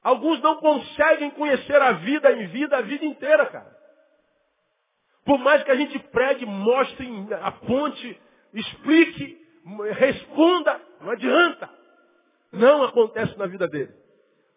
Alguns 0.02 0.40
não 0.40 0.56
conseguem 0.56 1.30
conhecer 1.30 1.80
a 1.80 1.92
vida 1.92 2.32
em 2.32 2.46
vida 2.48 2.76
a 2.76 2.82
vida 2.82 3.04
inteira, 3.04 3.46
cara. 3.46 3.76
Por 5.24 5.38
mais 5.38 5.62
que 5.62 5.70
a 5.70 5.76
gente 5.76 5.98
pregue, 5.98 6.44
mostre, 6.44 7.08
aponte, 7.40 8.20
explique, 8.52 9.40
responda, 9.92 10.80
não 11.00 11.10
adianta. 11.10 11.70
Não 12.50 12.82
acontece 12.82 13.38
na 13.38 13.46
vida 13.46 13.68
dele. 13.68 13.92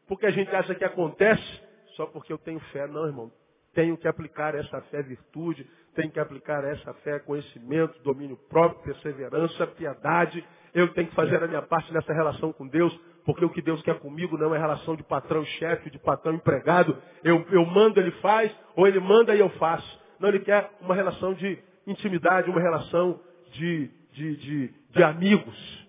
Porque 0.08 0.25
a 0.25 0.31
gente 0.31 0.53
acha 0.55 0.73
que 0.73 0.84
acontece 0.84 1.62
só 1.95 2.05
porque 2.08 2.34
eu 2.34 2.38
tenho 2.38 2.60
fé. 2.71 2.88
Não, 2.88 3.05
irmão. 3.05 3.31
Tenho 3.73 3.97
que 3.97 4.08
aplicar 4.08 4.55
essa 4.55 4.81
fé 4.84 5.01
virtude, 5.01 5.69
tenho 5.95 6.10
que 6.10 6.19
aplicar 6.19 6.63
essa 6.63 6.93
fé 6.95 7.19
conhecimento, 7.19 8.01
domínio 8.03 8.38
próprio, 8.49 8.81
perseverança, 8.84 9.67
piedade. 9.67 10.45
Eu 10.73 10.93
tenho 10.93 11.10
que 11.10 11.15
fazer 11.15 11.43
a 11.43 11.47
minha 11.47 11.62
parte 11.62 11.93
nessa 11.93 12.13
relação 12.13 12.53
com 12.53 12.67
Deus, 12.67 12.97
porque 13.25 13.43
o 13.43 13.49
que 13.49 13.61
Deus 13.61 13.81
quer 13.81 13.99
comigo 13.99 14.38
não 14.38 14.53
é 14.53 14.59
relação 14.59 14.95
de 14.95 15.03
patrão 15.03 15.41
e 15.41 15.45
chefe, 15.45 15.89
de 15.89 15.97
patrão 15.97 16.35
empregado. 16.35 16.95
Eu, 17.23 17.43
eu 17.51 17.65
mando, 17.65 17.99
ele 17.99 18.11
faz, 18.21 18.55
ou 18.75 18.88
ele 18.88 18.99
manda 18.99 19.35
e 19.35 19.39
eu 19.39 19.49
faço. 19.51 19.99
Não, 20.19 20.29
ele 20.29 20.39
quer 20.39 20.69
uma 20.79 20.93
relação 20.93 21.33
de 21.33 21.57
intimidade, 21.88 22.49
uma 22.49 22.61
relação 22.61 23.19
de, 23.51 23.89
de, 24.13 24.35
de, 24.38 24.73
de 24.91 25.03
amigos. 25.03 25.88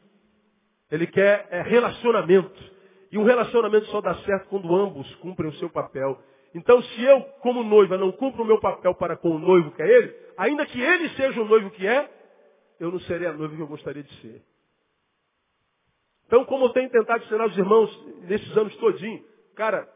Ele 0.91 1.07
quer 1.07 1.47
é, 1.51 1.61
relacionamento. 1.61 2.77
E 3.13 3.19
um 3.19 3.25
relacionamento 3.25 3.87
só 3.87 4.01
dá 4.01 4.15
certo 4.17 4.49
quando 4.49 4.75
ambos 4.75 5.15
cumprem 5.17 5.51
o 5.51 5.55
seu 5.55 5.69
papel. 5.69 6.19
Então, 6.55 6.83
se 6.83 7.03
eu, 7.05 7.21
como 7.41 7.63
noiva, 7.63 7.99
não 7.99 8.11
cumpro 8.13 8.43
o 8.43 8.47
meu 8.47 8.59
papel 8.59 8.95
para 8.95 9.15
com 9.15 9.29
o 9.29 9.39
noivo 9.39 9.73
que 9.73 9.83
é 9.83 9.89
ele, 9.89 10.15
ainda 10.39 10.65
que 10.65 10.81
ele 10.81 11.11
seja 11.11 11.41
o 11.41 11.45
noivo 11.45 11.71
que 11.71 11.87
é, 11.87 12.11
eu 12.81 12.91
não 12.91 13.01
serei 13.01 13.29
a 13.29 13.33
noiva 13.33 13.55
que 13.55 13.61
eu 13.61 13.67
gostaria 13.67 14.03
de 14.03 14.13
ser. 14.21 14.43
Então, 16.27 16.45
como 16.45 16.67
eu 16.67 16.71
tenho 16.71 16.91
tentado 16.91 17.25
ensinar 17.25 17.47
os 17.47 17.57
irmãos 17.57 18.07
nesses 18.23 18.57
anos 18.57 18.75
todinho, 18.77 19.25
cara, 19.55 19.89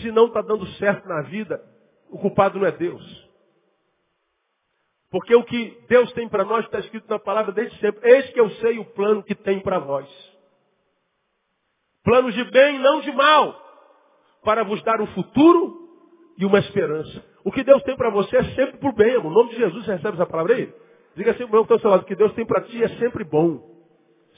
se 0.00 0.10
não 0.10 0.26
está 0.26 0.40
dando 0.40 0.66
certo 0.74 1.06
na 1.08 1.22
vida, 1.22 1.62
o 2.10 2.18
culpado 2.18 2.58
não 2.58 2.66
é 2.66 2.72
Deus. 2.72 3.26
Porque 5.10 5.34
o 5.34 5.44
que 5.44 5.78
Deus 5.88 6.12
tem 6.12 6.28
para 6.28 6.44
nós 6.44 6.64
está 6.64 6.78
escrito 6.80 7.08
na 7.08 7.18
palavra 7.18 7.52
desde 7.52 7.78
sempre. 7.78 8.08
Eis 8.10 8.30
que 8.30 8.40
eu 8.40 8.50
sei 8.52 8.78
o 8.78 8.84
plano 8.84 9.22
que 9.22 9.34
tem 9.34 9.60
para 9.60 9.78
vós. 9.78 10.08
Planos 12.02 12.34
de 12.34 12.44
bem, 12.44 12.78
não 12.78 13.00
de 13.00 13.12
mal. 13.12 13.54
Para 14.42 14.64
vos 14.64 14.82
dar 14.82 15.00
um 15.00 15.06
futuro 15.08 15.88
e 16.38 16.44
uma 16.44 16.58
esperança. 16.58 17.24
O 17.44 17.52
que 17.52 17.62
Deus 17.62 17.82
tem 17.82 17.96
para 17.96 18.10
você 18.10 18.36
é 18.36 18.44
sempre 18.54 18.78
por 18.78 18.92
bem. 18.94 19.14
No 19.14 19.30
nome 19.30 19.50
de 19.50 19.56
Jesus, 19.56 19.86
recebe 19.86 20.16
essa 20.16 20.26
palavra 20.26 20.54
aí? 20.54 20.72
Diga 21.14 21.30
assim, 21.30 21.44
meu 21.44 21.60
irmão, 21.62 21.78
seu 21.78 21.90
lado, 21.90 22.02
o 22.02 22.06
que 22.06 22.14
Deus 22.14 22.32
tem 22.34 22.44
para 22.44 22.62
ti 22.62 22.82
é 22.82 22.88
sempre 22.98 23.24
bom. 23.24 23.62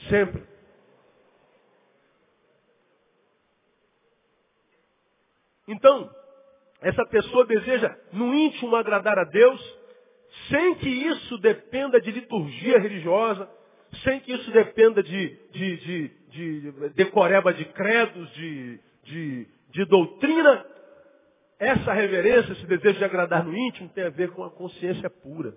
Sempre. 0.09 0.48
Então, 5.69 6.09
essa 6.81 7.05
pessoa 7.05 7.45
deseja 7.45 7.95
no 8.11 8.33
íntimo 8.33 8.75
agradar 8.75 9.19
a 9.19 9.23
Deus, 9.23 9.79
sem 10.49 10.75
que 10.75 10.89
isso 10.89 11.37
dependa 11.37 12.01
de 12.01 12.11
liturgia 12.11 12.79
religiosa, 12.79 13.47
sem 14.03 14.19
que 14.19 14.33
isso 14.33 14.49
dependa 14.51 15.03
de, 15.03 15.37
de, 15.51 15.77
de, 15.77 16.11
de 16.29 16.89
decoreba 16.95 17.53
de 17.53 17.65
credos, 17.65 18.33
de, 18.33 18.79
de, 19.03 19.47
de 19.69 19.85
doutrina. 19.85 20.65
Essa 21.59 21.93
reverência, 21.93 22.53
esse 22.53 22.65
desejo 22.65 22.97
de 22.97 23.05
agradar 23.05 23.45
no 23.45 23.55
íntimo, 23.55 23.89
tem 23.89 24.05
a 24.05 24.09
ver 24.09 24.31
com 24.31 24.43
a 24.43 24.49
consciência 24.49 25.09
pura. 25.09 25.53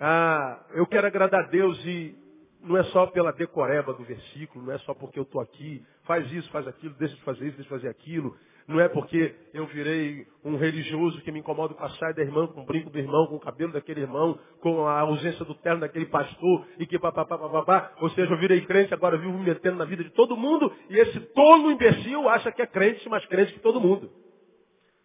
Ah, 0.00 0.64
eu 0.72 0.86
quero 0.86 1.06
agradar 1.06 1.44
a 1.44 1.48
Deus 1.48 1.84
e 1.84 2.23
não 2.64 2.76
é 2.76 2.82
só 2.84 3.06
pela 3.06 3.32
decoreba 3.32 3.92
do 3.92 4.02
versículo, 4.04 4.64
não 4.64 4.72
é 4.72 4.78
só 4.78 4.94
porque 4.94 5.18
eu 5.18 5.22
estou 5.22 5.40
aqui, 5.40 5.84
faz 6.04 6.30
isso, 6.32 6.50
faz 6.50 6.66
aquilo, 6.66 6.94
deixa 6.94 7.14
de 7.14 7.22
fazer 7.22 7.46
isso, 7.46 7.56
deixa 7.56 7.62
de 7.62 7.68
fazer 7.68 7.88
aquilo. 7.88 8.36
Não 8.66 8.80
é 8.80 8.88
porque 8.88 9.34
eu 9.52 9.66
virei 9.66 10.26
um 10.42 10.56
religioso 10.56 11.20
que 11.20 11.30
me 11.30 11.40
incomoda 11.40 11.74
com 11.74 11.84
a 11.84 11.90
saia 11.90 12.14
da 12.14 12.22
irmã, 12.22 12.46
com 12.46 12.62
o 12.62 12.64
brinco 12.64 12.88
do 12.88 12.98
irmão, 12.98 13.26
com 13.26 13.36
o 13.36 13.40
cabelo 13.40 13.72
daquele 13.72 14.00
irmão, 14.00 14.38
com 14.60 14.86
a 14.86 15.00
ausência 15.00 15.44
do 15.44 15.54
terno 15.56 15.80
daquele 15.80 16.06
pastor 16.06 16.66
e 16.78 16.86
que 16.86 16.98
papapá, 16.98 17.36
papapá. 17.36 17.92
Ou 18.00 18.08
seja, 18.10 18.32
eu 18.32 18.38
virei 18.38 18.62
crente, 18.62 18.94
agora 18.94 19.18
vivo 19.18 19.36
me 19.38 19.44
metendo 19.44 19.76
na 19.76 19.84
vida 19.84 20.02
de 20.02 20.10
todo 20.10 20.34
mundo 20.34 20.72
e 20.88 20.96
esse 20.98 21.20
tolo 21.20 21.70
imbecil 21.70 22.26
acha 22.30 22.50
que 22.50 22.62
é 22.62 22.66
crente, 22.66 23.06
mais 23.06 23.26
crente 23.26 23.52
que 23.52 23.60
todo 23.60 23.78
mundo. 23.78 24.10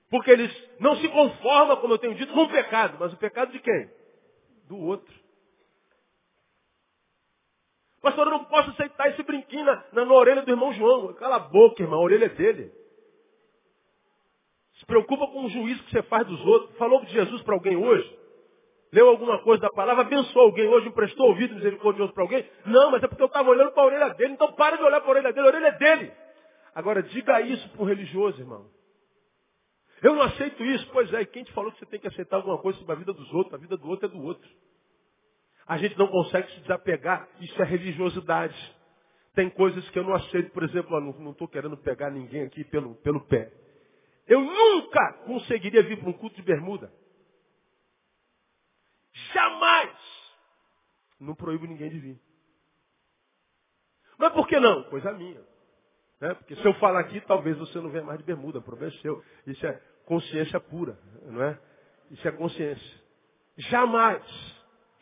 Porque 0.09 0.31
eles 0.31 0.69
não 0.79 0.95
se 0.95 1.09
conformam, 1.09 1.75
como 1.77 1.93
eu 1.93 1.97
tenho 1.97 2.15
dito, 2.15 2.33
com 2.33 2.43
o 2.43 2.49
pecado. 2.49 2.95
Mas 2.97 3.11
o 3.13 3.17
pecado 3.17 3.51
de 3.51 3.59
quem? 3.59 3.89
Do 4.69 4.77
outro. 4.77 5.13
Pastor, 8.01 8.27
eu 8.27 8.31
não 8.31 8.45
posso 8.45 8.69
aceitar 8.71 9.09
esse 9.09 9.21
brinquinho 9.23 9.65
na, 9.65 9.83
na, 9.91 10.13
orelha 10.13 10.41
do 10.41 10.51
irmão 10.51 10.71
João. 10.73 11.13
Cala 11.13 11.35
a 11.35 11.39
boca, 11.39 11.81
irmão, 11.81 11.99
a 11.99 12.03
orelha 12.03 12.25
é 12.25 12.29
dele. 12.29 12.71
Se 14.75 14.85
preocupa 14.85 15.27
com 15.27 15.45
o 15.45 15.49
juízo 15.49 15.83
que 15.83 15.91
você 15.91 16.01
faz 16.03 16.25
dos 16.25 16.39
outros. 16.45 16.77
Falou 16.77 17.03
de 17.03 17.12
Jesus 17.12 17.41
para 17.41 17.53
alguém 17.53 17.75
hoje? 17.75 18.17
Leu 18.91 19.09
alguma 19.09 19.39
coisa 19.39 19.62
da 19.62 19.69
palavra? 19.69 20.03
Abençoou 20.03 20.45
alguém 20.45 20.67
hoje? 20.67 20.88
Emprestou 20.88 21.27
ouvido 21.27 21.55
misericordioso 21.55 22.13
para 22.13 22.23
alguém? 22.23 22.49
Não, 22.65 22.89
mas 22.91 23.03
é 23.03 23.07
porque 23.07 23.21
eu 23.21 23.27
estava 23.27 23.49
olhando 23.49 23.71
para 23.71 23.83
a 23.83 23.85
orelha 23.85 24.09
dele. 24.13 24.33
Então 24.33 24.53
para 24.53 24.77
de 24.77 24.83
olhar 24.83 25.01
para 25.01 25.09
a 25.09 25.12
orelha 25.12 25.33
dele. 25.33 25.45
A 25.45 25.49
orelha 25.49 25.67
é 25.67 25.77
dele. 25.77 26.13
Agora, 26.73 27.03
diga 27.03 27.41
isso 27.41 27.67
para 27.69 27.81
um 27.81 27.85
religioso, 27.85 28.39
irmão. 28.39 28.65
Eu 30.01 30.15
não 30.15 30.21
aceito 30.21 30.63
isso. 30.63 30.89
Pois 30.93 31.13
é, 31.13 31.21
e 31.21 31.25
quem 31.25 31.43
te 31.43 31.51
falou 31.51 31.71
que 31.73 31.79
você 31.79 31.85
tem 31.85 31.99
que 31.99 32.07
aceitar 32.07 32.38
alguma 32.38 32.57
coisa 32.57 32.79
sobre 32.79 32.93
a 32.93 32.95
vida 32.95 33.12
dos 33.12 33.31
outros? 33.33 33.53
A 33.53 33.57
vida 33.57 33.75
do 33.75 33.88
outro 33.88 34.05
é 34.05 34.09
do 34.09 34.23
outro. 34.23 34.49
A 35.69 35.77
gente 35.77 35.95
não 35.99 36.08
consegue 36.08 36.51
se 36.51 36.62
desapegar. 36.62 37.29
Isso 37.39 37.62
é 37.62 37.63
religiosidade. 37.63 38.75
Tem 39.36 39.51
coisas 39.51 39.88
que 39.91 39.99
eu 39.99 40.03
não 40.03 40.15
aceito. 40.15 40.49
Por 40.49 40.63
exemplo, 40.63 40.99
não 40.99 41.32
estou 41.32 41.47
querendo 41.47 41.77
pegar 41.77 42.10
ninguém 42.10 42.41
aqui 42.41 42.63
pelo, 42.63 42.95
pelo 42.95 43.21
pé. 43.27 43.53
Eu 44.27 44.41
nunca 44.41 45.13
conseguiria 45.27 45.84
vir 45.84 45.99
para 45.99 46.10
um 46.10 46.13
culto 46.13 46.36
de 46.38 46.41
bermuda. 46.41 46.91
Jamais. 49.32 49.95
Não 51.19 51.36
proíbo 51.36 51.67
ninguém 51.67 51.91
de 51.91 51.99
vir. 51.99 52.21
Mas 54.17 54.34
por 54.34 54.47
que 54.47 54.60
não? 54.60 54.86
Coisa 54.86 55.12
minha. 55.12 55.39
Né? 56.19 56.34
Porque 56.34 56.55
se 56.55 56.65
eu 56.65 56.73
falar 56.79 57.01
aqui, 57.01 57.21
talvez 57.21 57.55
você 57.60 57.79
não 57.79 57.91
venha 57.91 58.03
mais 58.03 58.17
de 58.17 58.25
bermuda. 58.25 58.60
Problema 58.60 58.91
é 58.91 58.97
seu. 59.01 59.23
Isso 59.45 59.63
é 59.67 59.79
consciência 60.05 60.60
pura. 60.60 60.97
Não 61.27 61.43
é? 61.43 61.60
Isso 62.10 62.27
é 62.27 62.32
consciência. 62.32 63.01
Jamais. 63.55 64.23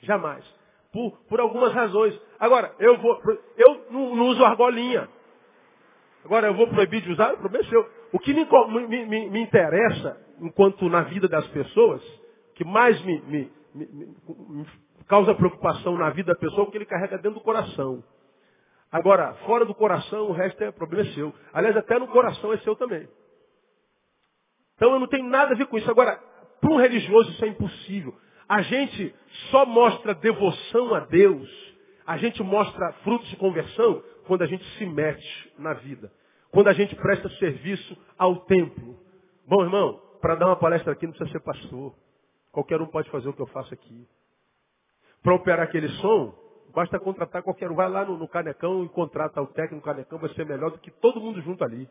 Jamais. 0.01 0.56
Por, 0.91 1.17
por 1.27 1.39
algumas 1.39 1.73
razões. 1.73 2.19
Agora, 2.39 2.73
eu 2.79 2.97
vou. 2.97 3.19
Eu 3.57 3.85
não, 3.91 4.15
não 4.15 4.25
uso 4.27 4.43
argolinha. 4.43 5.07
Agora, 6.23 6.47
eu 6.47 6.53
vou 6.53 6.67
proibir 6.67 7.01
de 7.01 7.11
usar? 7.11 7.33
O 7.33 7.37
problema 7.37 7.65
é 7.65 7.69
seu. 7.69 7.89
O 8.11 8.19
que 8.19 8.33
me, 8.33 8.45
me, 9.05 9.29
me, 9.29 9.41
interessa, 9.41 10.19
enquanto 10.41 10.89
na 10.89 11.01
vida 11.01 11.27
das 11.27 11.45
pessoas, 11.47 12.01
que 12.55 12.65
mais 12.65 13.01
me, 13.03 13.51
causa 15.07 15.33
preocupação 15.35 15.97
na 15.97 16.09
vida 16.09 16.33
da 16.33 16.39
pessoa, 16.39 16.65
é 16.65 16.67
o 16.67 16.71
que 16.71 16.77
ele 16.77 16.85
carrega 16.85 17.17
dentro 17.17 17.39
do 17.39 17.41
coração. 17.41 18.03
Agora, 18.91 19.33
fora 19.45 19.65
do 19.65 19.75
coração, 19.75 20.29
o 20.29 20.31
resto 20.31 20.63
é 20.63 20.71
problema 20.71 21.07
é 21.07 21.13
seu. 21.13 21.33
Aliás, 21.53 21.75
até 21.75 21.99
no 21.99 22.07
coração 22.07 22.53
é 22.53 22.57
seu 22.59 22.75
também. 22.75 23.07
Então 24.75 24.93
eu 24.93 24.99
não 24.99 25.07
tenho 25.07 25.27
nada 25.27 25.53
a 25.53 25.57
ver 25.57 25.67
com 25.67 25.77
isso. 25.77 25.89
Agora, 25.89 26.17
para 26.61 26.71
um 26.71 26.77
religioso 26.77 27.31
isso 27.31 27.43
é 27.43 27.47
impossível. 27.47 28.13
A 28.47 28.61
gente 28.61 29.13
só 29.51 29.65
mostra 29.65 30.13
devoção 30.15 30.93
a 30.93 31.01
Deus, 31.01 31.49
a 32.05 32.17
gente 32.17 32.41
mostra 32.41 32.93
frutos 33.03 33.27
de 33.29 33.35
conversão 33.35 34.01
quando 34.25 34.43
a 34.43 34.45
gente 34.45 34.63
se 34.77 34.85
mete 34.85 35.53
na 35.57 35.73
vida. 35.73 36.11
Quando 36.51 36.69
a 36.69 36.73
gente 36.73 36.95
presta 36.95 37.29
serviço 37.31 37.97
ao 38.17 38.37
templo. 38.45 38.97
Bom, 39.45 39.63
irmão, 39.63 40.01
para 40.21 40.35
dar 40.35 40.47
uma 40.47 40.55
palestra 40.55 40.93
aqui 40.93 41.05
não 41.05 41.13
precisa 41.13 41.37
ser 41.37 41.43
pastor. 41.43 41.93
Qualquer 42.51 42.81
um 42.81 42.87
pode 42.87 43.09
fazer 43.09 43.27
o 43.27 43.33
que 43.33 43.41
eu 43.41 43.47
faço 43.47 43.73
aqui. 43.73 44.07
Para 45.21 45.35
operar 45.35 45.65
aquele 45.65 45.89
som, 45.89 46.33
basta 46.73 46.99
contratar 46.99 47.43
qualquer 47.43 47.69
um. 47.69 47.75
Vai 47.75 47.89
lá 47.89 48.05
no, 48.05 48.17
no 48.17 48.27
Canecão 48.27 48.83
e 48.85 48.89
contrata 48.89 49.41
o 49.41 49.47
técnico 49.47 49.83
Canecão, 49.83 50.17
vai 50.17 50.29
ser 50.33 50.45
melhor 50.45 50.71
do 50.71 50.79
que 50.79 50.89
todo 50.89 51.19
mundo 51.19 51.41
junto 51.41 51.63
ali. 51.63 51.87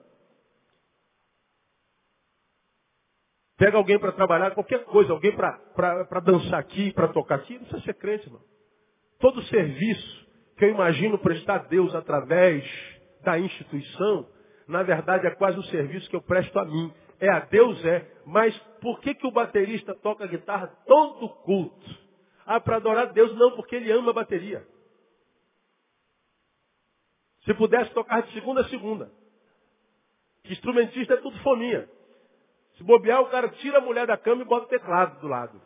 Pega 3.57 3.79
alguém 3.79 3.99
para 3.99 4.13
trabalhar, 4.13 4.51
qualquer 4.51 4.85
coisa, 4.85 5.13
alguém 5.13 5.35
para 5.35 6.21
dançar 6.23 6.61
aqui, 6.61 6.93
para 6.93 7.09
tocar 7.09 7.37
aqui, 7.37 7.55
não 7.55 7.61
precisa 7.61 7.83
ser 7.85 7.95
crente, 7.95 8.27
irmão. 8.27 8.43
Todo 9.19 9.43
serviço 9.45 10.27
que 10.59 10.65
eu 10.67 10.71
imagino 10.71 11.19
prestar 11.19 11.55
a 11.55 11.59
Deus 11.59 11.95
através 11.95 12.65
da 13.23 13.39
instituição, 13.39 14.29
na 14.69 14.83
verdade 14.83 15.27
é 15.27 15.31
quase 15.31 15.59
um 15.59 15.63
serviço 15.65 16.09
que 16.11 16.17
eu 16.17 16.23
presto 16.23 16.59
a 16.59 16.65
mim. 16.65 16.93
É 17.19 17.31
a 17.31 17.41
Deus 17.41 17.83
é, 17.85 18.07
mas 18.27 18.55
por 18.83 19.01
que, 19.01 19.15
que 19.15 19.27
o 19.27 19.31
baterista 19.31 19.95
toca 19.95 20.27
guitarra 20.27 20.67
todo 20.87 21.29
culto? 21.45 22.07
Ah, 22.45 22.61
para 22.61 22.77
adorar 22.77 23.09
a 23.09 23.13
Deus 23.13 23.35
não, 23.37 23.53
porque 23.53 23.77
ele 23.77 23.91
ama 23.91 24.11
a 24.11 24.15
bateria. 24.15 24.67
Se 27.45 27.55
pudesse 27.55 27.91
tocar 27.95 28.23
de 28.23 28.33
segunda 28.35 28.61
a 28.61 28.69
segunda. 28.69 29.11
Que 30.45 30.53
instrumentista 30.53 31.15
é 31.15 31.17
tudo 31.17 31.39
fominha. 31.39 31.89
Se 32.77 32.85
bobear, 32.85 33.23
o 33.23 33.31
cara 33.31 33.49
tira 33.49 33.79
a 33.79 33.81
mulher 33.81 34.07
da 34.07 34.17
cama 34.17 34.43
e 34.43 34.45
bota 34.45 34.67
o 34.67 34.69
teclado 34.69 35.19
do 35.21 35.29
lado. 35.29 35.61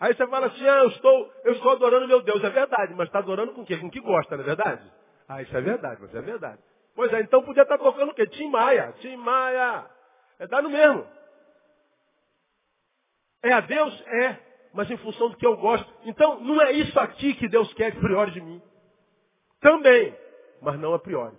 Aí 0.00 0.14
você 0.14 0.26
fala 0.26 0.46
assim, 0.46 0.68
ah, 0.68 0.80
eu 0.80 0.88
estou, 0.88 1.32
eu 1.44 1.52
estou 1.52 1.70
adorando 1.70 2.08
meu 2.08 2.20
Deus. 2.22 2.42
É 2.42 2.50
verdade, 2.50 2.92
mas 2.94 3.06
está 3.06 3.20
adorando 3.20 3.52
com 3.52 3.62
o 3.62 3.66
quê? 3.66 3.76
Com 3.78 3.86
o 3.86 3.90
que 3.90 4.00
gosta, 4.00 4.36
não 4.36 4.42
é 4.42 4.46
verdade? 4.46 4.92
Ah, 5.28 5.40
isso 5.40 5.56
é 5.56 5.60
verdade, 5.60 6.00
mas 6.02 6.14
é 6.14 6.20
verdade. 6.20 6.58
Pois 6.94 7.12
é, 7.12 7.20
então 7.20 7.42
podia 7.42 7.62
estar 7.62 7.78
tocando 7.78 8.10
o 8.10 8.14
quê? 8.14 8.26
Tim 8.26 8.50
Maia, 8.50 8.92
Tim 8.98 9.16
Maia. 9.16 9.86
É 10.38 10.46
dado 10.46 10.68
mesmo. 10.68 11.06
É 13.42 13.52
a 13.52 13.60
Deus? 13.60 14.04
É. 14.06 14.38
Mas 14.72 14.90
em 14.90 14.96
função 14.96 15.30
do 15.30 15.36
que 15.36 15.46
eu 15.46 15.56
gosto. 15.56 15.88
Então, 16.04 16.40
não 16.40 16.60
é 16.60 16.72
isso 16.72 16.98
aqui 16.98 17.34
que 17.34 17.48
Deus 17.48 17.72
quer 17.74 17.92
a 17.92 18.00
priori 18.00 18.32
de 18.32 18.40
mim. 18.40 18.60
Também, 19.60 20.16
mas 20.60 20.78
não 20.80 20.94
a 20.94 20.98
priori. 20.98 21.36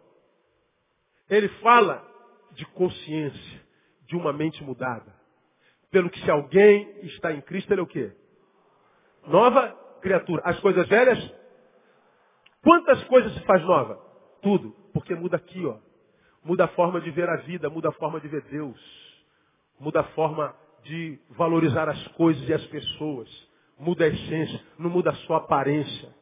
Ele 1.30 1.48
fala 1.60 2.06
de 2.52 2.66
consciência, 2.68 3.62
de 4.08 4.16
uma 4.16 4.32
mente 4.32 4.64
mudada. 4.64 5.14
Pelo 5.92 6.10
que 6.10 6.20
se 6.22 6.30
alguém 6.30 7.00
está 7.04 7.32
em 7.32 7.42
Cristo, 7.42 7.72
ele 7.72 7.82
é 7.82 7.84
o 7.84 7.88
quê? 7.88 8.12
Nova 9.28 9.70
criatura. 10.02 10.42
As 10.46 10.60
coisas 10.60 10.88
velhas, 10.88 11.34
quantas 12.62 13.04
coisas 13.06 13.34
se 13.34 13.42
faz 13.42 13.64
nova? 13.64 13.96
Tudo. 14.42 14.72
Porque 14.94 15.16
muda 15.16 15.38
aqui, 15.38 15.66
ó. 15.66 15.78
Muda 16.44 16.66
a 16.66 16.70
forma 16.70 17.02
de 17.02 17.10
ver 17.10 17.28
a 17.28 17.38
vida, 17.38 17.70
muda 17.70 17.90
a 17.90 17.94
forma 17.94 18.20
de 18.20 18.28
ver 18.28 18.42
Deus. 18.44 18.80
Muda 19.80 20.02
a 20.02 20.04
forma 20.04 20.56
de 20.84 21.20
valorizar 21.32 21.90
as 21.90 22.08
coisas 22.10 22.48
e 22.48 22.54
as 22.54 22.66
pessoas. 22.68 23.28
Muda 23.78 24.06
a 24.06 24.08
essência, 24.08 24.62
não 24.78 24.90
muda 24.90 25.12
só 25.26 25.34
a 25.34 25.38
aparência. 25.38 26.16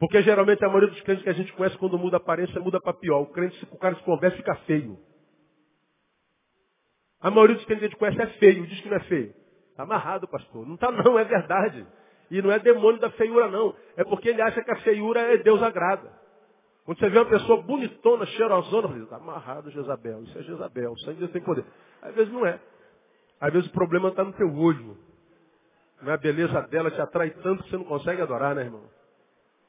Porque 0.00 0.22
geralmente 0.22 0.64
a 0.64 0.68
maioria 0.68 0.88
dos 0.88 1.00
crentes 1.02 1.22
que 1.22 1.28
a 1.28 1.34
gente 1.34 1.52
conhece, 1.52 1.76
quando 1.76 1.98
muda 1.98 2.16
a 2.16 2.20
aparência, 2.20 2.58
muda 2.58 2.80
para 2.80 2.94
pior. 2.94 3.20
O 3.20 3.26
crente, 3.26 3.54
se 3.58 3.64
o 3.70 3.76
cara 3.76 3.94
se 3.94 4.02
converse, 4.02 4.38
fica 4.38 4.54
feio. 4.66 4.98
A 7.20 7.30
maioria 7.30 7.54
dos 7.54 7.66
crentes 7.66 7.80
que 7.80 7.84
a 7.84 7.88
gente 7.90 7.98
conhece 7.98 8.22
é 8.22 8.38
feio, 8.38 8.66
diz 8.66 8.80
que 8.80 8.88
não 8.88 8.96
é 8.96 9.00
feio. 9.00 9.34
Está 9.70 9.82
amarrado, 9.82 10.26
pastor. 10.26 10.66
Não 10.66 10.76
está 10.76 10.90
não, 10.90 11.18
é 11.18 11.24
verdade. 11.24 11.86
E 12.30 12.40
não 12.40 12.50
é 12.50 12.58
demônio 12.58 12.98
da 12.98 13.10
feiura, 13.10 13.50
não. 13.50 13.76
É 13.94 14.02
porque 14.02 14.30
ele 14.30 14.40
acha 14.40 14.64
que 14.64 14.70
a 14.70 14.76
feiura 14.76 15.20
é 15.20 15.36
Deus 15.36 15.62
agrada. 15.62 16.10
Quando 16.86 16.98
você 16.98 17.10
vê 17.10 17.18
uma 17.18 17.28
pessoa 17.28 17.60
bonitona, 17.60 18.24
cheirosona, 18.24 19.02
está 19.02 19.16
amarrado, 19.16 19.70
Jezabel. 19.70 20.22
Isso 20.22 20.38
é 20.38 20.42
Jezabel. 20.44 20.92
O 20.92 20.98
sangue 21.00 21.28
tem 21.28 21.42
poder. 21.42 21.64
Às 22.00 22.14
vezes 22.14 22.32
não 22.32 22.46
é. 22.46 22.58
Às 23.38 23.52
vezes 23.52 23.68
o 23.68 23.72
problema 23.72 24.08
está 24.08 24.24
no 24.24 24.32
teu 24.32 24.50
olho. 24.56 24.96
Não 26.00 26.10
é 26.10 26.14
a 26.14 26.18
beleza 26.18 26.58
dela 26.68 26.90
te 26.90 27.00
atrai 27.02 27.30
tanto 27.42 27.64
que 27.64 27.70
você 27.70 27.76
não 27.76 27.84
consegue 27.84 28.22
adorar, 28.22 28.54
né, 28.54 28.62
irmão? 28.62 28.99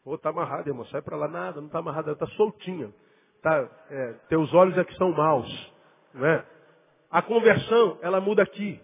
Ou 0.04 0.16
está 0.16 0.30
amarrado, 0.30 0.68
irmão, 0.68 0.86
sai 0.86 1.02
para 1.02 1.16
lá, 1.16 1.28
nada, 1.28 1.60
não 1.60 1.68
está 1.68 1.80
amarrado, 1.80 2.10
ela 2.10 2.14
está 2.14 2.28
soltinha. 2.36 2.92
Tá, 3.42 3.68
é, 3.90 4.14
teus 4.30 4.54
olhos 4.54 4.78
é 4.78 4.84
que 4.84 4.96
são 4.96 5.12
maus. 5.12 5.74
Não 6.14 6.26
é? 6.26 6.46
A 7.10 7.22
conversão, 7.22 7.98
ela 8.02 8.22
muda 8.22 8.44
aqui. 8.44 8.80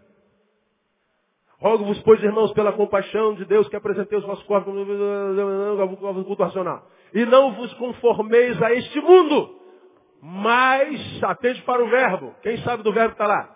Rogo-vos, 1.59 1.99
pois, 2.03 2.21
irmãos, 2.21 2.53
pela 2.53 2.71
compaixão 2.73 3.33
de 3.33 3.43
Deus, 3.45 3.67
que 3.67 3.75
apresentei 3.75 4.15
os 4.17 4.25
vossos 4.25 4.45
corpos 4.45 4.71
como 4.71 4.85
racional. 6.35 6.87
E 7.13 7.25
não 7.25 7.55
vos 7.55 7.73
conformeis 7.75 8.61
a 8.61 8.73
este 8.73 9.01
mundo, 9.01 9.57
mas 10.21 11.23
atende 11.23 11.63
para 11.63 11.83
o 11.83 11.89
verbo. 11.89 12.35
Quem 12.43 12.59
sabe 12.59 12.83
do 12.83 12.93
verbo 12.93 13.13
está 13.13 13.25
lá? 13.25 13.49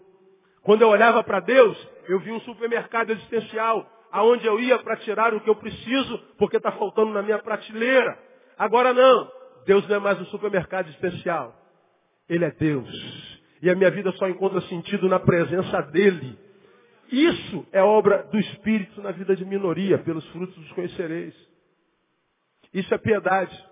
Quando 0.63 0.83
eu 0.83 0.89
olhava 0.89 1.25
para 1.25 1.41
Deus, 1.41 1.77
eu 2.09 2.21
vi 2.21 2.31
um 2.31 2.41
supermercado 2.41 3.11
existencial, 3.11 3.85
aonde 4.13 4.47
eu 4.47 4.61
ia 4.61 4.79
para 4.79 4.97
tirar 4.99 5.35
o 5.35 5.41
que 5.41 5.51
eu 5.51 5.57
preciso, 5.57 6.19
porque 6.39 6.57
está 6.57 6.71
faltando 6.73 7.13
na 7.13 7.23
minha 7.23 7.39
prateleira. 7.39 8.17
Agora 8.57 8.93
não. 8.93 9.31
Deus 9.67 9.87
não 9.89 9.97
é 9.97 9.99
mais 9.99 10.21
um 10.21 10.27
supermercado 10.27 10.89
existencial. 10.89 11.55
Ele 12.29 12.45
é 12.45 12.51
Deus. 12.51 13.41
E 13.61 13.71
a 13.71 13.75
minha 13.75 13.91
vida 13.91 14.13
só 14.13 14.29
encontra 14.29 14.61
sentido 14.63 15.09
na 15.09 15.19
presença 15.19 15.81
dEle. 15.83 16.39
Isso 17.11 17.67
é 17.73 17.83
obra 17.83 18.23
do 18.25 18.39
Espírito 18.39 19.03
na 19.03 19.11
vida 19.11 19.37
de 19.37 19.45
minoria, 19.45 19.99
pelos 19.99 20.27
frutos 20.31 20.55
dos 20.55 20.73
conhecereis. 20.73 21.35
Isso 22.73 22.93
é 22.95 22.99
piedade. 22.99 23.69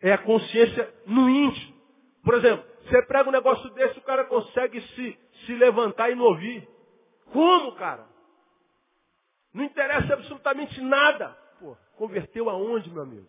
É 0.00 0.12
a 0.12 0.18
consciência 0.18 0.92
no 1.06 1.28
íntimo. 1.28 1.74
Por 2.22 2.34
exemplo, 2.34 2.64
você 2.84 3.02
prega 3.02 3.28
um 3.28 3.32
negócio 3.32 3.68
desse, 3.70 3.98
o 3.98 4.02
cara 4.02 4.24
consegue 4.24 4.80
se, 4.80 5.18
se 5.44 5.54
levantar 5.54 6.10
e 6.10 6.14
não 6.14 6.24
ouvir. 6.24 6.68
Como, 7.32 7.72
cara? 7.72 8.06
Não 9.52 9.64
interessa 9.64 10.14
absolutamente 10.14 10.80
nada. 10.80 11.30
Pô, 11.58 11.76
converteu 11.96 12.48
aonde, 12.48 12.90
meu 12.90 13.02
amigo? 13.02 13.26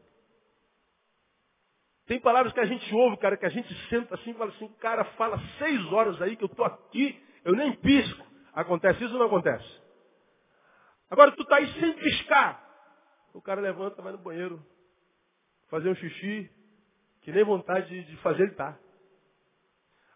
Tem 2.06 2.20
palavras 2.20 2.54
que 2.54 2.60
a 2.60 2.66
gente 2.66 2.94
ouve, 2.94 3.18
cara, 3.18 3.38
que 3.38 3.46
a 3.46 3.50
gente 3.50 3.72
senta 3.88 4.16
assim 4.16 4.32
e 4.32 4.34
fala 4.34 4.50
assim, 4.50 4.68
cara, 4.80 5.04
fala 5.16 5.40
seis 5.60 5.86
horas 5.94 6.22
aí 6.22 6.36
que 6.36 6.44
eu 6.44 6.48
estou 6.48 6.66
aqui, 6.66 7.22
eu 7.46 7.54
nem 7.54 7.74
pisco. 7.74 8.26
Acontece 8.60 9.02
isso 9.02 9.14
ou 9.14 9.20
não 9.20 9.28
acontece? 9.28 9.82
Agora 11.10 11.32
tu 11.32 11.44
está 11.44 11.56
aí 11.56 11.68
sem 11.80 11.94
piscar. 11.94 12.62
O 13.34 13.42
cara 13.42 13.62
levanta, 13.62 14.02
vai 14.02 14.12
no 14.12 14.18
banheiro, 14.18 14.62
fazer 15.70 15.90
um 15.90 15.96
xixi, 15.96 16.52
que 17.22 17.32
nem 17.32 17.46
vontade 17.46 18.04
de 18.04 18.18
fazer 18.18 18.44
ele 18.44 18.56
tá. 18.56 18.78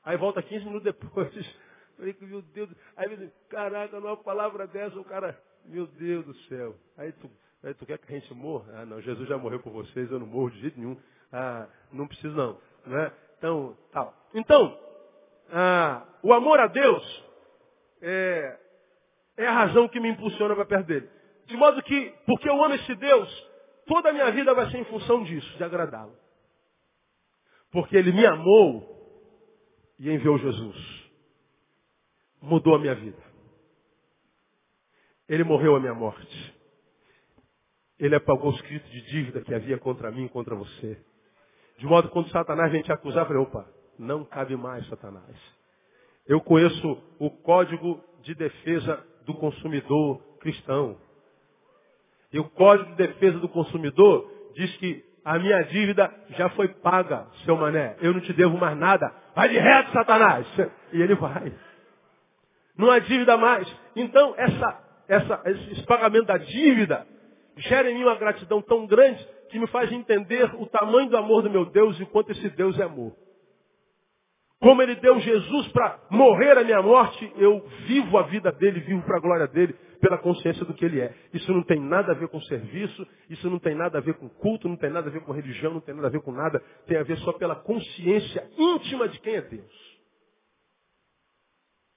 Aí 0.04 0.18
volta 0.18 0.44
15 0.44 0.66
minutos 0.66 0.84
depois. 0.84 1.34
Falei, 1.96 2.18
meu 2.20 2.42
Deus. 2.42 2.70
Aí 2.98 3.06
ele 3.06 3.28
diz, 3.28 3.34
caraca, 3.50 3.98
numa 3.98 4.18
palavra 4.18 4.68
dessa, 4.68 5.00
o 5.00 5.06
cara, 5.06 5.42
meu 5.64 5.88
Deus 5.88 6.26
do 6.26 6.36
céu. 6.50 6.76
Aí 6.98 7.14
tu, 7.14 7.32
aí 7.64 7.74
tu 7.74 7.86
quer 7.86 7.98
que 7.98 8.14
a 8.14 8.20
gente 8.20 8.34
morra? 8.34 8.82
Ah, 8.82 8.86
não, 8.86 9.00
Jesus 9.00 9.30
já 9.30 9.38
morreu 9.38 9.62
por 9.62 9.72
vocês, 9.72 10.12
eu 10.12 10.20
não 10.20 10.28
morro 10.28 10.52
de 10.52 10.60
jeito 10.60 10.78
nenhum. 10.78 11.00
Ah, 11.32 11.70
não 11.94 12.08
preciso 12.08 12.36
não. 12.36 12.60
Né? 12.86 13.14
Então, 13.38 13.78
tal. 13.94 14.14
Então, 14.34 14.78
ah, 15.50 16.06
o 16.22 16.34
amor 16.34 16.60
a 16.60 16.68
Deus 16.68 17.33
é, 18.04 18.60
é 19.38 19.48
a 19.48 19.54
razão 19.54 19.88
que 19.88 20.00
me 20.00 20.10
impulsiona 20.10 20.54
para 20.54 20.66
perto 20.66 20.88
dele. 20.88 21.10
De 21.46 21.56
modo 21.56 21.82
que, 21.82 22.14
porque 22.26 22.50
eu 22.50 22.64
amo 22.64 22.76
esse 22.76 22.96
Deus, 22.96 23.50
toda 23.88 24.10
a 24.10 24.14
minha 24.14 24.30
vida 24.32 24.54
vai 24.54 24.70
ser 24.70 24.78
em 24.78 24.86
função 24.86 25.24
disso, 25.24 25.58
de 25.58 25.64
agradá-lo. 25.64 26.16
Porque 27.72 27.96
ele 27.96 28.12
me 28.12 28.26
amou 28.26 28.94
e 29.98 30.12
enviou 30.12 30.38
Jesus. 30.38 31.12
Mudou 32.42 32.76
a 32.76 32.80
minha 32.80 32.94
vida. 32.94 33.24
Ele 35.28 35.44
morreu 35.44 35.76
a 35.76 35.80
minha 35.80 35.94
morte. 35.94 36.54
Ele 37.98 38.16
apagou 38.16 38.50
os 38.50 38.56
escrito 38.58 38.88
de 38.90 39.02
dívida 39.04 39.42
que 39.42 39.54
havia 39.54 39.78
contra 39.78 40.12
mim 40.12 40.26
e 40.26 40.30
contra 40.30 40.56
você. 40.56 41.02
De 41.78 41.86
modo 41.86 42.10
que 42.10 42.14
quando 42.14 42.30
Satanás 42.30 42.72
vem 42.72 42.82
te 42.82 42.92
acusar, 42.92 43.24
eu 43.24 43.28
falei, 43.28 43.42
opa, 43.42 43.68
não 43.98 44.26
cabe 44.26 44.56
mais, 44.58 44.86
Satanás. 44.88 45.63
Eu 46.28 46.40
conheço 46.40 46.98
o 47.20 47.30
Código 47.30 48.02
de 48.22 48.34
Defesa 48.36 49.04
do 49.26 49.34
Consumidor 49.34 50.22
cristão. 50.40 50.98
E 52.32 52.40
o 52.40 52.50
Código 52.50 52.90
de 52.92 52.96
Defesa 52.96 53.40
do 53.40 53.50
Consumidor 53.50 54.30
diz 54.56 54.76
que 54.78 55.04
a 55.26 55.40
minha 55.40 55.62
dívida 55.64 56.14
já 56.32 56.50
foi 56.50 56.68
paga, 56.68 57.28
seu 57.46 57.56
mané. 57.56 57.96
Eu 58.02 58.14
não 58.14 58.20
te 58.20 58.34
devo 58.34 58.58
mais 58.58 58.78
nada. 58.78 59.14
Vai 59.36 59.50
de 59.50 59.58
reto, 59.58 59.92
Satanás. 59.92 60.46
E 60.92 61.02
ele 61.02 61.16
vai. 61.16 61.54
Não 62.78 62.90
há 62.90 63.00
dívida 63.00 63.38
mais. 63.38 63.68
Então, 63.96 64.34
essa, 64.38 64.80
essa, 65.08 65.42
esse 65.46 65.86
pagamento 65.86 66.26
da 66.26 66.38
dívida 66.38 67.08
gera 67.58 67.90
em 67.90 67.96
mim 67.96 68.04
uma 68.04 68.16
gratidão 68.16 68.62
tão 68.62 68.86
grande 68.86 69.26
que 69.50 69.60
me 69.60 69.68
faz 69.68 69.92
entender 69.92 70.52
o 70.56 70.66
tamanho 70.66 71.10
do 71.10 71.18
amor 71.18 71.44
do 71.44 71.50
meu 71.50 71.66
Deus 71.66 72.00
e 72.00 72.06
quanto 72.06 72.32
esse 72.32 72.50
Deus 72.50 72.78
é 72.80 72.84
amor. 72.84 73.16
Como 74.64 74.82
ele 74.82 74.96
deu 74.96 75.20
Jesus 75.20 75.68
para 75.74 76.00
morrer 76.10 76.58
a 76.58 76.64
minha 76.64 76.82
morte, 76.82 77.34
eu 77.36 77.60
vivo 77.86 78.18
a 78.18 78.22
vida 78.24 78.50
dele, 78.50 78.80
vivo 78.80 79.02
para 79.02 79.18
a 79.18 79.20
glória 79.20 79.46
dele, 79.46 79.74
pela 80.00 80.18
consciência 80.18 80.64
do 80.64 80.74
que 80.74 80.86
ele 80.86 81.02
é. 81.02 81.14
Isso 81.34 81.52
não 81.52 81.64
tem 81.64 81.82
nada 81.82 82.14
a 82.14 82.16
ver 82.16 82.30
com 82.30 82.40
serviço, 82.44 83.06
isso 83.30 83.50
não 83.50 83.60
tem 83.60 83.76
nada 83.76 83.98
a 83.98 84.02
ver 84.02 84.14
com 84.14 84.30
culto, 84.30 84.70
não 84.70 84.78
tem 84.78 84.90
nada 84.90 85.10
a 85.10 85.12
ver 85.12 85.20
com 85.20 85.34
religião, 85.34 85.74
não 85.74 85.82
tem 85.82 85.94
nada 85.94 86.08
a 86.08 86.10
ver 86.10 86.22
com 86.22 86.32
nada, 86.32 86.64
tem 86.88 86.96
a 86.96 87.04
ver 87.04 87.18
só 87.18 87.34
pela 87.34 87.58
consciência 87.58 88.50
íntima 88.58 89.10
de 89.10 89.20
quem 89.20 89.36
é 89.36 89.42
Deus. 89.42 90.00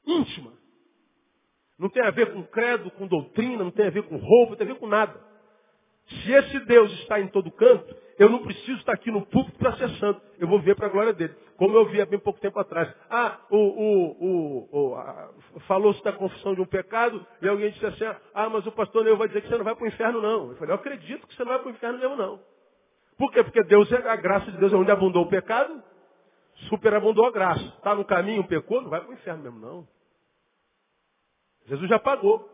Íntima. 0.05 0.53
Não 1.79 1.89
tem 1.89 2.05
a 2.05 2.11
ver 2.11 2.33
com 2.33 2.43
credo, 2.43 2.91
com 2.91 3.07
doutrina, 3.07 3.63
não 3.63 3.71
tem 3.71 3.87
a 3.87 3.91
ver 3.91 4.03
com 4.09 4.17
roupa, 4.17 4.51
não 4.51 4.57
tem 4.57 4.69
a 4.69 4.73
ver 4.73 4.81
com 4.81 4.89
nada. 4.89 5.15
Se 6.09 6.33
esse 6.33 6.61
Deus 6.67 6.91
está 7.03 7.21
em 7.21 7.29
todo 7.29 7.49
canto, 7.53 7.95
eu 8.19 8.29
não 8.29 8.43
preciso 8.43 8.79
estar 8.79 8.93
aqui 8.93 9.13
no 9.13 9.25
púlpito 9.25 9.57
para 9.57 9.77
ser 9.77 9.89
santo. 10.01 10.21
Eu 10.41 10.49
vou 10.49 10.61
ver 10.61 10.75
para 10.75 10.87
a 10.87 10.91
glória 10.91 11.13
dele. 11.13 11.35
Como 11.57 11.77
eu 11.77 11.87
vi 11.87 12.01
há 12.01 12.07
bem 12.07 12.19
pouco 12.19 12.39
tempo 12.39 12.59
atrás. 12.59 12.93
Ah, 13.09 13.39
o, 13.51 13.57
o, 13.57 14.69
o, 14.71 15.61
falou-se 15.61 16.03
da 16.05 16.13
confissão 16.13 16.55
de 16.55 16.61
um 16.61 16.67
pecado 16.67 17.27
e 17.41 17.49
alguém 17.49 17.71
disse 17.71 17.87
assim, 17.87 18.05
ah, 18.35 18.49
mas 18.51 18.67
o 18.67 18.73
pastor 18.73 19.05
Neu 19.05 19.17
vai 19.17 19.29
dizer 19.29 19.41
que 19.41 19.49
você 19.49 19.57
não 19.57 19.65
vai 19.65 19.75
para 19.75 19.85
o 19.85 19.89
inferno, 19.89 20.21
não. 20.21 20.51
Eu 20.51 20.57
falei, 20.57 20.73
eu 20.73 20.77
acredito 20.77 21.27
que 21.27 21.35
você 21.35 21.45
não 21.45 21.53
vai 21.53 21.59
para 21.61 21.69
o 21.69 21.73
inferno 21.73 21.99
mesmo, 21.99 22.17
não. 22.17 22.41
Por 23.17 23.33
quê? 23.33 23.43
Porque 23.43 23.63
Deus, 23.65 23.91
é, 23.91 24.09
a 24.09 24.17
graça 24.17 24.51
de 24.51 24.59
Deus 24.59 24.73
é 24.73 24.77
onde 24.77 24.91
abundou 24.91 25.25
o 25.25 25.29
pecado, 25.29 25.83
superabundou 26.69 27.27
a 27.27 27.31
graça. 27.31 27.65
Está 27.79 27.95
no 27.95 28.05
caminho, 28.05 28.47
pecou, 28.47 28.83
não 28.83 28.91
vai 28.91 29.01
para 29.01 29.11
o 29.11 29.15
inferno 29.15 29.43
mesmo, 29.43 29.59
não. 29.59 29.89
Jesus 31.67 31.89
já 31.89 31.99
pagou. 31.99 32.49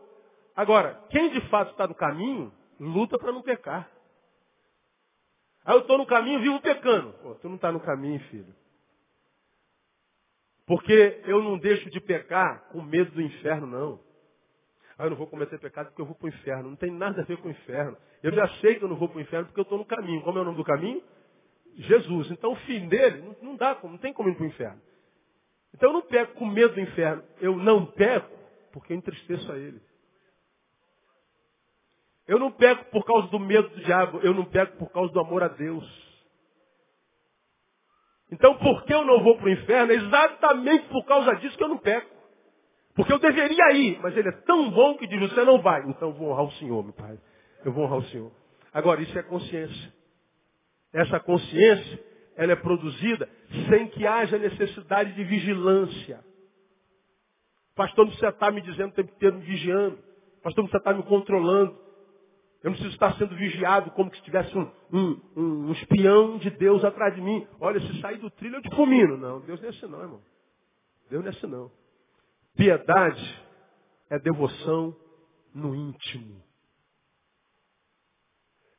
Agora, 0.55 1.01
quem 1.09 1.29
de 1.29 1.41
fato 1.49 1.71
está 1.71 1.87
no 1.87 1.95
caminho, 1.95 2.53
luta 2.79 3.19
para 3.19 3.31
não 3.31 3.41
pecar. 3.41 3.89
Aí 5.65 5.75
eu 5.75 5.81
estou 5.81 5.97
no 5.97 6.05
caminho 6.05 6.39
vivo 6.39 6.61
pecando. 6.61 7.13
Pô, 7.21 7.35
tu 7.35 7.49
não 7.49 7.55
está 7.55 7.71
no 7.71 7.79
caminho, 7.79 8.19
filho. 8.29 8.53
Porque 10.65 11.21
eu 11.25 11.41
não 11.41 11.57
deixo 11.57 11.89
de 11.89 11.99
pecar 11.99 12.69
com 12.69 12.81
medo 12.81 13.11
do 13.11 13.21
inferno, 13.21 13.67
não. 13.67 13.99
Ah, 14.97 15.05
eu 15.05 15.09
não 15.09 15.17
vou 15.17 15.27
cometer 15.27 15.59
pecado 15.59 15.87
porque 15.87 16.01
eu 16.01 16.05
vou 16.05 16.15
para 16.15 16.25
o 16.25 16.29
inferno. 16.29 16.69
Não 16.69 16.75
tem 16.75 16.91
nada 16.91 17.21
a 17.21 17.25
ver 17.25 17.37
com 17.37 17.47
o 17.47 17.51
inferno. 17.51 17.97
Eu 18.21 18.31
já 18.31 18.47
sei 18.59 18.75
que 18.75 18.83
eu 18.83 18.87
não 18.87 18.95
vou 18.95 19.09
para 19.09 19.17
o 19.17 19.21
inferno 19.21 19.47
porque 19.47 19.59
eu 19.59 19.63
estou 19.63 19.77
no 19.77 19.85
caminho. 19.85 20.21
Como 20.21 20.37
é 20.37 20.41
o 20.41 20.45
nome 20.45 20.57
do 20.57 20.63
caminho? 20.63 21.03
Jesus. 21.75 22.31
Então 22.31 22.53
o 22.53 22.55
fim 22.57 22.87
dele 22.87 23.35
não 23.41 23.55
dá, 23.55 23.77
não 23.83 23.97
tem 23.97 24.13
como 24.13 24.29
ir 24.29 24.35
para 24.35 24.43
o 24.43 24.47
inferno. 24.47 24.81
Então 25.73 25.89
eu 25.89 25.93
não 25.93 26.01
peco 26.03 26.35
com 26.35 26.45
medo 26.45 26.75
do 26.75 26.79
inferno. 26.79 27.23
Eu 27.41 27.57
não 27.57 27.85
peco 27.87 28.29
porque 28.71 28.93
eu 28.93 28.97
entristeço 28.97 29.51
a 29.51 29.57
ele. 29.57 29.81
Eu 32.27 32.39
não 32.39 32.51
pego 32.51 32.85
por 32.85 33.03
causa 33.03 33.27
do 33.27 33.39
medo 33.39 33.69
do 33.69 33.81
diabo, 33.81 34.19
eu 34.19 34.33
não 34.33 34.45
pego 34.45 34.77
por 34.77 34.89
causa 34.91 35.11
do 35.11 35.19
amor 35.19 35.43
a 35.43 35.49
Deus. 35.49 36.02
Então, 38.31 38.55
por 38.57 38.83
que 38.85 38.93
eu 38.93 39.05
não 39.05 39.23
vou 39.23 39.37
para 39.37 39.45
o 39.45 39.49
inferno? 39.49 39.91
É 39.91 39.95
exatamente 39.95 40.87
por 40.89 41.05
causa 41.05 41.35
disso 41.35 41.57
que 41.57 41.63
eu 41.63 41.69
não 41.69 41.77
peco. 41.77 42.13
Porque 42.95 43.11
eu 43.11 43.19
deveria 43.19 43.71
ir, 43.73 43.99
mas 44.01 44.15
ele 44.15 44.29
é 44.29 44.31
tão 44.43 44.69
bom 44.69 44.95
que 44.97 45.07
diz, 45.07 45.19
você 45.19 45.43
não 45.43 45.61
vai. 45.61 45.81
Então 45.89 46.09
eu 46.09 46.13
vou 46.13 46.29
honrar 46.29 46.45
o 46.45 46.51
Senhor, 46.53 46.83
meu 46.83 46.93
Pai. 46.93 47.17
Eu 47.65 47.71
vou 47.71 47.85
honrar 47.85 47.99
o 47.99 48.05
Senhor. 48.05 48.31
Agora, 48.71 49.01
isso 49.01 49.17
é 49.17 49.23
consciência. 49.23 49.93
Essa 50.93 51.19
consciência, 51.19 52.03
ela 52.35 52.51
é 52.53 52.55
produzida 52.55 53.27
sem 53.69 53.87
que 53.87 54.05
haja 54.05 54.37
necessidade 54.37 55.13
de 55.13 55.23
vigilância. 55.23 56.23
Pastor, 57.75 58.05
não 58.05 58.11
precisa 58.11 58.29
estar 58.29 58.51
me 58.51 58.61
dizendo 58.61 58.91
o 58.91 58.93
tempo 58.93 59.11
inteiro, 59.15 59.37
me 59.37 59.45
vigiando. 59.45 59.97
Pastor, 60.43 60.63
não 60.63 60.69
precisa 60.69 60.77
estar 60.77 60.93
me 60.93 61.03
controlando. 61.03 61.82
Eu 62.63 62.69
não 62.69 62.77
preciso 62.77 62.93
estar 62.93 63.13
sendo 63.17 63.35
vigiado 63.35 63.91
como 63.91 64.13
se 64.15 64.21
tivesse 64.21 64.57
um, 64.57 64.71
um, 64.91 65.21
um, 65.35 65.71
espião 65.73 66.37
de 66.37 66.49
Deus 66.49 66.81
atrás 66.85 67.13
de 67.13 67.19
mim. 67.19 67.45
Olha, 67.59 67.77
se 67.81 67.99
sair 67.99 68.17
do 68.19 68.31
trilho 68.31 68.55
eu 68.55 68.61
te 68.61 68.73
fulmino. 68.73 69.17
Não, 69.17 69.41
Deus 69.41 69.59
não 69.59 69.67
é 69.67 69.69
assim 69.69 69.85
não, 69.85 70.01
irmão. 70.01 70.21
Deus 71.09 71.21
não 71.21 71.29
é 71.29 71.35
assim 71.35 71.47
não. 71.47 71.69
Piedade 72.55 73.43
é 74.09 74.17
devoção 74.17 74.95
no 75.53 75.75
íntimo. 75.75 76.41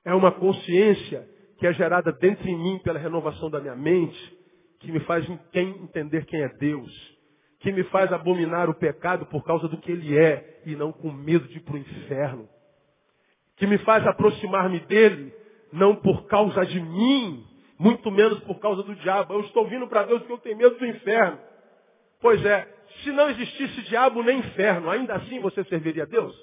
É 0.03 0.15
uma 0.15 0.33
consciência 0.33 1.29
que 1.59 1.67
é 1.67 1.73
gerada 1.75 2.11
dentro 2.11 2.43
de 2.43 2.55
mim 2.55 2.79
pela 2.79 2.99
renovação 2.99 3.51
da 3.51 3.61
minha 3.61 3.77
mente, 3.77 4.39
que 4.81 4.91
me 4.91 5.01
faz 5.01 5.27
entender 5.53 6.25
quem 6.25 6.43
é 6.43 6.49
Deus, 6.57 6.91
que 7.61 7.71
me 7.71 7.85
faz 7.85 8.11
abominar 8.15 8.71
o 8.71 8.75
pecado 8.75 9.27
por 9.27 9.45
causa 9.45 9.69
do 9.69 9.77
que 9.77 9.93
ele 9.93 10.17
é 10.19 10.63
e 10.65 10.75
não 10.75 10.91
com 10.91 11.13
medo 11.13 11.47
de 11.49 11.59
ir 11.59 11.61
para 11.61 11.75
o 11.75 11.79
inferno 11.79 12.49
que 13.57 13.67
me 13.67 13.79
faz 13.79 14.07
aproximar-me 14.07 14.81
dele, 14.81 15.35
não 15.73 15.97
por 15.97 16.27
causa 16.27 16.65
de 16.67 16.81
mim, 16.81 17.47
muito 17.79 18.11
menos 18.11 18.41
por 18.41 18.59
causa 18.59 18.83
do 18.83 18.95
diabo. 18.97 19.35
Eu 19.35 19.41
estou 19.41 19.67
vindo 19.69 19.87
para 19.89 20.05
Deus 20.05 20.21
porque 20.21 20.33
eu 20.33 20.39
tenho 20.39 20.57
medo 20.57 20.79
do 20.79 20.87
inferno. 20.87 21.39
Pois 22.21 22.45
é, 22.45 22.73
se 23.03 23.13
não 23.13 23.29
existisse 23.31 23.83
diabo 23.83 24.23
nem 24.23 24.39
inferno, 24.39 24.91
ainda 24.91 25.15
assim 25.15 25.41
você 25.41 25.65
serviria 25.65 26.05
a 26.05 26.07
Deus? 26.07 26.35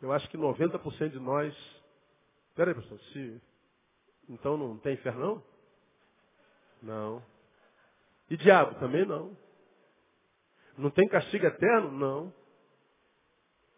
Eu 0.00 0.12
acho 0.12 0.28
que 0.28 0.36
90% 0.36 1.10
de 1.10 1.18
nós. 1.18 1.54
Peraí, 2.54 2.74
pastor, 2.74 2.98
se. 3.12 3.40
Então 4.28 4.56
não 4.56 4.78
tem 4.78 4.94
inferno 4.94 5.20
não? 5.20 5.42
Não. 6.82 7.22
E 8.28 8.36
diabo 8.36 8.78
também 8.78 9.04
não. 9.06 9.36
Não 10.76 10.90
tem 10.90 11.08
castigo 11.08 11.46
eterno? 11.46 11.90
Não. 11.90 12.34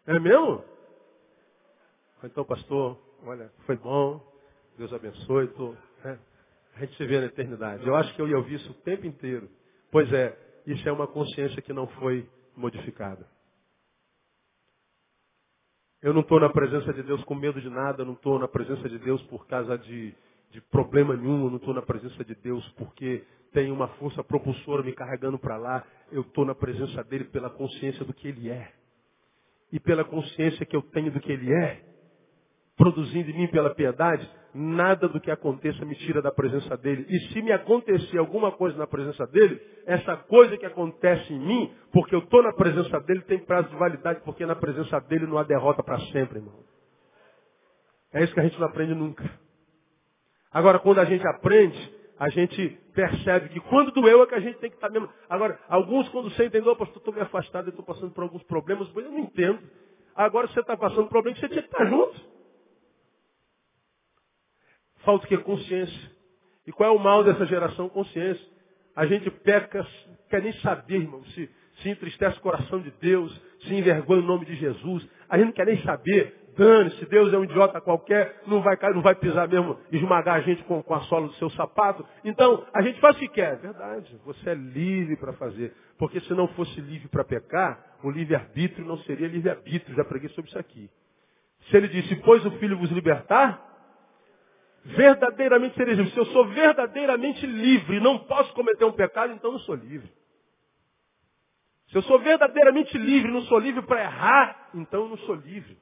É 0.07 0.17
mesmo? 0.17 0.63
Então, 2.23 2.45
pastor, 2.45 2.97
olha, 3.25 3.51
foi 3.65 3.75
bom, 3.75 4.25
Deus 4.77 4.91
abençoe, 4.93 5.47
tô, 5.49 5.75
né? 6.01 6.17
a 6.75 6.79
gente 6.79 6.95
se 6.95 7.05
vê 7.05 7.19
na 7.19 7.25
eternidade. 7.25 7.85
Eu 7.85 7.93
acho 7.93 8.15
que 8.15 8.21
eu 8.21 8.27
ia 8.27 8.37
ouvir 8.37 8.55
isso 8.55 8.71
o 8.71 8.75
tempo 8.75 9.05
inteiro. 9.05 9.49
Pois 9.91 10.11
é, 10.13 10.37
isso 10.65 10.87
é 10.87 10.91
uma 10.93 11.07
consciência 11.07 11.61
que 11.61 11.73
não 11.73 11.87
foi 11.87 12.25
modificada. 12.55 13.27
Eu 16.01 16.13
não 16.13 16.21
estou 16.21 16.39
na 16.39 16.49
presença 16.49 16.93
de 16.93 17.03
Deus 17.03 17.21
com 17.25 17.35
medo 17.35 17.59
de 17.59 17.69
nada, 17.69 18.05
não 18.05 18.13
estou 18.13 18.39
na 18.39 18.47
presença 18.47 18.87
de 18.87 18.97
Deus 18.99 19.21
por 19.23 19.45
causa 19.45 19.77
de, 19.77 20.15
de 20.51 20.61
problema 20.71 21.17
nenhum, 21.17 21.49
não 21.49 21.57
estou 21.57 21.73
na 21.73 21.81
presença 21.81 22.23
de 22.23 22.35
Deus 22.35 22.65
porque 22.77 23.25
tem 23.51 23.71
uma 23.71 23.89
força 23.95 24.23
propulsora 24.23 24.83
me 24.83 24.93
carregando 24.93 25.37
para 25.37 25.57
lá. 25.57 25.85
Eu 26.13 26.21
estou 26.21 26.45
na 26.45 26.55
presença 26.55 27.03
dele 27.03 27.25
pela 27.25 27.49
consciência 27.49 28.05
do 28.05 28.13
que 28.13 28.29
ele 28.29 28.49
é 28.49 28.71
e 29.71 29.79
pela 29.79 30.03
consciência 30.03 30.65
que 30.65 30.75
eu 30.75 30.81
tenho 30.81 31.11
do 31.11 31.19
que 31.19 31.31
Ele 31.31 31.53
é, 31.53 31.81
produzindo 32.75 33.31
em 33.31 33.37
mim 33.37 33.47
pela 33.47 33.73
piedade, 33.73 34.29
nada 34.53 35.07
do 35.07 35.19
que 35.19 35.29
aconteça 35.29 35.83
me 35.85 35.95
tira 35.95 36.21
da 36.21 36.31
presença 36.31 36.77
dele. 36.77 37.05
E 37.09 37.19
se 37.31 37.41
me 37.41 37.51
acontecer 37.51 38.17
alguma 38.17 38.51
coisa 38.51 38.77
na 38.77 38.87
presença 38.87 39.25
dele, 39.27 39.59
essa 39.85 40.15
coisa 40.15 40.57
que 40.57 40.65
acontece 40.65 41.33
em 41.33 41.39
mim, 41.39 41.73
porque 41.91 42.15
eu 42.15 42.19
estou 42.19 42.41
na 42.43 42.53
presença 42.53 42.99
dele, 43.01 43.21
tem 43.21 43.39
prazo 43.39 43.69
de 43.69 43.75
validade, 43.75 44.21
porque 44.23 44.45
na 44.45 44.55
presença 44.55 44.99
dele 45.01 45.27
não 45.27 45.37
há 45.37 45.43
derrota 45.43 45.83
para 45.83 45.99
sempre, 46.11 46.39
irmão. 46.39 46.59
É 48.13 48.23
isso 48.23 48.33
que 48.33 48.39
a 48.39 48.43
gente 48.43 48.59
não 48.59 48.67
aprende 48.67 48.93
nunca. 48.93 49.29
Agora, 50.51 50.79
quando 50.79 50.99
a 50.99 51.05
gente 51.05 51.27
aprende, 51.27 51.93
a 52.17 52.29
gente 52.29 52.79
percebe 52.97 53.49
que 53.49 53.59
quando 53.59 53.91
doeu 53.91 54.23
é 54.23 54.25
que 54.25 54.33
a 54.33 54.39
gente 54.39 54.57
tem 54.57 54.71
que 54.71 54.75
estar 54.75 54.89
mesmo. 54.89 55.07
Agora, 55.29 55.59
alguns 55.69 56.09
quando 56.09 56.31
sentem 56.31 56.59
dor, 56.63 56.75
pastor, 56.75 56.97
estou 56.97 57.13
me 57.13 57.21
afastado, 57.21 57.69
estou 57.69 57.85
passando 57.85 58.11
por 58.11 58.23
alguns 58.23 58.41
problemas, 58.45 58.91
mas 58.91 59.05
eu 59.05 59.11
não 59.11 59.19
entendo. 59.19 59.61
Agora 60.15 60.47
você 60.47 60.59
está 60.59 60.75
passando 60.75 61.07
problema, 61.07 61.37
você 61.37 61.47
tinha 61.47 61.61
que 61.61 61.67
estar 61.67 61.85
junto. 61.85 62.19
Falta 65.05 65.25
o 65.25 65.27
que? 65.27 65.37
Consciência. 65.37 66.11
E 66.65 66.71
qual 66.71 66.89
é 66.89 66.97
o 66.97 66.97
mal 66.97 67.23
dessa 67.23 67.45
geração? 67.45 67.87
Consciência. 67.87 68.43
A 68.95 69.05
gente 69.05 69.29
peca, 69.29 69.85
quer 70.27 70.41
nem 70.41 70.53
saber, 70.53 70.95
irmão, 70.95 71.23
se, 71.25 71.47
se 71.83 71.89
entristece 71.89 72.39
o 72.39 72.41
coração 72.41 72.81
de 72.81 72.89
Deus, 72.99 73.31
se 73.61 73.75
envergonha 73.75 74.23
o 74.23 74.25
nome 74.25 74.43
de 74.47 74.55
Jesus. 74.55 75.07
A 75.29 75.37
gente 75.37 75.45
não 75.49 75.53
quer 75.53 75.67
nem 75.67 75.79
saber 75.83 76.33
dane-se, 76.57 77.05
Deus 77.05 77.31
é 77.31 77.37
um 77.37 77.43
idiota 77.43 77.79
qualquer, 77.79 78.41
não 78.47 78.61
vai 78.61 78.77
não 78.93 79.01
vai 79.01 79.15
pisar 79.15 79.47
mesmo, 79.47 79.79
esmagar 79.91 80.35
a 80.35 80.41
gente 80.41 80.63
com, 80.63 80.81
com 80.81 80.93
a 80.93 81.01
sola 81.01 81.27
do 81.27 81.33
seu 81.33 81.49
sapato. 81.51 82.05
Então, 82.25 82.65
a 82.73 82.81
gente 82.81 82.99
faz 82.99 83.15
o 83.15 83.19
que 83.19 83.27
quer. 83.27 83.57
Verdade, 83.57 84.19
você 84.25 84.49
é 84.49 84.53
livre 84.55 85.15
para 85.15 85.33
fazer. 85.33 85.73
Porque 85.97 86.19
se 86.21 86.33
não 86.33 86.47
fosse 86.49 86.79
livre 86.81 87.07
para 87.07 87.23
pecar, 87.23 87.97
o 88.03 88.09
livre-arbítrio 88.09 88.85
não 88.85 88.97
seria 88.99 89.27
livre-arbítrio. 89.27 89.95
Já 89.95 90.03
preguei 90.03 90.29
sobre 90.29 90.49
isso 90.49 90.59
aqui. 90.59 90.89
Se 91.69 91.77
ele 91.77 91.87
disse, 91.87 92.15
pois 92.17 92.45
o 92.45 92.51
Filho 92.51 92.77
vos 92.77 92.91
libertar, 92.91 93.63
verdadeiramente 94.83 95.75
seria 95.75 95.93
livre. 95.93 96.11
Se 96.11 96.19
eu 96.19 96.25
sou 96.27 96.47
verdadeiramente 96.47 97.45
livre, 97.45 97.99
não 97.99 98.19
posso 98.19 98.53
cometer 98.53 98.85
um 98.85 98.91
pecado, 98.91 99.33
então 99.33 99.51
não 99.51 99.59
sou 99.59 99.75
livre. 99.75 100.11
Se 101.89 101.95
eu 101.95 102.01
sou 102.03 102.19
verdadeiramente 102.19 102.97
livre, 102.97 103.31
não 103.31 103.41
sou 103.43 103.59
livre 103.59 103.81
para 103.81 104.01
errar, 104.01 104.69
então 104.73 105.03
eu 105.03 105.09
não 105.09 105.17
sou 105.19 105.35
livre. 105.35 105.77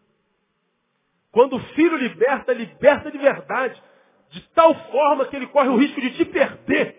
Quando 1.35 1.57
o 1.57 1.59
filho 1.73 1.97
liberta, 1.97 2.53
liberta 2.53 3.11
de 3.11 3.17
verdade. 3.17 3.83
De 4.29 4.41
tal 4.53 4.73
forma 4.89 5.25
que 5.25 5.35
ele 5.35 5.47
corre 5.47 5.67
o 5.67 5.75
risco 5.75 5.99
de 5.99 6.15
te 6.15 6.23
perder. 6.23 6.95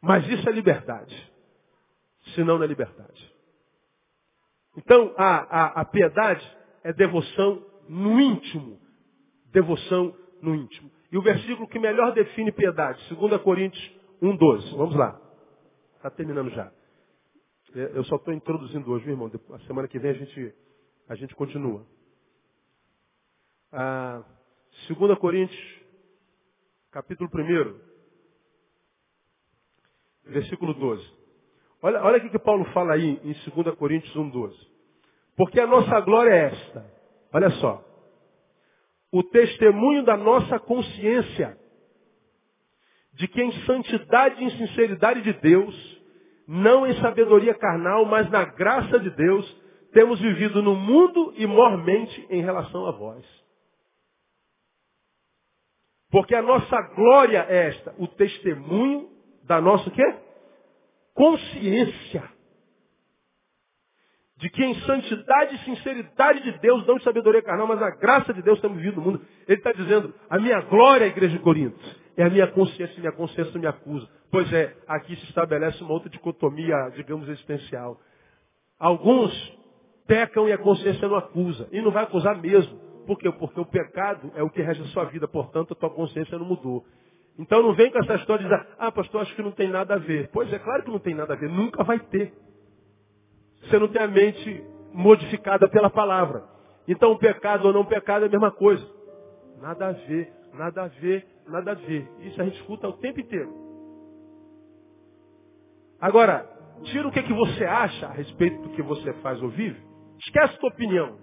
Mas 0.00 0.26
isso 0.26 0.48
é 0.48 0.52
liberdade. 0.52 1.32
Senão 2.34 2.56
não 2.56 2.64
é 2.64 2.66
liberdade. 2.66 3.30
Então, 4.74 5.14
a, 5.18 5.26
a, 5.36 5.80
a 5.82 5.84
piedade 5.84 6.50
é 6.82 6.94
devoção 6.94 7.62
no 7.90 8.18
íntimo. 8.18 8.80
Devoção 9.52 10.16
no 10.40 10.54
íntimo. 10.54 10.90
E 11.12 11.18
o 11.18 11.22
versículo 11.22 11.68
que 11.68 11.78
melhor 11.78 12.14
define 12.14 12.50
piedade, 12.50 12.98
2 13.14 13.42
Coríntios 13.42 13.84
1,12. 14.22 14.78
Vamos 14.78 14.96
lá. 14.96 15.20
Está 15.96 16.08
terminando 16.08 16.48
já. 16.52 16.72
Eu 17.74 18.02
só 18.04 18.16
estou 18.16 18.32
introduzindo 18.32 18.90
hoje, 18.90 19.04
meu 19.04 19.14
irmão. 19.14 19.30
A 19.50 19.58
semana 19.66 19.86
que 19.86 19.98
vem 19.98 20.12
a 20.12 20.14
gente, 20.14 20.54
a 21.08 21.14
gente 21.14 21.34
continua. 21.34 21.86
Ah, 23.72 24.22
2 24.88 25.18
Coríntios, 25.18 25.80
capítulo 26.90 27.30
1, 27.32 27.80
versículo 30.24 30.74
12. 30.74 31.22
Olha, 31.82 32.02
olha 32.02 32.18
o 32.18 32.30
que 32.30 32.38
Paulo 32.38 32.64
fala 32.72 32.94
aí 32.94 33.20
em 33.24 33.32
2 33.32 33.76
Coríntios 33.76 34.14
1,12. 34.14 34.54
Porque 35.36 35.60
a 35.60 35.66
nossa 35.66 36.00
glória 36.00 36.30
é 36.30 36.44
esta. 36.46 36.86
Olha 37.32 37.50
só. 37.50 37.82
O 39.10 39.22
testemunho 39.24 40.04
da 40.04 40.16
nossa 40.16 40.58
consciência 40.58 41.58
de 43.14 43.28
que 43.28 43.42
em 43.42 43.52
santidade 43.66 44.42
e 44.42 44.46
em 44.46 44.50
sinceridade 44.58 45.22
de 45.22 45.32
Deus, 45.34 46.02
não 46.46 46.86
em 46.86 46.98
sabedoria 47.00 47.54
carnal, 47.54 48.04
mas 48.06 48.30
na 48.30 48.44
graça 48.44 48.98
de 48.98 49.10
Deus, 49.10 49.61
temos 49.92 50.20
vivido 50.20 50.62
no 50.62 50.74
mundo 50.74 51.32
e 51.36 51.46
mormente 51.46 52.26
em 52.30 52.42
relação 52.42 52.86
a 52.86 52.92
vós. 52.92 53.24
Porque 56.10 56.34
a 56.34 56.42
nossa 56.42 56.80
glória 56.94 57.46
é 57.48 57.68
esta, 57.68 57.94
o 57.98 58.06
testemunho 58.06 59.08
da 59.44 59.60
nossa 59.60 59.90
quê? 59.90 60.14
Consciência. 61.14 62.30
De 64.36 64.50
que 64.50 64.64
em 64.64 64.74
santidade 64.80 65.54
e 65.54 65.58
sinceridade 65.60 66.42
de 66.42 66.58
Deus, 66.58 66.86
não 66.86 66.96
de 66.96 67.04
sabedoria 67.04 67.42
carnal, 67.42 67.66
mas 67.66 67.80
na 67.80 67.90
graça 67.90 68.34
de 68.34 68.42
Deus 68.42 68.60
temos 68.60 68.76
vivido 68.78 68.96
no 68.96 69.02
mundo. 69.02 69.26
Ele 69.46 69.58
está 69.58 69.72
dizendo, 69.72 70.12
a 70.28 70.38
minha 70.38 70.60
glória, 70.62 71.06
igreja 71.06 71.36
de 71.36 71.42
Corinto, 71.42 71.78
é 72.16 72.24
a 72.24 72.30
minha 72.30 72.46
consciência, 72.48 72.98
minha 72.98 73.12
consciência 73.12 73.58
me 73.58 73.66
acusa. 73.66 74.08
Pois 74.30 74.52
é, 74.52 74.76
aqui 74.88 75.14
se 75.16 75.24
estabelece 75.26 75.82
uma 75.82 75.92
outra 75.92 76.10
dicotomia, 76.10 76.90
digamos, 76.94 77.28
existencial. 77.28 78.00
Alguns 78.78 79.32
pecam 80.06 80.48
e 80.48 80.52
a 80.52 80.58
consciência 80.58 81.08
não 81.08 81.16
acusa. 81.16 81.68
E 81.72 81.80
não 81.80 81.90
vai 81.90 82.04
acusar 82.04 82.40
mesmo. 82.40 82.78
Por 83.06 83.18
quê? 83.18 83.30
Porque 83.32 83.60
o 83.60 83.66
pecado 83.66 84.30
é 84.34 84.42
o 84.42 84.50
que 84.50 84.62
rege 84.62 84.82
a 84.82 84.86
sua 84.86 85.04
vida, 85.04 85.26
portanto 85.26 85.72
a 85.72 85.76
tua 85.76 85.90
consciência 85.90 86.38
não 86.38 86.46
mudou. 86.46 86.84
Então 87.38 87.62
não 87.62 87.74
vem 87.74 87.90
com 87.90 87.98
essa 87.98 88.14
história 88.14 88.46
de 88.46 88.50
dizer, 88.50 88.68
ah, 88.78 88.92
pastor, 88.92 89.22
acho 89.22 89.34
que 89.34 89.42
não 89.42 89.52
tem 89.52 89.68
nada 89.68 89.94
a 89.94 89.98
ver. 89.98 90.30
Pois 90.32 90.52
é, 90.52 90.58
claro 90.58 90.82
que 90.84 90.90
não 90.90 90.98
tem 90.98 91.14
nada 91.14 91.32
a 91.32 91.36
ver, 91.36 91.48
nunca 91.48 91.82
vai 91.82 91.98
ter. 91.98 92.32
Você 93.62 93.78
não 93.78 93.88
tem 93.88 94.02
a 94.02 94.08
mente 94.08 94.64
modificada 94.92 95.68
pela 95.68 95.90
palavra. 95.90 96.44
Então 96.86 97.16
pecado 97.16 97.66
ou 97.66 97.72
não 97.72 97.84
pecado 97.84 98.24
é 98.24 98.28
a 98.28 98.30
mesma 98.30 98.50
coisa. 98.50 98.86
Nada 99.60 99.88
a 99.88 99.92
ver, 99.92 100.32
nada 100.54 100.82
a 100.82 100.88
ver, 100.88 101.26
nada 101.48 101.70
a 101.72 101.74
ver. 101.74 102.08
Isso 102.20 102.40
a 102.40 102.44
gente 102.44 102.60
escuta 102.60 102.88
o 102.88 102.94
tempo 102.94 103.20
inteiro. 103.20 103.62
Agora, 106.00 106.48
tira 106.82 107.06
o 107.06 107.12
que, 107.12 107.20
é 107.20 107.22
que 107.22 107.32
você 107.32 107.64
acha 107.64 108.06
a 108.06 108.12
respeito 108.12 108.60
do 108.62 108.70
que 108.70 108.82
você 108.82 109.12
faz 109.14 109.40
ou 109.40 109.48
vive. 109.48 109.80
Esquece 110.24 110.58
tua 110.58 110.70
opinião. 110.70 111.16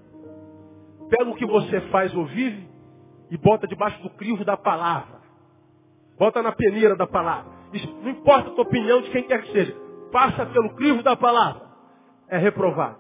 Pega 1.10 1.30
o 1.30 1.36
que 1.36 1.46
você 1.46 1.82
faz 1.90 2.14
ou 2.16 2.26
vive 2.26 2.70
e 3.32 3.38
bota 3.38 3.68
debaixo 3.68 4.02
do 4.04 4.10
crivo 4.12 4.44
da 4.44 4.58
palavra. 4.58 5.20
Bota 6.18 6.42
na 6.44 6.52
peneira 6.52 6.96
da 6.96 7.08
palavra. 7.08 7.52
Não 8.04 8.10
importa 8.10 8.50
a 8.50 8.54
tua 8.54 8.64
opinião 8.64 9.02
de 9.02 9.10
quem 9.12 9.24
quer 9.24 9.42
que 9.42 9.52
seja. 9.52 9.76
Passa 10.12 10.46
pelo 10.48 10.76
crivo 10.76 11.02
da 11.02 11.16
palavra. 11.16 11.68
É 12.28 12.38
reprovado. 12.38 13.00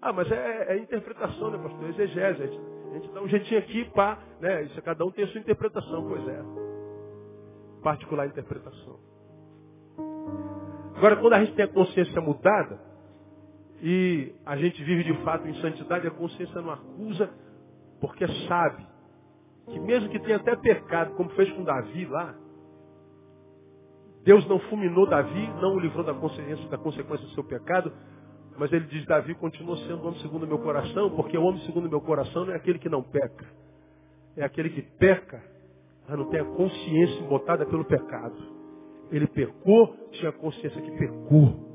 Ah, 0.00 0.12
mas 0.12 0.30
é, 0.30 0.74
é 0.74 0.78
interpretação, 0.78 1.50
né, 1.50 1.58
pastor? 1.58 1.88
Exegese. 1.90 2.42
A 2.42 2.94
gente, 2.94 3.12
dá 3.12 3.22
um 3.22 3.28
jeitinho 3.28 3.60
aqui, 3.60 3.84
pá, 3.92 4.18
né? 4.40 4.64
Isso, 4.64 4.82
cada 4.82 5.04
um 5.04 5.10
tem 5.10 5.24
a 5.24 5.28
sua 5.28 5.40
interpretação, 5.40 6.08
pois 6.08 6.26
é. 6.28 6.42
Particular 7.82 8.26
interpretação. 8.26 8.98
Agora, 10.96 11.16
quando 11.16 11.34
a 11.34 11.44
gente 11.44 11.54
tem 11.54 11.64
a 11.64 11.68
consciência 11.68 12.20
mudada, 12.20 12.91
e 13.82 14.32
a 14.46 14.56
gente 14.56 14.82
vive 14.84 15.02
de 15.02 15.24
fato 15.24 15.48
em 15.48 15.54
santidade, 15.60 16.06
a 16.06 16.10
consciência 16.12 16.60
não 16.60 16.70
acusa, 16.70 17.28
porque 18.00 18.24
sabe 18.46 18.86
que 19.66 19.80
mesmo 19.80 20.08
que 20.08 20.20
tenha 20.20 20.36
até 20.36 20.54
pecado, 20.54 21.14
como 21.14 21.30
fez 21.30 21.50
com 21.52 21.64
Davi 21.64 22.06
lá, 22.06 22.34
Deus 24.24 24.46
não 24.46 24.60
fulminou 24.60 25.08
Davi, 25.08 25.48
não 25.60 25.74
o 25.74 25.80
livrou 25.80 26.04
da 26.04 26.12
da 26.12 26.78
consequência 26.78 27.26
do 27.26 27.34
seu 27.34 27.42
pecado, 27.42 27.92
mas 28.56 28.72
ele 28.72 28.86
diz, 28.86 29.04
Davi 29.06 29.34
continua 29.34 29.76
sendo 29.78 30.04
o 30.04 30.06
homem 30.06 30.20
segundo 30.20 30.44
o 30.44 30.46
meu 30.46 30.58
coração, 30.60 31.10
porque 31.16 31.36
o 31.36 31.42
homem 31.42 31.60
segundo 31.62 31.86
o 31.86 31.90
meu 31.90 32.00
coração 32.00 32.44
não 32.44 32.52
é 32.52 32.56
aquele 32.56 32.78
que 32.78 32.88
não 32.88 33.02
peca. 33.02 33.46
É 34.36 34.44
aquele 34.44 34.70
que 34.70 34.82
peca, 34.82 35.42
mas 36.08 36.16
não 36.16 36.28
tem 36.30 36.40
a 36.40 36.44
consciência 36.44 37.22
botada 37.24 37.66
pelo 37.66 37.84
pecado. 37.84 38.36
Ele 39.10 39.26
pecou, 39.26 39.96
tinha 40.12 40.30
consciência 40.30 40.80
que 40.80 40.90
pecou. 40.92 41.72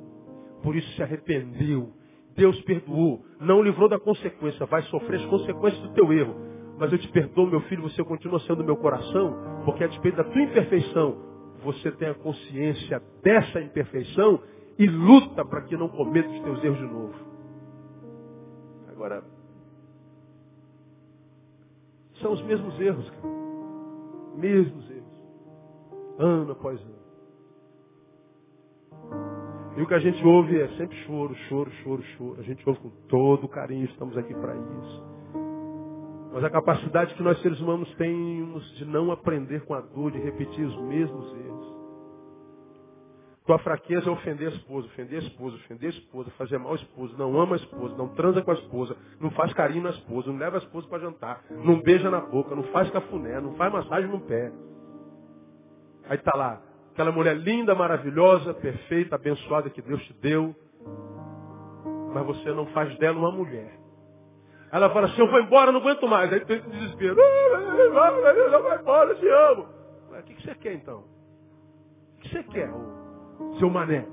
Por 0.63 0.75
isso 0.75 0.89
se 0.95 1.03
arrependeu. 1.03 1.96
Deus 2.37 2.61
perdoou. 2.61 3.25
Não 3.41 3.61
livrou 3.61 3.89
da 3.89 3.99
consequência. 3.99 4.65
Vai 4.67 4.83
sofrer 4.83 5.19
as 5.19 5.25
consequências 5.25 5.81
do 5.81 5.93
teu 5.93 6.13
erro. 6.13 6.35
Mas 6.77 6.91
eu 6.91 6.99
te 6.99 7.07
perdoo, 7.09 7.47
meu 7.47 7.61
filho, 7.61 7.81
você 7.81 8.03
continua 8.03 8.39
sendo 8.41 8.63
meu 8.63 8.77
coração, 8.77 9.63
porque 9.65 9.83
a 9.83 9.87
despeito 9.87 10.17
da 10.17 10.23
tua 10.23 10.41
imperfeição, 10.43 11.17
você 11.63 11.91
tem 11.93 12.09
a 12.09 12.13
consciência 12.13 13.01
dessa 13.23 13.59
imperfeição 13.59 14.39
e 14.77 14.85
luta 14.85 15.43
para 15.43 15.63
que 15.63 15.75
não 15.75 15.89
cometa 15.89 16.29
os 16.29 16.39
teus 16.41 16.63
erros 16.63 16.77
de 16.77 16.85
novo. 16.85 17.15
Agora, 18.89 19.23
são 22.21 22.33
os 22.33 22.41
mesmos 22.43 22.79
erros, 22.79 23.09
cara. 23.09 23.27
Mesmos 24.35 24.91
erros. 24.91 25.23
Ano 26.19 26.51
após 26.51 26.79
ano. 26.79 26.96
E 29.77 29.81
o 29.83 29.85
que 29.85 29.93
a 29.93 29.99
gente 29.99 30.25
ouve 30.25 30.59
é 30.59 30.67
sempre 30.69 30.97
choro, 31.05 31.35
choro, 31.47 31.71
choro, 31.83 32.01
choro. 32.17 32.39
A 32.39 32.43
gente 32.43 32.67
ouve 32.67 32.81
com 32.81 32.89
todo 33.07 33.47
carinho, 33.47 33.85
estamos 33.85 34.17
aqui 34.17 34.33
para 34.33 34.55
isso. 34.55 35.03
Mas 36.33 36.43
a 36.43 36.49
capacidade 36.49 37.13
que 37.13 37.21
nós 37.21 37.39
seres 37.43 37.59
humanos 37.59 37.93
temos 37.93 38.75
de 38.75 38.85
não 38.85 39.11
aprender 39.11 39.63
com 39.65 39.75
a 39.75 39.81
dor, 39.81 40.11
de 40.11 40.17
repetir 40.17 40.65
os 40.65 40.75
mesmos 40.81 41.31
erros. 41.31 41.77
Tua 43.45 43.59
fraqueza 43.59 44.09
é 44.09 44.11
ofender 44.11 44.47
a 44.47 44.55
esposa, 44.55 44.87
ofender 44.87 45.21
a 45.21 45.25
esposa, 45.25 45.55
ofender 45.55 45.91
a 45.91 45.93
esposa, 45.93 46.31
fazer 46.31 46.57
mal 46.57 46.73
a 46.73 46.75
esposa, 46.75 47.15
não 47.15 47.39
ama 47.39 47.53
a 47.53 47.57
esposa, 47.57 47.95
não 47.95 48.09
transa 48.09 48.41
com 48.41 48.51
a 48.51 48.55
esposa, 48.55 48.97
não 49.21 49.29
faz 49.31 49.53
carinho 49.53 49.83
na 49.83 49.91
esposa, 49.91 50.31
não 50.31 50.39
leva 50.39 50.57
a 50.57 50.59
esposa 50.59 50.87
para 50.87 50.99
jantar, 50.99 51.43
não 51.51 51.81
beija 51.81 52.09
na 52.09 52.19
boca, 52.19 52.55
não 52.55 52.63
faz 52.63 52.89
cafuné, 52.89 53.39
não 53.39 53.53
faz 53.53 53.71
massagem 53.71 54.09
no 54.09 54.21
pé. 54.21 54.51
Aí 56.09 56.17
está 56.17 56.35
lá, 56.35 56.61
aquela 56.97 57.11
mulher 57.11 57.37
linda, 57.37 57.75
maravilhosa, 57.75 58.55
perfeita, 58.55 59.13
abençoada 59.13 59.69
que 59.69 59.83
Deus 59.83 60.03
te 60.07 60.13
deu, 60.13 60.55
mas 62.11 62.25
você 62.25 62.51
não 62.51 62.65
faz 62.67 62.97
dela 62.97 63.19
uma 63.19 63.31
mulher. 63.31 63.71
Ela 64.71 64.89
fala 64.89 65.05
assim, 65.05 65.21
eu 65.21 65.29
vou 65.29 65.39
embora, 65.39 65.71
não 65.71 65.79
aguento 65.79 66.07
mais. 66.07 66.33
Aí 66.33 66.43
tem 66.43 66.59
desespero. 66.59 67.15
Vai 67.15 68.79
embora, 68.79 69.11
eu 69.11 69.15
te 69.19 69.27
amo. 69.27 69.67
Mas 70.09 70.21
o 70.21 70.23
que 70.23 70.41
você 70.41 70.55
quer 70.55 70.73
então? 70.73 71.03
O 72.17 72.21
que 72.21 72.29
você 72.29 72.43
quer? 72.45 72.71
seu 73.59 73.69
mané. 73.69 74.07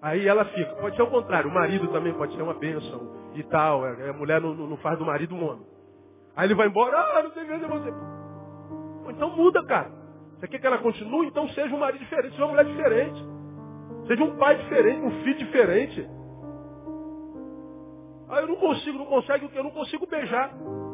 Aí 0.00 0.26
ela 0.26 0.46
fica. 0.46 0.76
Pode 0.76 0.96
ser 0.96 1.02
o 1.02 1.10
contrário, 1.10 1.50
o 1.50 1.54
marido 1.54 1.88
também 1.88 2.14
pode 2.14 2.34
ser 2.34 2.40
uma 2.40 2.54
bênção 2.54 3.32
e 3.34 3.42
tal. 3.44 3.84
A 3.84 4.12
mulher 4.14 4.40
não, 4.40 4.54
não 4.54 4.78
faz 4.78 4.98
do 4.98 5.04
marido 5.04 5.34
um 5.34 5.44
homem. 5.44 5.66
Aí 6.34 6.46
ele 6.46 6.54
vai 6.54 6.68
embora, 6.68 6.96
ah, 6.96 7.22
não 7.22 7.30
tem 7.30 7.44
de 7.44 7.66
você. 7.66 7.92
Então 9.10 9.36
muda, 9.36 9.62
cara. 9.66 10.05
Você 10.38 10.48
quer 10.48 10.58
que 10.58 10.66
ela 10.66 10.78
continue? 10.78 11.26
Então 11.26 11.48
seja 11.48 11.74
um 11.74 11.78
marido 11.78 12.00
diferente, 12.00 12.30
seja 12.30 12.44
uma 12.44 12.52
mulher 12.52 12.64
diferente. 12.64 13.24
Seja 14.06 14.24
um 14.24 14.36
pai 14.36 14.56
diferente, 14.56 15.00
um 15.00 15.22
filho 15.22 15.38
diferente. 15.38 16.08
Ah, 18.28 18.40
eu 18.40 18.48
não 18.48 18.56
consigo, 18.56 18.98
não 18.98 19.06
consegue 19.06 19.46
o 19.46 19.48
que? 19.48 19.58
Eu 19.58 19.64
não 19.64 19.70
consigo 19.70 20.06
beijar. 20.06 20.50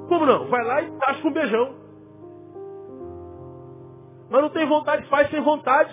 Como 0.08 0.26
não? 0.26 0.48
Vai 0.48 0.64
lá 0.64 0.82
e 0.82 0.90
tasca 0.98 1.28
um 1.28 1.32
beijão. 1.32 1.74
Mas 4.30 4.42
não 4.42 4.50
tem 4.50 4.66
vontade, 4.66 5.06
faz 5.08 5.28
sem 5.30 5.40
vontade. 5.40 5.92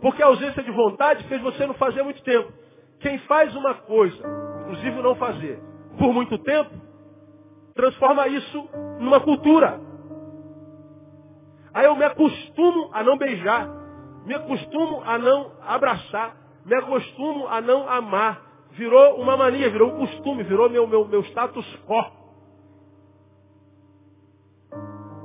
Porque 0.00 0.22
a 0.22 0.26
ausência 0.26 0.62
de 0.62 0.70
vontade 0.70 1.24
fez 1.28 1.42
você 1.42 1.66
não 1.66 1.74
fazer 1.74 2.02
muito 2.02 2.22
tempo. 2.22 2.52
Quem 3.00 3.18
faz 3.20 3.54
uma 3.54 3.74
coisa, 3.74 4.22
inclusive 4.62 5.02
não 5.02 5.14
fazer, 5.14 5.60
por 5.98 6.12
muito 6.12 6.38
tempo, 6.38 6.70
transforma 7.74 8.26
isso 8.28 8.68
numa 8.98 9.20
cultura. 9.20 9.89
Aí 11.72 11.86
eu 11.86 11.96
me 11.96 12.04
acostumo 12.04 12.90
a 12.92 13.02
não 13.02 13.16
beijar, 13.16 13.68
me 14.26 14.34
acostumo 14.34 15.02
a 15.04 15.18
não 15.18 15.52
abraçar, 15.62 16.36
me 16.64 16.74
acostumo 16.74 17.46
a 17.48 17.60
não 17.60 17.88
amar. 17.88 18.42
Virou 18.72 19.20
uma 19.20 19.36
mania, 19.36 19.70
virou 19.70 19.92
um 19.92 20.06
costume, 20.06 20.42
virou 20.44 20.70
meu, 20.70 20.86
meu, 20.86 21.06
meu 21.06 21.20
status 21.24 21.66
quo. 21.86 22.20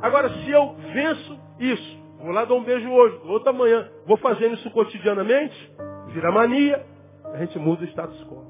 Agora, 0.02 0.30
se 0.30 0.52
eu 0.52 0.76
venço 0.94 1.40
isso, 1.60 2.06
Vou 2.26 2.34
lá 2.34 2.44
dar 2.44 2.56
um 2.56 2.64
beijo 2.64 2.90
hoje, 2.90 3.22
outro 3.26 3.52
amanhã. 3.52 3.88
Vou 4.08 4.18
fazendo 4.18 4.56
isso 4.56 4.72
cotidianamente, 4.72 5.56
vira 6.08 6.32
mania, 6.32 6.84
a 7.24 7.38
gente 7.38 7.60
muda 7.60 7.84
o 7.84 7.88
status 7.88 8.20
quo. 8.24 8.44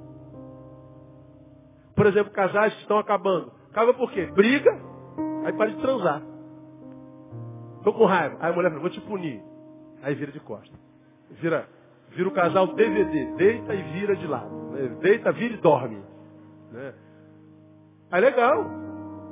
Por 1.93 2.05
exemplo, 2.05 2.31
casais 2.31 2.73
que 2.73 2.81
estão 2.83 2.97
acabando. 2.97 3.51
Acaba 3.71 3.93
por 3.93 4.09
quê? 4.13 4.27
Briga, 4.27 4.71
aí 5.45 5.51
para 5.51 5.71
de 5.71 5.81
transar. 5.81 6.21
Estou 7.85 7.93
com 7.93 8.05
raiva. 8.05 8.35
Aí 8.39 8.51
a 8.51 8.55
mulher 8.55 8.69
fala, 8.69 8.81
vou 8.81 8.89
te 8.89 8.99
punir. 9.01 9.43
Aí 10.01 10.15
vira 10.15 10.31
de 10.31 10.39
costa. 10.39 10.75
Vira, 11.39 11.69
vira 12.09 12.27
o 12.27 12.31
casal 12.31 12.65
DVD. 12.73 13.35
Deita 13.35 13.75
e 13.75 13.83
vira 13.93 14.15
de 14.15 14.25
lado. 14.25 14.49
Né? 14.71 14.87
Deita, 15.01 15.31
vira 15.31 15.53
e 15.53 15.57
dorme. 15.57 16.01
Né? 16.71 16.95
Aí 18.09 18.19
legal. 18.19 18.65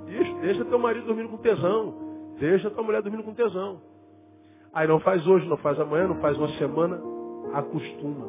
Isso, 0.08 0.36
deixa 0.42 0.66
teu 0.66 0.78
marido 0.78 1.08
dormindo 1.08 1.30
com 1.30 1.38
tesão. 1.38 2.36
Deixa 2.40 2.70
tua 2.70 2.84
mulher 2.84 3.02
dormindo 3.02 3.24
com 3.24 3.34
tesão. 3.34 3.82
Aí 4.72 4.88
não 4.88 5.00
faz 5.00 5.26
hoje, 5.26 5.48
não 5.48 5.58
faz 5.58 5.80
amanhã, 5.80 6.08
não 6.08 6.22
faz 6.22 6.38
uma 6.38 6.50
semana. 6.50 7.02
Acostuma. 7.56 8.28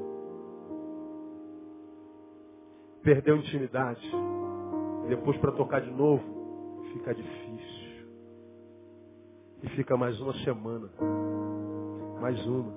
Perdeu 3.02 3.36
intimidade. 3.36 4.10
Depois 5.06 5.36
para 5.36 5.52
tocar 5.52 5.82
de 5.82 5.90
novo, 5.90 6.24
fica 6.94 7.14
difícil. 7.14 7.43
E 9.64 9.68
fica 9.70 9.96
mais 9.96 10.20
uma 10.20 10.34
semana. 10.44 10.90
Mais 12.20 12.46
uma. 12.46 12.70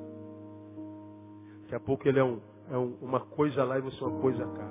Daqui 1.64 1.76
a 1.76 1.80
pouco 1.82 2.08
ele 2.08 2.18
é, 2.18 2.24
um, 2.24 2.40
é 2.72 2.78
um, 2.78 2.96
uma 3.02 3.20
coisa 3.20 3.66
lá 3.66 3.78
e 3.78 3.82
você 3.82 4.02
é 4.02 4.08
uma 4.08 4.22
coisa 4.22 4.46
cá. 4.46 4.70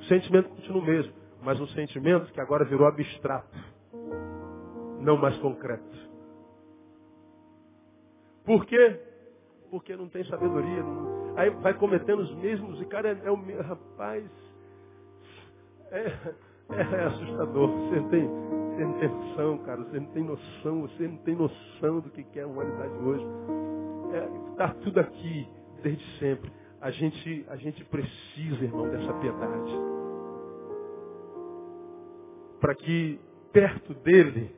O 0.00 0.04
sentimento 0.04 0.48
continua 0.48 0.82
o 0.82 0.84
mesmo, 0.84 1.12
mas 1.42 1.60
um 1.60 1.66
sentimento 1.68 2.32
que 2.32 2.40
agora 2.40 2.64
virou 2.64 2.88
abstrato. 2.88 3.56
Não 5.00 5.16
mais 5.16 5.38
concreto. 5.38 5.96
Por 8.44 8.66
quê? 8.66 9.00
Porque 9.70 9.94
não 9.94 10.08
tem 10.08 10.24
sabedoria. 10.24 10.82
Não, 10.82 11.36
Aí 11.36 11.50
vai 11.50 11.74
cometendo 11.74 12.20
os 12.20 12.34
mesmos, 12.36 12.80
e 12.80 12.84
cara, 12.86 13.10
é, 13.10 13.12
é 13.12 13.36
meu, 13.36 13.62
rapaz, 13.62 14.28
é, 15.92 16.12
é, 16.70 17.04
assustador. 17.04 17.68
Você 17.68 18.00
tem, 18.08 18.28
você 18.76 18.84
não 18.84 18.92
tem 18.98 19.08
noção, 19.08 19.58
cara, 19.58 19.82
você 19.82 20.00
não 20.00 20.06
tem 20.06 20.24
noção, 20.24 20.80
você 20.82 21.08
não 21.08 21.16
tem 21.18 21.34
noção 21.34 22.00
do 22.00 22.10
que 22.10 22.38
é 22.38 22.42
a 22.42 22.46
humanidade 22.46 22.94
hoje. 23.02 23.26
Está 24.52 24.64
é, 24.66 24.84
tudo 24.84 25.00
aqui, 25.00 25.48
desde 25.82 26.04
sempre. 26.18 26.52
A 26.80 26.90
gente, 26.90 27.46
a 27.48 27.56
gente 27.56 27.82
precisa, 27.86 28.64
irmão, 28.64 28.88
dessa 28.88 29.14
piedade. 29.14 29.72
Para 32.60 32.74
que 32.74 33.18
perto 33.52 33.94
dele 33.94 34.54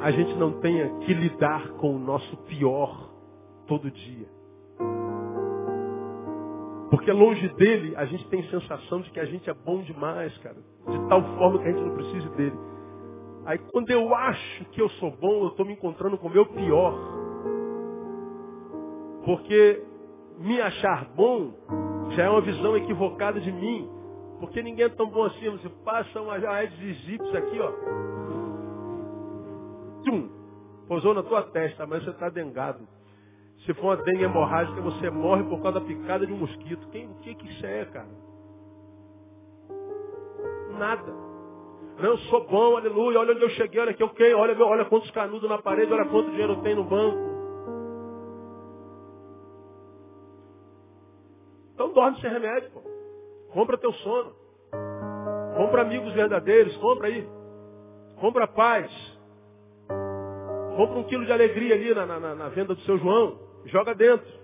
a 0.00 0.12
gente 0.12 0.34
não 0.36 0.60
tenha 0.60 0.88
que 1.00 1.12
lidar 1.12 1.72
com 1.72 1.96
o 1.96 1.98
nosso 1.98 2.36
pior 2.44 3.10
todo 3.66 3.90
dia. 3.90 4.28
Porque 6.90 7.10
longe 7.10 7.48
dele, 7.54 7.94
a 7.96 8.04
gente 8.04 8.26
tem 8.28 8.42
sensação 8.48 9.00
de 9.00 9.10
que 9.10 9.18
a 9.18 9.24
gente 9.24 9.50
é 9.50 9.54
bom 9.54 9.82
demais, 9.82 10.36
cara. 10.38 10.56
De 10.88 11.08
tal 11.08 11.22
forma 11.36 11.58
que 11.58 11.68
a 11.68 11.72
gente 11.72 11.84
não 11.84 11.94
precisa 11.94 12.28
dele. 12.30 12.67
Aí 13.48 13.56
quando 13.72 13.88
eu 13.88 14.14
acho 14.14 14.64
que 14.72 14.82
eu 14.82 14.90
sou 14.90 15.10
bom, 15.10 15.44
eu 15.44 15.48
estou 15.48 15.64
me 15.64 15.72
encontrando 15.72 16.18
com 16.18 16.28
o 16.28 16.30
meu 16.30 16.44
pior. 16.44 16.92
Porque 19.24 19.82
me 20.36 20.60
achar 20.60 21.06
bom 21.14 21.54
já 22.10 22.24
é 22.24 22.28
uma 22.28 22.42
visão 22.42 22.76
equivocada 22.76 23.40
de 23.40 23.50
mim. 23.50 23.88
Porque 24.38 24.62
ninguém 24.62 24.84
é 24.84 24.90
tão 24.90 25.08
bom 25.08 25.24
assim. 25.24 25.48
Você 25.48 25.70
passa 25.82 26.20
uma 26.20 26.34
Aedes 26.34 26.78
aegypti 26.78 27.36
aqui, 27.38 27.58
ó. 27.58 27.72
Tum! 30.04 30.28
Pousou 30.86 31.14
na 31.14 31.22
tua 31.22 31.42
testa, 31.44 31.86
mas 31.86 32.04
você 32.04 32.10
está 32.10 32.28
dengado. 32.28 32.86
Se 33.64 33.72
for 33.72 33.84
uma 33.84 33.96
dengue 33.96 34.24
hemorrágica, 34.24 34.78
você 34.82 35.08
morre 35.08 35.44
por 35.44 35.62
causa 35.62 35.80
da 35.80 35.86
picada 35.86 36.26
de 36.26 36.34
um 36.34 36.38
mosquito. 36.38 36.86
Quem, 36.90 37.06
o 37.06 37.14
que, 37.20 37.34
que 37.34 37.48
isso 37.48 37.64
é, 37.64 37.86
cara? 37.86 38.08
Nada. 40.78 41.27
Não, 41.98 42.10
eu 42.10 42.18
sou 42.18 42.46
bom, 42.46 42.76
aleluia. 42.76 43.18
Olha 43.18 43.32
onde 43.32 43.42
eu 43.42 43.50
cheguei, 43.50 43.80
olha 43.80 43.90
aqui, 43.90 44.04
ok. 44.04 44.34
Olha, 44.34 44.64
olha 44.64 44.84
quantos 44.84 45.10
canudos 45.10 45.48
na 45.48 45.58
parede, 45.58 45.92
olha 45.92 46.04
quanto 46.06 46.30
dinheiro 46.30 46.52
eu 46.52 46.62
tenho 46.62 46.76
no 46.76 46.84
banco. 46.84 47.18
Então 51.74 51.92
dorme 51.92 52.20
sem 52.20 52.30
remédio, 52.30 52.70
pô. 52.70 52.80
Compra 53.52 53.78
teu 53.78 53.92
sono. 53.94 54.32
Compra 55.56 55.82
amigos 55.82 56.12
verdadeiros, 56.12 56.76
compra 56.76 57.08
aí. 57.08 57.28
Compra 58.20 58.46
paz. 58.46 58.90
Compra 60.76 60.98
um 60.98 61.04
quilo 61.04 61.24
de 61.24 61.32
alegria 61.32 61.74
ali 61.74 61.94
na, 61.94 62.06
na, 62.06 62.34
na 62.34 62.48
venda 62.50 62.74
do 62.74 62.80
seu 62.82 62.96
João. 62.98 63.40
Joga 63.64 63.94
dentro. 63.94 64.38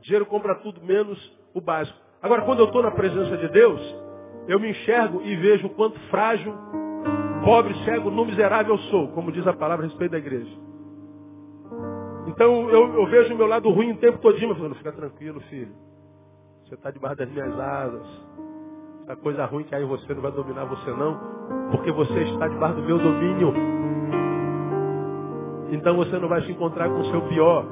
Dinheiro 0.00 0.26
compra 0.26 0.54
tudo 0.56 0.80
menos 0.80 1.18
o 1.52 1.60
básico. 1.60 2.03
Agora, 2.24 2.40
quando 2.40 2.60
eu 2.60 2.64
estou 2.64 2.82
na 2.82 2.90
presença 2.90 3.36
de 3.36 3.48
Deus, 3.48 3.78
eu 4.48 4.58
me 4.58 4.70
enxergo 4.70 5.20
e 5.20 5.36
vejo 5.36 5.66
o 5.66 5.70
quanto 5.70 6.00
frágil, 6.08 6.54
pobre, 7.44 7.74
cego, 7.84 8.10
no 8.10 8.24
miserável 8.24 8.76
eu 8.76 8.78
sou, 8.84 9.08
como 9.08 9.30
diz 9.30 9.46
a 9.46 9.52
palavra 9.52 9.84
a 9.84 9.88
respeito 9.90 10.12
da 10.12 10.18
igreja. 10.18 10.50
Então 12.26 12.70
eu, 12.70 12.94
eu 12.94 13.06
vejo 13.08 13.34
o 13.34 13.36
meu 13.36 13.46
lado 13.46 13.68
ruim 13.68 13.92
o 13.92 13.98
tempo 13.98 14.16
todinho, 14.22 14.54
falando, 14.54 14.74
fica 14.76 14.90
tranquilo, 14.90 15.38
filho. 15.50 15.74
Você 16.64 16.76
está 16.76 16.90
debaixo 16.90 17.18
das 17.18 17.28
minhas 17.28 17.60
asas. 17.60 18.06
Essa 19.02 19.16
coisa 19.16 19.44
ruim 19.44 19.64
que 19.64 19.76
em 19.76 19.84
você 19.84 20.14
não 20.14 20.22
vai 20.22 20.32
dominar 20.32 20.64
você 20.64 20.90
não, 20.92 21.20
porque 21.72 21.92
você 21.92 22.22
está 22.22 22.48
debaixo 22.48 22.76
do 22.76 22.84
meu 22.84 22.96
domínio. 22.96 23.52
Então 25.72 25.94
você 25.94 26.18
não 26.18 26.28
vai 26.30 26.40
se 26.40 26.52
encontrar 26.52 26.88
com 26.88 27.00
o 27.00 27.10
seu 27.10 27.20
pior. 27.28 27.66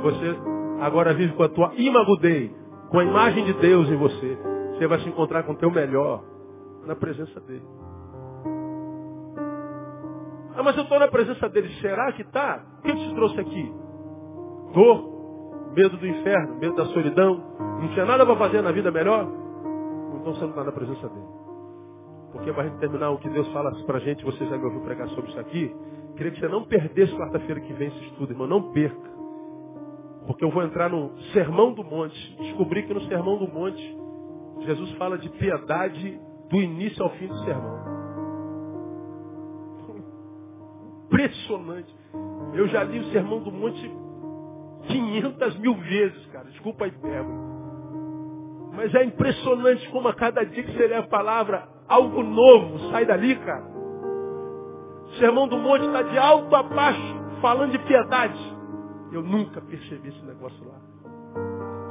Você 0.00 0.38
agora 0.80 1.12
vive 1.12 1.34
com 1.34 1.42
a 1.42 1.50
tua 1.50 1.74
imagudei, 1.76 2.63
com 2.94 3.00
a 3.00 3.04
imagem 3.04 3.44
de 3.44 3.52
Deus 3.54 3.88
em 3.88 3.96
você. 3.96 4.38
Você 4.70 4.86
vai 4.86 5.00
se 5.00 5.08
encontrar 5.08 5.42
com 5.42 5.50
o 5.50 5.56
teu 5.56 5.68
melhor 5.68 6.22
na 6.86 6.94
presença 6.94 7.40
dele. 7.40 7.64
Ah, 10.54 10.62
mas 10.62 10.76
eu 10.76 10.84
estou 10.84 11.00
na 11.00 11.08
presença 11.08 11.48
dele. 11.48 11.68
Será 11.80 12.12
que 12.12 12.22
está? 12.22 12.64
O 12.78 12.82
que 12.82 12.94
te 12.94 13.14
trouxe 13.16 13.40
aqui? 13.40 13.74
Dor, 14.72 15.72
medo 15.74 15.96
do 15.96 16.06
inferno, 16.06 16.54
medo 16.60 16.76
da 16.76 16.84
solidão. 16.86 17.42
Não 17.80 17.88
tinha 17.88 18.04
nada 18.04 18.24
para 18.24 18.36
fazer 18.36 18.62
na 18.62 18.70
vida 18.70 18.92
melhor? 18.92 19.26
Então 20.20 20.32
você 20.32 20.42
não 20.42 20.50
está 20.50 20.62
na 20.62 20.70
presença 20.70 21.08
dele. 21.08 21.26
Porque 22.30 22.52
para 22.52 22.70
terminar 22.78 23.10
o 23.10 23.18
que 23.18 23.28
Deus 23.28 23.48
fala 23.48 23.72
para 23.86 23.96
a 23.96 24.00
gente, 24.02 24.24
você 24.24 24.46
já 24.46 24.56
me 24.56 24.66
ouviu 24.66 24.82
pregar 24.82 25.08
sobre 25.08 25.30
isso 25.30 25.40
aqui. 25.40 25.74
Queria 26.16 26.30
que 26.30 26.38
você 26.38 26.46
não 26.46 26.62
perdesse 26.62 27.12
quarta-feira 27.16 27.60
que 27.60 27.72
vem 27.72 27.88
esse 27.88 28.04
estudo, 28.04 28.32
irmão. 28.32 28.46
Não 28.46 28.70
perca. 28.70 29.13
Porque 30.26 30.44
eu 30.44 30.50
vou 30.50 30.62
entrar 30.62 30.88
no 30.88 31.16
Sermão 31.32 31.72
do 31.72 31.84
Monte. 31.84 32.36
Descobri 32.38 32.84
que 32.84 32.94
no 32.94 33.02
Sermão 33.02 33.36
do 33.38 33.46
Monte, 33.46 33.96
Jesus 34.60 34.90
fala 34.92 35.18
de 35.18 35.28
piedade 35.30 36.20
do 36.48 36.60
início 36.60 37.02
ao 37.02 37.10
fim 37.10 37.26
do 37.26 37.36
sermão. 37.44 37.78
Impressionante. 41.06 41.94
Eu 42.54 42.68
já 42.68 42.84
li 42.84 43.00
o 43.00 43.12
Sermão 43.12 43.40
do 43.40 43.50
Monte 43.50 43.90
500 44.86 45.58
mil 45.58 45.74
vezes, 45.74 46.26
cara. 46.26 46.44
Desculpa 46.46 46.84
a 46.84 46.88
hipérbole. 46.88 47.54
Mas 48.74 48.94
é 48.94 49.04
impressionante 49.04 49.88
como 49.90 50.08
a 50.08 50.14
cada 50.14 50.44
dia 50.44 50.62
que 50.62 50.72
você 50.72 50.86
lê 50.86 50.96
a 50.96 51.02
palavra, 51.04 51.68
algo 51.88 52.22
novo 52.22 52.90
sai 52.90 53.06
dali, 53.06 53.36
cara. 53.36 53.64
O 55.06 55.10
sermão 55.18 55.46
do 55.46 55.56
monte 55.56 55.86
está 55.86 56.02
de 56.02 56.18
alto 56.18 56.54
a 56.56 56.62
baixo, 56.62 57.20
falando 57.40 57.70
de 57.70 57.78
piedade. 57.78 58.53
Eu 59.14 59.22
nunca 59.22 59.60
percebi 59.60 60.08
esse 60.08 60.24
negócio 60.24 60.58
lá. 60.66 60.74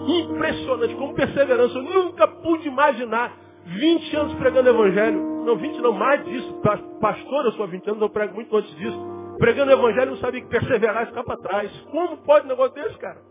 Impressionante, 0.05 0.95
como 0.95 1.13
perseverança. 1.13 1.77
Eu 1.77 1.83
nunca 1.83 2.27
pude 2.27 2.67
imaginar 2.67 3.37
20 3.65 4.15
anos 4.15 4.33
pregando 4.35 4.69
evangelho. 4.69 5.19
Não, 5.45 5.55
20 5.55 5.79
não, 5.79 5.93
mais 5.93 6.23
disso. 6.25 6.53
Pastor, 6.99 7.45
eu 7.45 7.51
sou 7.53 7.63
há 7.63 7.67
20 7.67 7.89
anos, 7.89 8.01
eu 8.01 8.09
prego 8.09 8.35
muito 8.35 8.55
antes 8.55 8.75
disso. 8.75 8.97
Pregando 9.37 9.71
evangelho, 9.71 10.11
não 10.11 10.17
sabia 10.17 10.41
que 10.41 10.47
perseverar 10.47 11.03
e 11.03 11.05
ficar 11.07 11.23
para 11.23 11.37
trás. 11.37 11.71
Como 11.91 12.17
pode 12.17 12.45
um 12.45 12.49
negócio 12.49 12.73
desse, 12.73 12.97
cara? 12.97 13.21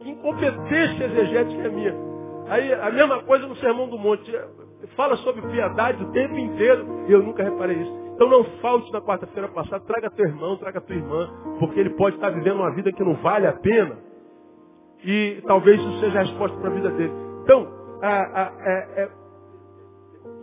Que 0.00 0.10
incompetência 0.10 1.04
exegética 1.04 1.62
é 1.62 1.68
minha. 1.68 1.94
Aí, 2.48 2.72
a 2.72 2.90
mesma 2.90 3.22
coisa 3.22 3.46
no 3.46 3.56
Sermão 3.56 3.88
do 3.88 3.98
Monte. 3.98 4.32
Fala 4.94 5.16
sobre 5.18 5.42
piedade 5.42 6.02
o 6.02 6.12
tempo 6.12 6.36
inteiro. 6.38 7.04
Eu 7.08 7.22
nunca 7.22 7.42
reparei 7.42 7.76
isso. 7.76 8.05
Então 8.16 8.30
não 8.30 8.44
falte 8.62 8.90
na 8.94 9.02
quarta-feira 9.02 9.46
passada, 9.48 9.84
traga 9.84 10.10
teu 10.10 10.24
irmão, 10.24 10.56
traga 10.56 10.80
tua 10.80 10.96
irmã, 10.96 11.30
porque 11.58 11.78
ele 11.78 11.90
pode 11.90 12.16
estar 12.16 12.30
vivendo 12.30 12.56
uma 12.56 12.74
vida 12.74 12.90
que 12.90 13.04
não 13.04 13.12
vale 13.16 13.46
a 13.46 13.52
pena. 13.52 13.98
E 15.04 15.42
talvez 15.46 15.78
isso 15.78 16.00
seja 16.00 16.20
a 16.20 16.22
resposta 16.22 16.56
para 16.58 16.70
a 16.70 16.72
vida 16.72 16.90
dele. 16.92 17.12
Então, 17.42 17.68
a, 18.00 18.08
a, 18.08 18.48
a, 18.48 18.52
é, 18.58 19.02
é, 19.02 19.10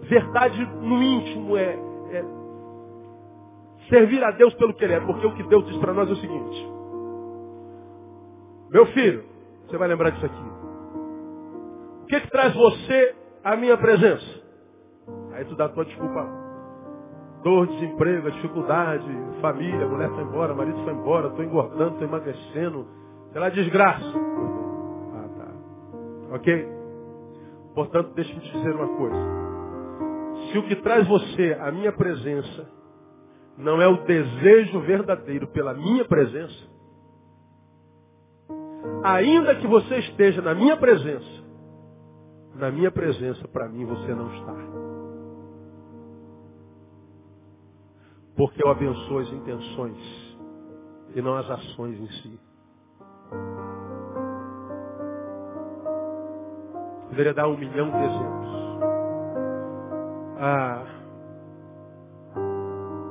verdade 0.07 0.63
no 0.81 1.01
íntimo 1.01 1.57
é, 1.57 1.73
é 2.11 2.25
servir 3.89 4.23
a 4.23 4.29
Deus 4.29 4.53
pelo 4.53 4.75
que 4.75 4.83
Ele 4.83 4.93
é, 4.93 4.99
porque 4.99 5.25
o 5.25 5.33
que 5.33 5.41
Deus 5.41 5.65
diz 5.65 5.77
para 5.77 5.93
nós 5.93 6.07
é 6.07 6.13
o 6.13 6.17
seguinte. 6.17 6.67
Meu 8.69 8.85
filho, 8.85 9.23
você 9.65 9.77
vai 9.79 9.87
lembrar 9.87 10.11
disso 10.11 10.27
aqui. 10.27 10.43
O 12.03 12.05
que, 12.05 12.21
que 12.21 12.29
traz 12.29 12.53
você 12.53 13.15
à 13.43 13.55
minha 13.55 13.77
presença? 13.77 14.43
Aí 15.33 15.43
tu 15.45 15.55
dá 15.55 15.65
a 15.65 15.69
tua 15.69 15.85
desculpa 15.85 16.42
dor, 17.43 17.67
desemprego, 17.67 18.31
dificuldade, 18.31 19.05
família, 19.41 19.87
mulher 19.87 20.09
foi 20.09 20.23
embora, 20.23 20.53
marido 20.53 20.83
foi 20.83 20.93
embora, 20.93 21.27
estou 21.27 21.43
engordando, 21.43 21.91
estou 21.93 22.07
emagrecendo, 22.07 22.87
sei 23.31 23.41
lá, 23.41 23.49
desgraça. 23.49 24.13
Ah, 25.13 25.29
tá. 25.37 26.35
Ok? 26.35 26.67
Portanto, 27.75 28.13
deixe-me 28.15 28.39
te 28.39 28.51
dizer 28.51 28.75
uma 28.75 28.87
coisa. 28.97 29.43
Se 30.51 30.57
o 30.57 30.63
que 30.63 30.75
traz 30.77 31.07
você 31.07 31.57
à 31.59 31.71
minha 31.71 31.91
presença 31.91 32.67
não 33.57 33.81
é 33.81 33.87
o 33.87 34.03
desejo 34.03 34.79
verdadeiro 34.81 35.47
pela 35.47 35.73
minha 35.73 36.05
presença, 36.05 36.73
ainda 39.03 39.55
que 39.55 39.67
você 39.67 39.99
esteja 39.99 40.41
na 40.41 40.55
minha 40.55 40.77
presença, 40.77 41.43
na 42.55 42.71
minha 42.71 42.91
presença, 42.91 43.47
para 43.47 43.67
mim, 43.67 43.85
você 43.85 44.13
não 44.13 44.33
está. 44.33 44.82
Porque 48.35 48.63
eu 48.63 48.69
abençoo 48.69 49.19
as 49.19 49.29
intenções 49.31 50.33
e 51.15 51.21
não 51.21 51.35
as 51.35 51.49
ações 51.49 51.99
em 51.99 52.07
si. 52.07 52.39
Poderia 57.09 57.33
dar 57.33 57.47
um 57.47 57.57
milhão 57.57 57.91
de 57.91 57.97
exemplos. 57.97 58.53
Ah, 60.39 60.83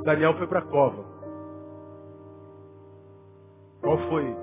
Daniel 0.04 0.36
foi 0.36 0.46
para 0.48 0.58
a 0.58 0.66
cova. 0.66 1.04
Qual 3.80 3.98
foi 4.08 4.36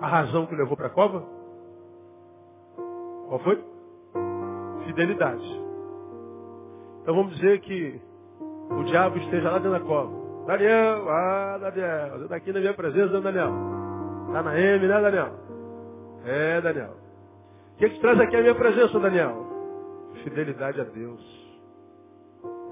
a 0.00 0.06
razão 0.06 0.46
que 0.46 0.54
o 0.54 0.58
levou 0.58 0.76
para 0.76 0.88
a 0.88 0.90
cova? 0.90 1.24
Qual 3.28 3.40
foi? 3.40 3.64
Fidelidade. 4.86 5.44
Então 7.02 7.14
vamos 7.14 7.34
dizer 7.36 7.60
que 7.60 8.07
o 8.70 8.84
diabo 8.84 9.18
esteja 9.18 9.50
lá 9.50 9.58
dentro 9.58 9.72
da 9.72 9.80
cova. 9.80 10.28
Daniel, 10.46 11.08
ah, 11.10 11.58
Daniel, 11.60 12.10
você 12.10 12.22
está 12.24 12.36
aqui 12.36 12.52
na 12.52 12.60
minha 12.60 12.74
presença, 12.74 13.12
né, 13.12 13.20
Daniel? 13.20 13.52
Está 14.28 14.42
na 14.42 14.58
M, 14.58 14.86
né, 14.86 15.00
Daniel? 15.00 15.32
É, 16.24 16.60
Daniel. 16.60 16.96
O 17.74 17.78
que, 17.78 17.88
que 17.90 18.00
traz 18.00 18.18
aqui 18.20 18.36
a 18.36 18.40
minha 18.40 18.54
presença, 18.54 18.98
Daniel? 18.98 19.46
Fidelidade 20.24 20.80
a 20.80 20.84
Deus. 20.84 21.20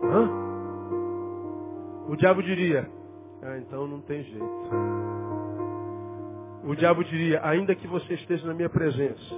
Hã? 0.02 0.46
O 2.08 2.16
diabo 2.16 2.42
diria, 2.42 2.88
ah, 3.42 3.58
então 3.58 3.86
não 3.86 4.00
tem 4.00 4.22
jeito. 4.22 4.70
O 6.64 6.74
diabo 6.74 7.04
diria, 7.04 7.40
ainda 7.44 7.74
que 7.74 7.86
você 7.86 8.14
esteja 8.14 8.46
na 8.46 8.54
minha 8.54 8.68
presença, 8.68 9.34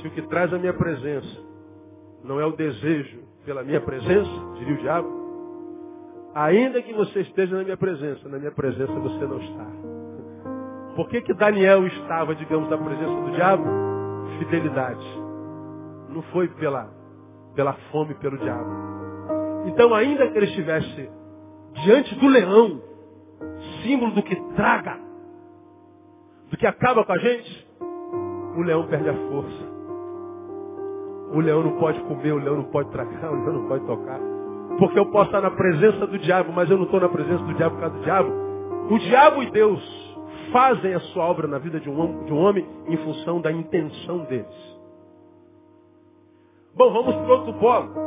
se 0.00 0.08
o 0.08 0.10
que 0.10 0.22
traz 0.22 0.52
a 0.52 0.58
minha 0.58 0.74
presença 0.74 1.46
não 2.22 2.40
é 2.40 2.44
o 2.44 2.52
desejo 2.52 3.20
pela 3.44 3.62
minha 3.62 3.80
presença, 3.80 4.30
diria 4.58 4.74
o 4.74 4.78
diabo, 4.78 5.25
ainda 6.36 6.82
que 6.82 6.92
você 6.92 7.20
esteja 7.20 7.56
na 7.56 7.64
minha 7.64 7.76
presença, 7.78 8.28
na 8.28 8.38
minha 8.38 8.52
presença 8.52 8.92
você 8.92 9.24
não 9.24 9.38
está. 9.38 9.66
Por 10.94 11.08
que, 11.08 11.22
que 11.22 11.32
Daniel 11.32 11.86
estava, 11.86 12.34
digamos, 12.34 12.68
na 12.68 12.76
presença 12.76 13.22
do 13.22 13.30
diabo? 13.32 13.64
Fidelidade. 14.38 15.06
Não 16.10 16.20
foi 16.32 16.48
pela, 16.48 16.90
pela 17.54 17.72
fome 17.90 18.14
pelo 18.16 18.36
diabo. 18.36 18.70
Então, 19.66 19.94
ainda 19.94 20.30
que 20.30 20.36
ele 20.36 20.46
estivesse 20.46 21.10
diante 21.84 22.14
do 22.16 22.28
leão, 22.28 22.82
símbolo 23.82 24.12
do 24.12 24.22
que 24.22 24.36
traga, 24.54 24.98
do 26.50 26.56
que 26.56 26.66
acaba 26.66 27.04
com 27.04 27.12
a 27.12 27.18
gente, 27.18 27.66
o 28.56 28.62
leão 28.62 28.86
perde 28.86 29.08
a 29.08 29.14
força. 29.14 29.76
O 31.32 31.40
leão 31.40 31.62
não 31.62 31.78
pode 31.78 32.00
comer, 32.02 32.32
o 32.32 32.38
leão 32.38 32.56
não 32.56 32.64
pode 32.64 32.90
tragar, 32.90 33.32
o 33.32 33.42
leão 33.42 33.52
não 33.54 33.68
pode 33.68 33.84
tocar. 33.86 34.35
Porque 34.78 34.98
eu 34.98 35.06
posso 35.06 35.26
estar 35.26 35.40
na 35.40 35.50
presença 35.50 36.06
do 36.06 36.18
diabo, 36.18 36.52
mas 36.52 36.70
eu 36.70 36.76
não 36.76 36.84
estou 36.84 37.00
na 37.00 37.08
presença 37.08 37.42
do 37.42 37.54
diabo 37.54 37.76
por 37.76 37.80
causa 37.80 37.96
do 37.96 38.02
diabo. 38.02 38.32
O 38.90 38.98
diabo 38.98 39.42
e 39.42 39.50
Deus 39.50 40.06
fazem 40.52 40.94
a 40.94 41.00
sua 41.00 41.24
obra 41.24 41.48
na 41.48 41.58
vida 41.58 41.80
de 41.80 41.88
um, 41.88 42.24
de 42.24 42.32
um 42.32 42.38
homem 42.38 42.66
em 42.86 42.96
função 42.98 43.40
da 43.40 43.50
intenção 43.50 44.18
deles. 44.24 44.76
Bom, 46.74 46.92
vamos 46.92 47.14
para 47.14 47.34
outro 47.34 47.54
polo. 47.54 48.06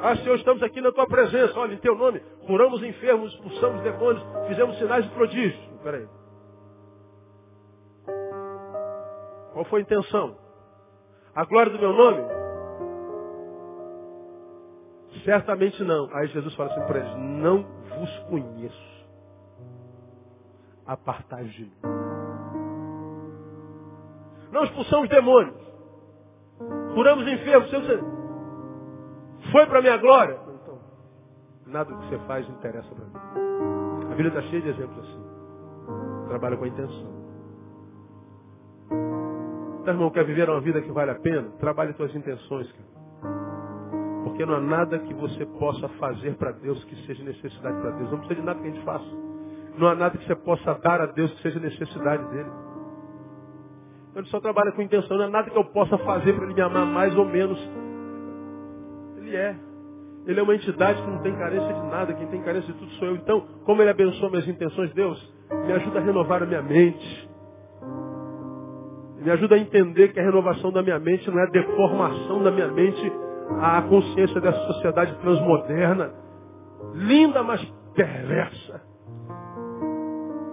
Ah, 0.00 0.16
Senhor, 0.16 0.36
estamos 0.36 0.62
aqui 0.62 0.80
na 0.80 0.92
tua 0.92 1.06
presença. 1.06 1.58
Olha, 1.58 1.74
em 1.74 1.78
teu 1.78 1.94
nome, 1.96 2.20
curamos 2.46 2.82
enfermos, 2.82 3.32
expulsamos 3.32 3.82
demônios, 3.82 4.24
fizemos 4.46 4.78
sinais 4.78 5.04
de 5.04 5.10
prodígio. 5.10 5.58
Espera 5.76 5.98
aí. 5.98 6.08
Qual 9.52 9.64
foi 9.66 9.80
a 9.80 9.82
intenção? 9.82 10.36
A 11.34 11.44
glória 11.44 11.72
do 11.72 11.78
meu 11.78 11.92
nome? 11.92 12.37
Certamente 15.24 15.82
não. 15.84 16.08
Aí 16.14 16.26
Jesus 16.28 16.54
fala 16.54 16.70
assim 16.70 16.86
para 16.86 17.00
eles, 17.00 17.16
não 17.16 17.62
vos 17.98 18.18
conheço. 18.28 19.06
Apartai 20.86 21.44
de 21.44 21.64
mim. 21.64 21.72
Não 24.50 24.64
expulsamos 24.64 25.08
demônios. 25.08 25.56
Curamos 26.94 27.26
enfermos. 27.28 27.70
Foi 29.52 29.66
para 29.66 29.78
a 29.78 29.82
minha 29.82 29.96
glória? 29.98 30.38
Então, 30.62 30.78
nada 31.66 31.92
do 31.92 32.00
que 32.00 32.08
você 32.08 32.18
faz 32.26 32.48
interessa 32.48 32.88
para 32.94 33.04
mim. 33.04 34.06
A 34.06 34.14
Bíblia 34.14 34.28
está 34.28 34.42
cheia 34.42 34.62
de 34.62 34.68
exemplos 34.68 34.98
assim. 34.98 36.28
Trabalha 36.28 36.56
com 36.56 36.64
a 36.64 36.68
intenção. 36.68 37.18
Então, 39.80 39.94
irmão, 39.94 40.10
quer 40.10 40.24
viver 40.24 40.48
uma 40.48 40.60
vida 40.60 40.82
que 40.82 40.90
vale 40.90 41.10
a 41.10 41.14
pena? 41.14 41.50
Trabalhe 41.58 41.92
suas 41.94 42.14
intenções, 42.14 42.70
cara. 42.72 42.97
Porque 44.38 44.52
não 44.52 44.58
há 44.58 44.60
nada 44.60 45.00
que 45.00 45.12
você 45.14 45.44
possa 45.44 45.88
fazer 45.98 46.36
para 46.36 46.52
Deus 46.52 46.84
que 46.84 46.94
seja 47.06 47.24
necessidade 47.24 47.80
para 47.80 47.90
Deus. 47.90 48.08
Não 48.08 48.18
precisa 48.18 48.40
de 48.40 48.46
nada 48.46 48.60
que 48.60 48.68
a 48.68 48.70
gente 48.70 48.84
faça. 48.84 49.04
Não 49.76 49.88
há 49.88 49.96
nada 49.96 50.16
que 50.16 50.24
você 50.24 50.36
possa 50.36 50.74
dar 50.74 51.00
a 51.00 51.06
Deus 51.06 51.32
que 51.32 51.42
seja 51.42 51.58
necessidade 51.58 52.24
dele. 52.30 52.48
Ele 54.14 54.26
só 54.28 54.38
trabalha 54.38 54.70
com 54.70 54.80
intenção. 54.80 55.18
Não 55.18 55.24
há 55.24 55.28
nada 55.28 55.50
que 55.50 55.58
eu 55.58 55.64
possa 55.64 55.98
fazer 55.98 56.34
para 56.34 56.44
ele 56.44 56.54
me 56.54 56.60
amar 56.60 56.86
mais 56.86 57.16
ou 57.16 57.24
menos 57.24 57.58
ele 59.16 59.34
é. 59.34 59.56
Ele 60.24 60.38
é 60.38 60.42
uma 60.44 60.54
entidade 60.54 61.02
que 61.02 61.10
não 61.10 61.18
tem 61.18 61.34
carência 61.34 61.74
de 61.74 61.86
nada, 61.90 62.14
quem 62.14 62.28
tem 62.28 62.40
carência 62.40 62.72
de 62.72 62.78
tudo 62.78 62.92
sou 62.92 63.08
eu. 63.08 63.16
Então, 63.16 63.44
como 63.64 63.82
ele 63.82 63.90
abençoa 63.90 64.30
minhas 64.30 64.46
intenções, 64.46 64.94
Deus, 64.94 65.34
me 65.66 65.72
ajuda 65.72 65.98
a 65.98 66.02
renovar 66.02 66.44
a 66.44 66.46
minha 66.46 66.62
mente. 66.62 67.28
Me 69.20 69.32
ajuda 69.32 69.56
a 69.56 69.58
entender 69.58 70.12
que 70.12 70.20
a 70.20 70.22
renovação 70.22 70.70
da 70.70 70.80
minha 70.80 71.00
mente 71.00 71.28
não 71.28 71.40
é 71.40 71.42
a 71.42 71.50
deformação 71.50 72.40
da 72.44 72.52
minha 72.52 72.68
mente 72.68 73.12
à 73.60 73.82
consciência 73.82 74.40
dessa 74.40 74.60
sociedade 74.66 75.14
transmoderna, 75.20 76.12
linda, 76.94 77.42
mas 77.42 77.64
perversa. 77.94 78.82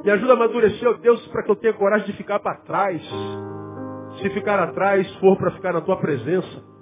Me 0.03 0.11
ajuda 0.11 0.33
a 0.33 0.35
amadurecer, 0.35 0.87
ó 0.87 0.93
Deus, 0.93 1.25
para 1.27 1.43
que 1.43 1.51
eu 1.51 1.55
tenha 1.55 1.73
coragem 1.73 2.05
de 2.07 2.13
ficar 2.13 2.39
para 2.39 2.57
trás. 2.57 3.01
Se 4.21 4.29
ficar 4.29 4.59
atrás 4.59 5.09
for 5.15 5.37
para 5.37 5.51
ficar 5.51 5.73
na 5.73 5.81
tua 5.81 5.97
presença 5.97 6.75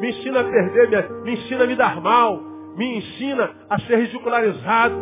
me 0.00 0.08
ensina 0.08 0.40
a 0.40 0.44
perder, 0.44 1.10
me 1.22 1.32
ensina 1.34 1.64
a 1.64 1.66
me 1.66 1.76
dar 1.76 2.00
mal, 2.00 2.40
me 2.74 2.96
ensina 2.96 3.50
a 3.68 3.78
ser 3.80 3.98
ridicularizado, 3.98 4.96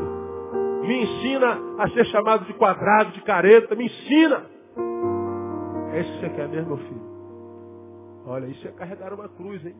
me 0.83 1.03
ensina 1.03 1.59
a 1.79 1.89
ser 1.91 2.05
chamado 2.07 2.45
de 2.47 2.53
quadrado, 2.55 3.13
de 3.13 3.23
careta, 3.23 3.77
me 3.77 3.87
ensina. 3.87 4.43
É 5.93 6.01
isso 6.01 6.13
que 6.15 6.21
você 6.21 6.31
quer 6.31 6.49
mesmo, 6.49 6.77
meu 6.77 6.79
filho? 6.79 7.08
Olha, 8.29 8.47
isso 8.47 8.69
é 8.69 8.73
carregar 8.73 9.15
uma 9.15 9.27
cruz, 9.27 9.65
hein? 9.65 9.75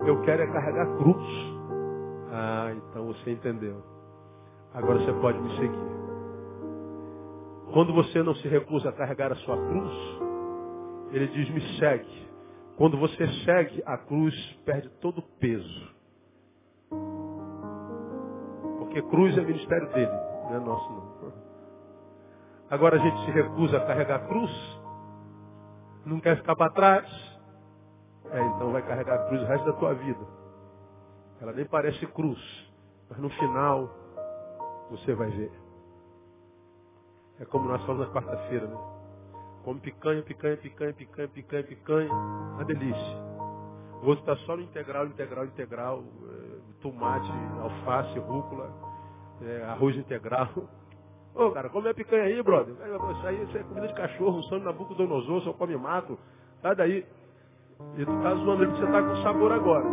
Eu 0.00 0.22
quero 0.22 0.42
é 0.42 0.46
carregar 0.46 0.96
cruz. 0.96 1.26
Ah, 2.32 2.72
então 2.74 3.06
você 3.06 3.32
entendeu. 3.32 3.82
Agora 4.72 4.98
você 4.98 5.12
pode 5.20 5.38
me 5.38 5.50
seguir. 5.56 5.96
Quando 7.74 7.92
você 7.92 8.22
não 8.22 8.34
se 8.36 8.48
recusa 8.48 8.88
a 8.88 8.92
carregar 8.92 9.30
a 9.30 9.36
sua 9.36 9.58
cruz, 9.58 9.92
ele 11.12 11.26
diz, 11.28 11.50
me 11.50 11.60
segue. 11.78 12.26
Quando 12.78 12.96
você 12.96 13.26
segue, 13.44 13.82
a 13.84 13.98
cruz 13.98 14.34
perde 14.64 14.88
todo 15.00 15.18
o 15.18 15.22
peso. 15.38 15.94
Porque 18.78 19.02
cruz 19.02 19.36
é 19.36 19.42
ministério 19.42 19.92
dele, 19.92 20.12
não 20.44 20.54
é 20.54 20.60
nosso 20.60 20.92
não. 20.92 21.06
Agora 22.70 22.96
a 22.96 22.98
gente 22.98 23.24
se 23.26 23.30
recusa 23.32 23.76
a 23.76 23.86
carregar 23.86 24.16
a 24.16 24.26
cruz, 24.26 24.80
não 26.06 26.20
quer 26.20 26.36
ficar 26.38 26.56
para 26.56 26.72
trás. 26.72 27.25
É, 28.32 28.46
então 28.46 28.72
vai 28.72 28.82
carregar 28.82 29.14
a 29.14 29.28
cruz 29.28 29.42
o 29.42 29.46
resto 29.46 29.66
da 29.66 29.72
tua 29.74 29.94
vida. 29.94 30.26
Ela 31.40 31.52
nem 31.52 31.66
parece 31.66 32.06
cruz, 32.08 32.40
mas 33.08 33.18
no 33.18 33.28
final 33.30 33.90
você 34.90 35.14
vai 35.14 35.30
ver. 35.30 35.52
É 37.38 37.44
como 37.44 37.68
nós 37.68 37.80
falamos 37.82 38.06
na 38.06 38.12
quarta-feira, 38.12 38.66
né? 38.66 38.76
Come 39.62 39.80
picanha, 39.80 40.22
picanha, 40.22 40.56
picanha, 40.56 40.94
picanha, 40.94 41.28
picanha, 41.28 41.64
picanha. 41.64 42.12
Uma 42.12 42.64
delícia. 42.64 43.16
O 44.02 44.06
outro 44.06 44.20
está 44.20 44.36
só 44.46 44.56
no 44.56 44.62
integral, 44.62 45.06
integral, 45.06 45.44
integral. 45.44 46.04
É, 46.28 46.46
tomate, 46.80 47.30
alface, 47.60 48.18
rúcula, 48.18 48.70
é, 49.42 49.64
arroz 49.64 49.96
integral. 49.96 50.48
Ô, 51.34 51.50
cara, 51.50 51.68
come 51.68 51.88
a 51.88 51.94
picanha 51.94 52.24
aí, 52.24 52.42
brother. 52.42 52.74
Isso 52.74 53.26
aí 53.26 53.42
isso 53.42 53.58
é 53.58 53.62
comida 53.64 53.88
de 53.88 53.94
cachorro, 53.94 54.42
sangue 54.44 54.64
na 54.64 54.72
boca 54.72 54.94
do 54.94 55.06
donosor, 55.06 55.42
só 55.42 55.52
come 55.52 55.76
mato. 55.76 56.18
Sai 56.62 56.74
daí. 56.74 57.06
E 57.96 58.04
tu 58.04 58.12
tá 58.22 58.34
zoando 58.34 58.62
ele 58.62 58.72
que 58.72 58.78
você 58.80 58.86
tá 58.92 59.02
com 59.02 59.16
sabor 59.22 59.52
agora. 59.52 59.86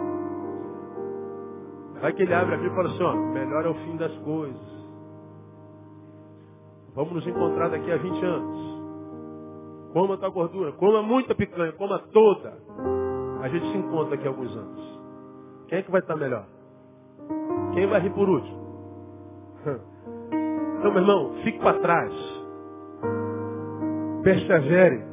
Vai 2.02 2.14
que 2.14 2.24
ele 2.24 2.34
abre 2.34 2.56
a 2.56 2.58
Bíblia 2.58 2.74
e 2.74 2.76
fala 2.76 2.90
assim, 2.90 3.04
ó, 3.04 3.16
melhor 3.16 3.66
é 3.66 3.70
o 3.70 3.76
fim 3.76 3.96
das 3.96 4.14
coisas. 4.20 4.74
Vamos 6.96 7.14
nos 7.14 7.28
encontrar 7.28 7.70
daqui 7.70 7.92
a 7.92 7.98
20 7.98 8.26
anos. 8.26 8.74
Coma 9.94 10.18
tua 10.18 10.30
gordura, 10.30 10.72
coma 10.74 11.02
muita 11.02 11.34
picanha, 11.34 11.72
coma 11.74 12.00
toda. 12.12 12.58
A 13.42 13.48
gente 13.48 13.72
se 13.72 13.78
encontra 13.78 14.12
daqui 14.18 14.28
a 14.28 14.32
alguns 14.32 14.56
anos. 14.56 15.00
Quem 15.68 15.80
é 15.80 15.82
que 15.82 15.92
vai 15.92 16.02
estar 16.02 16.16
melhor? 16.16 16.46
Quem 17.74 17.88
vai 17.88 18.02
rir 18.02 18.14
por 18.14 18.30
último? 18.30 18.64
Então, 20.84 20.92
meu 20.92 21.02
irmão, 21.02 21.34
fique 21.46 21.60
para 21.60 21.80
trás. 21.80 22.14
Persevere. 24.22 25.13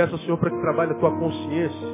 Peça 0.00 0.14
ao 0.14 0.18
Senhor 0.20 0.38
para 0.38 0.48
que 0.48 0.58
trabalhe 0.62 0.92
a 0.92 0.94
tua 0.94 1.10
consciência. 1.10 1.88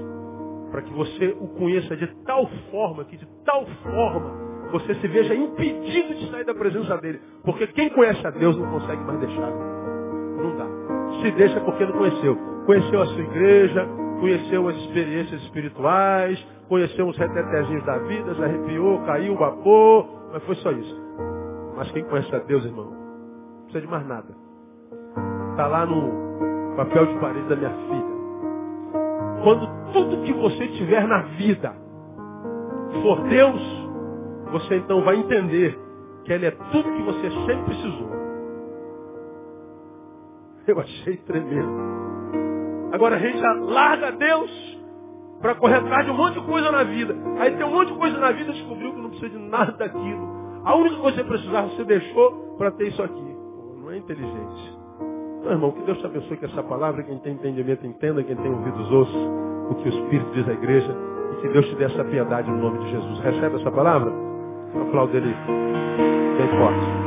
Para 0.71 0.81
que 0.83 0.93
você 0.93 1.37
o 1.41 1.49
conheça 1.49 1.97
de 1.97 2.07
tal 2.25 2.47
forma, 2.71 3.05
que 3.05 3.17
de 3.17 3.27
tal 3.45 3.67
forma 3.83 4.71
você 4.71 4.95
se 4.95 5.09
veja 5.09 5.35
impedido 5.35 6.15
de 6.15 6.31
sair 6.31 6.45
da 6.45 6.55
presença 6.55 6.97
dele. 6.99 7.21
Porque 7.43 7.67
quem 7.67 7.89
conhece 7.91 8.25
a 8.25 8.31
Deus 8.31 8.57
não 8.57 8.71
consegue 8.71 9.03
mais 9.03 9.19
deixar. 9.19 9.51
Não 9.51 10.57
dá. 10.57 10.67
Se 11.21 11.33
deixa 11.33 11.59
porque 11.63 11.85
não 11.85 11.95
conheceu. 11.95 12.37
Conheceu 12.65 13.03
a 13.03 13.07
sua 13.07 13.23
igreja, 13.23 13.89
conheceu 14.21 14.69
as 14.69 14.77
experiências 14.77 15.43
espirituais, 15.43 16.47
conheceu 16.69 17.09
os 17.09 17.19
retetezinhos 17.19 17.85
da 17.85 17.99
vida, 17.99 18.37
se 18.37 18.45
arrepiou, 18.45 19.01
caiu, 19.01 19.35
babou, 19.35 20.29
mas 20.33 20.45
foi 20.45 20.55
só 20.57 20.71
isso. 20.71 21.03
Mas 21.77 21.91
quem 21.91 22.05
conhece 22.05 22.33
a 22.37 22.39
Deus, 22.39 22.65
irmão, 22.65 22.85
não 22.85 23.63
precisa 23.63 23.81
de 23.81 23.89
mais 23.89 24.07
nada. 24.07 24.33
Está 25.51 25.67
lá 25.67 25.85
no 25.85 26.26
papel 26.77 27.07
de 27.07 27.19
parede 27.19 27.49
da 27.49 27.57
minha 27.57 27.71
filha. 27.71 28.17
Quando 29.43 29.93
tudo 29.93 30.23
que 30.23 30.33
você 30.33 30.69
tiver 30.69 31.07
na 31.07 31.23
vida 31.23 31.75
for 33.03 33.21
Deus, 33.29 33.61
você 34.53 34.77
então 34.77 35.03
vai 35.03 35.17
entender 35.17 35.79
que 36.25 36.33
Ele 36.33 36.47
é 36.47 36.51
tudo 36.51 36.93
que 36.93 37.03
você 37.03 37.31
sempre 37.31 37.65
precisou. 37.65 38.11
Eu 40.67 40.81
achei 40.81 41.17
tremendo. 41.19 41.97
Agora 42.93 43.17
a 43.17 43.19
gente 43.19 43.41
larga 43.41 44.13
Deus 44.13 44.77
para 45.41 45.55
correr 45.55 45.77
atrás 45.77 46.05
de 46.05 46.11
um 46.11 46.17
monte 46.17 46.41
de 46.41 46.47
coisa 46.47 46.73
na 46.73 46.83
vida. 46.83 47.15
Aí 47.39 47.53
tem 47.57 47.65
um 47.65 47.73
monte 47.73 47.93
de 47.93 47.99
coisa 47.99 48.19
na 48.19 48.33
vida 48.33 48.51
e 48.51 48.55
descobriu 48.55 48.93
que 48.93 49.01
não 49.01 49.11
precisa 49.11 49.31
de 49.31 49.39
nada 49.39 49.73
daquilo. 49.73 50.37
A 50.65 50.75
única 50.75 50.97
coisa 50.97 51.23
que 51.23 51.29
você 51.29 51.29
precisava, 51.29 51.69
você 51.69 51.85
deixou 51.85 52.57
para 52.59 52.71
ter 52.73 52.89
isso 52.89 53.03
aqui. 53.03 53.37
Pô, 53.57 53.77
não 53.81 53.91
é 53.91 53.99
inteligente. 53.99 54.76
Não, 55.47 55.53
irmão, 55.53 55.71
que 55.71 55.83
Deus 55.83 55.97
te 55.99 56.07
abençoe 56.07 56.37
com 56.37 56.47
essa 56.47 56.63
palavra. 56.65 57.05
Quem 57.05 57.19
tem 57.19 57.35
entendimento, 57.35 57.87
entenda. 57.87 58.21
Quem 58.21 58.35
tem 58.35 58.51
ouvidos, 58.51 58.91
ouça 58.91 59.17
o 59.71 59.77
que 59.77 59.89
o 59.89 59.93
Espírito 59.93 60.31
diz 60.33 60.49
à 60.49 60.53
igreja. 60.53 60.93
E 61.33 61.41
que 61.41 61.49
Deus 61.49 61.67
te 61.67 61.77
dê 61.77 61.85
essa 61.85 62.05
piedade 62.05 62.51
no 62.51 62.59
nome 62.59 62.79
de 62.81 62.91
Jesus. 62.91 63.21
Recebe 63.21 63.55
essa 63.55 63.71
palavra? 63.71 64.13
Aplauda 64.89 65.17
ele 65.17 65.35
bem 66.37 66.49
forte. 66.59 67.06